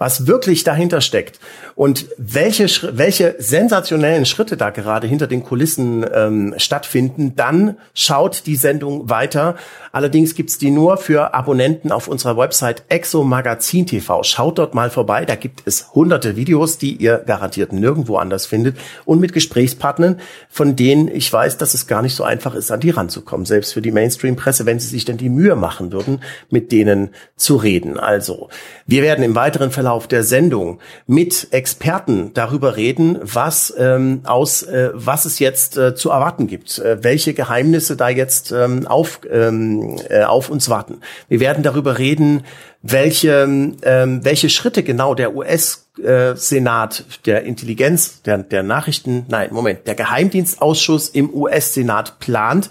was 0.00 0.26
wirklich 0.26 0.64
dahinter 0.64 1.02
steckt 1.02 1.38
und 1.76 2.06
welche, 2.16 2.66
welche 2.96 3.36
sensationellen 3.38 4.24
Schritte 4.24 4.56
da 4.56 4.70
gerade 4.70 5.06
hinter 5.06 5.26
den 5.26 5.44
Kulissen 5.44 6.06
ähm, 6.12 6.54
stattfinden, 6.56 7.34
dann 7.36 7.76
schaut 7.92 8.46
die 8.46 8.56
Sendung 8.56 9.10
weiter. 9.10 9.56
Allerdings 9.92 10.34
gibt's 10.34 10.56
die 10.56 10.70
nur 10.70 10.96
für 10.96 11.34
Abonnenten 11.34 11.92
auf 11.92 12.08
unserer 12.08 12.38
Website 12.38 12.84
Exo 12.88 13.24
Magazin 13.24 13.86
TV. 13.86 14.22
Schaut 14.22 14.58
dort 14.58 14.74
mal 14.74 14.88
vorbei, 14.88 15.26
da 15.26 15.34
gibt 15.34 15.62
es 15.66 15.92
hunderte 15.94 16.34
Videos, 16.34 16.78
die 16.78 16.96
ihr 16.96 17.18
garantiert 17.18 17.74
nirgendwo 17.74 18.16
anders 18.16 18.46
findet 18.46 18.78
und 19.04 19.20
mit 19.20 19.34
Gesprächspartnern, 19.34 20.18
von 20.48 20.76
denen 20.76 21.08
ich 21.08 21.30
weiß, 21.30 21.58
dass 21.58 21.74
es 21.74 21.86
gar 21.86 22.00
nicht 22.00 22.14
so 22.14 22.24
einfach 22.24 22.54
ist, 22.54 22.70
an 22.70 22.80
die 22.80 22.90
ranzukommen, 22.90 23.44
selbst 23.44 23.74
für 23.74 23.82
die 23.82 23.92
Mainstream-Presse, 23.92 24.64
wenn 24.64 24.80
sie 24.80 24.88
sich 24.88 25.04
denn 25.04 25.18
die 25.18 25.28
Mühe 25.28 25.56
machen 25.56 25.92
würden, 25.92 26.22
mit 26.48 26.72
denen 26.72 27.10
zu 27.36 27.56
reden. 27.56 27.98
Also, 27.98 28.48
wir 28.86 29.02
werden 29.02 29.22
im 29.22 29.34
weiteren 29.34 29.70
Verlauf 29.70 29.89
Verlauf 29.90 30.06
der 30.06 30.22
Sendung 30.22 30.78
mit 31.08 31.48
Experten 31.50 32.32
darüber 32.32 32.76
reden, 32.76 33.18
was 33.22 33.74
ähm, 33.76 34.20
aus 34.22 34.62
äh, 34.62 34.90
was 34.94 35.24
es 35.24 35.40
jetzt 35.40 35.76
äh, 35.76 35.96
zu 35.96 36.10
erwarten 36.10 36.46
gibt, 36.46 36.78
äh, 36.78 37.02
welche 37.02 37.34
Geheimnisse 37.34 37.96
da 37.96 38.08
jetzt 38.08 38.52
ähm, 38.52 38.86
auf 38.86 39.22
ähm, 39.28 39.98
äh, 40.08 40.22
auf 40.22 40.48
uns 40.48 40.68
warten. 40.68 41.00
Wir 41.28 41.40
werden 41.40 41.64
darüber 41.64 41.98
reden, 41.98 42.44
welche 42.82 43.42
ähm, 43.82 44.20
welche 44.24 44.48
Schritte 44.48 44.84
genau 44.84 45.16
der 45.16 45.34
US 45.34 45.88
Senat 46.34 47.04
der 47.26 47.42
Intelligenz 47.42 48.22
der 48.22 48.38
der 48.38 48.62
Nachrichten 48.62 49.26
nein 49.28 49.52
Moment 49.52 49.88
der 49.88 49.96
Geheimdienstausschuss 49.96 51.08
im 51.08 51.34
US 51.34 51.74
Senat 51.74 52.20
plant 52.20 52.70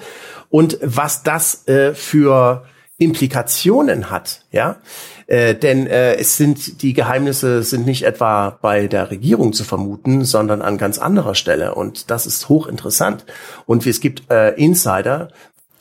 und 0.50 0.80
was 0.82 1.22
das 1.22 1.68
äh, 1.68 1.94
für 1.94 2.64
Implikationen 3.00 4.12
hat, 4.12 4.42
ja. 4.52 4.76
Äh, 5.30 5.54
denn 5.54 5.86
äh, 5.86 6.16
es 6.16 6.38
sind 6.38 6.82
die 6.82 6.94
Geheimnisse 6.94 7.62
sind 7.62 7.86
nicht 7.86 8.02
etwa 8.02 8.58
bei 8.64 8.88
der 8.88 9.12
Regierung 9.12 9.54
zu 9.54 9.64
vermuten, 9.64 10.26
sondern 10.26 10.64
an 10.64 10.80
ganz 10.80 10.98
anderer 10.98 11.36
Stelle. 11.36 11.76
Und 11.76 12.10
das 12.10 12.26
ist 12.26 12.50
hochinteressant. 12.50 13.26
Und 13.68 13.86
es 13.86 14.02
gibt 14.02 14.24
äh, 14.32 14.56
Insider, 14.56 15.30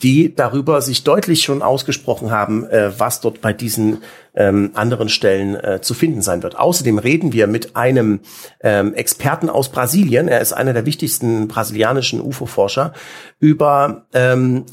die 0.03 0.35
darüber 0.35 0.83
sich 0.83 1.03
deutlich 1.03 1.41
schon 1.41 1.63
ausgesprochen 1.63 2.29
haben, 2.29 2.69
äh, 2.69 2.91
was 2.99 3.21
dort 3.21 3.41
bei 3.41 3.51
diesen 3.51 4.03
ähm, 4.39 4.71
anderen 4.73 5.09
Stellen 5.09 5.55
äh, 5.55 5.81
zu 5.81 5.93
finden 5.93 6.21
sein 6.21 6.41
wird. 6.41 6.57
Außerdem 6.57 6.97
reden 6.97 7.33
wir 7.33 7.45
mit 7.45 7.75
einem 7.75 8.21
ähm, 8.61 8.93
Experten 8.95 9.49
aus 9.49 9.69
Brasilien, 9.69 10.27
er 10.27 10.39
ist 10.39 10.53
einer 10.53 10.73
der 10.73 10.85
wichtigsten 10.85 11.47
brasilianischen 11.47 12.21
UFO-Forscher, 12.21 12.93
über 13.39 14.05
ähm, 14.13 14.65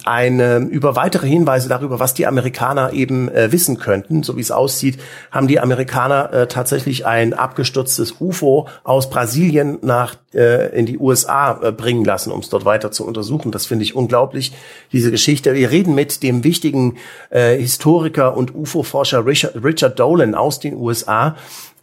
über 0.71 0.97
weitere 0.97 1.27
Hinweise 1.27 1.69
darüber, 1.69 2.01
was 2.01 2.15
die 2.15 2.27
Amerikaner 2.27 2.93
eben 2.93 3.29
äh, 3.29 3.51
wissen 3.53 3.79
könnten. 3.79 4.23
So 4.23 4.37
wie 4.37 4.41
es 4.41 4.51
aussieht, 4.51 4.99
haben 5.31 5.49
die 5.49 5.61
Amerikaner 5.61 6.33
äh, 6.33 6.47
tatsächlich 6.47 7.05
ein 7.05 7.35
abgestürztes 7.35 8.15
UFO 8.21 8.69
aus 8.85 9.11
Brasilien 9.11 9.79
nach 9.83 10.17
äh, 10.35 10.77
in 10.79 10.87
die 10.87 10.99
USA 10.99 11.61
äh, 11.63 11.73
bringen 11.73 12.05
lassen, 12.05 12.31
um 12.31 12.41
es 12.41 12.49
dort 12.49 12.65
weiter 12.65 12.93
zu 12.93 13.07
untersuchen. 13.07 13.51
Das 13.51 13.67
finde 13.67 13.85
ich 13.85 13.97
unglaublich, 13.97 14.53
diese 14.93 15.11
Geschichte. 15.11 15.55
Wir 15.55 15.71
reden 15.71 15.95
mit 15.95 16.23
dem 16.23 16.45
wichtigen 16.45 16.97
äh, 17.31 17.57
Historiker 17.57 18.37
und 18.37 18.55
UFO-Forscher 18.55 19.27
Richard 19.27 19.56
Richard, 19.63 19.99
Dolan 19.99 20.35
aus 20.35 20.61
den 20.61 20.77
USA 20.77 21.37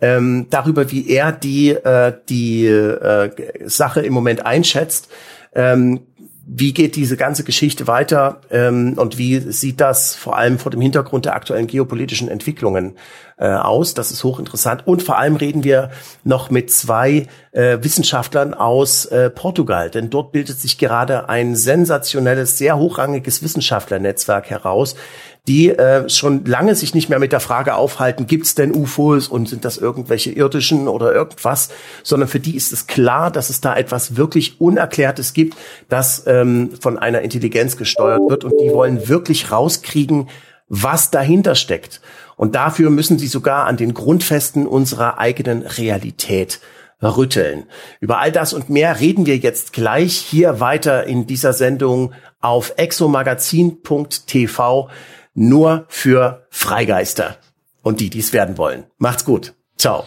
ähm, 0.04 0.48
darüber, 0.50 0.92
wie 0.92 1.10
er 1.10 1.32
die, 1.32 1.70
äh, 1.70 2.14
die 2.28 2.66
äh, 2.68 3.32
Sache 3.66 4.02
im 4.02 4.14
Moment 4.14 4.46
einschätzt. 4.46 5.10
Ähm, 5.56 6.02
wie 6.46 6.74
geht 6.74 6.98
diese 6.98 7.16
ganze 7.16 7.46
Geschichte 7.46 7.88
weiter 7.88 8.42
ähm, 8.52 8.96
und 8.98 9.18
wie 9.18 9.40
sieht 9.40 9.80
das 9.80 10.14
vor 10.14 10.38
allem 10.38 10.60
vor 10.60 10.72
dem 10.72 10.82
Hintergrund 10.82 11.24
der 11.24 11.36
aktuellen 11.36 11.68
geopolitischen 11.68 12.28
Entwicklungen 12.28 12.98
äh, 13.38 13.48
aus? 13.48 13.94
Das 13.94 14.12
ist 14.12 14.26
hochinteressant. 14.26 14.86
Und 14.86 15.04
vor 15.04 15.18
allem 15.18 15.38
reden 15.38 15.64
wir 15.64 15.92
noch 16.26 16.52
mit 16.52 16.70
zwei 16.70 17.28
Wissenschaftlern 17.54 18.56
aus 18.56 19.08
Portugal, 19.36 19.92
denn 19.92 20.10
dort 20.10 20.32
bildet 20.32 20.60
sich 20.60 20.80
gerade 20.80 21.30
ein 21.30 21.56
sensationelles, 21.56 22.58
sehr 22.58 22.80
hochrangiges 22.80 23.44
Wissenschaftlernetzwerk 23.44 24.50
heraus, 24.50 24.96
die 25.48 25.70
äh, 25.70 26.10
schon 26.10 26.44
lange 26.46 26.74
sich 26.74 26.96
nicht 26.96 27.10
mehr 27.10 27.20
mit 27.20 27.34
der 27.34 27.42
Frage 27.42 27.76
aufhalten, 27.76 28.28
gibt 28.28 28.46
es 28.46 28.56
denn 28.56 28.74
UFOs 28.74 29.28
und 29.28 29.50
sind 29.50 29.66
das 29.66 29.78
irgendwelche 29.78 30.32
irdischen 30.32 30.88
oder 30.88 31.14
irgendwas, 31.14 31.68
sondern 32.02 32.30
für 32.30 32.40
die 32.40 32.56
ist 32.56 32.72
es 32.72 32.88
klar, 32.88 33.30
dass 33.30 33.50
es 33.50 33.60
da 33.60 33.76
etwas 33.76 34.16
wirklich 34.16 34.62
Unerklärtes 34.62 35.34
gibt, 35.34 35.58
das 35.90 36.24
ähm, 36.28 36.70
von 36.80 36.98
einer 36.98 37.20
Intelligenz 37.22 37.76
gesteuert 37.76 38.22
wird 38.30 38.46
und 38.46 38.54
die 38.62 38.72
wollen 38.72 39.10
wirklich 39.10 39.52
rauskriegen, 39.52 40.30
was 40.70 41.12
dahinter 41.12 41.56
steckt. 41.56 42.00
Und 42.38 42.56
dafür 42.56 42.90
müssen 42.90 43.20
sie 43.20 43.28
sogar 43.28 43.66
an 43.66 43.76
den 43.76 43.94
Grundfesten 43.94 44.66
unserer 44.66 45.18
eigenen 45.18 45.64
Realität 45.64 46.62
rütteln. 47.02 47.66
Über 48.00 48.20
all 48.20 48.32
das 48.32 48.54
und 48.54 48.70
mehr 48.70 49.02
reden 49.02 49.26
wir 49.26 49.36
jetzt 49.36 49.74
gleich 49.74 50.16
hier 50.16 50.62
weiter 50.62 51.06
in 51.06 51.28
dieser 51.28 51.52
Sendung 51.52 52.14
auf 52.40 52.76
exomagazin.tv 52.78 54.90
nur 55.34 55.86
für 55.90 56.46
Freigeister 56.50 57.38
und 57.82 58.00
die, 58.00 58.10
die 58.10 58.20
es 58.20 58.34
werden 58.34 58.58
wollen. 58.58 58.86
Macht's 58.98 59.26
gut. 59.26 59.54
Ciao. 59.78 60.06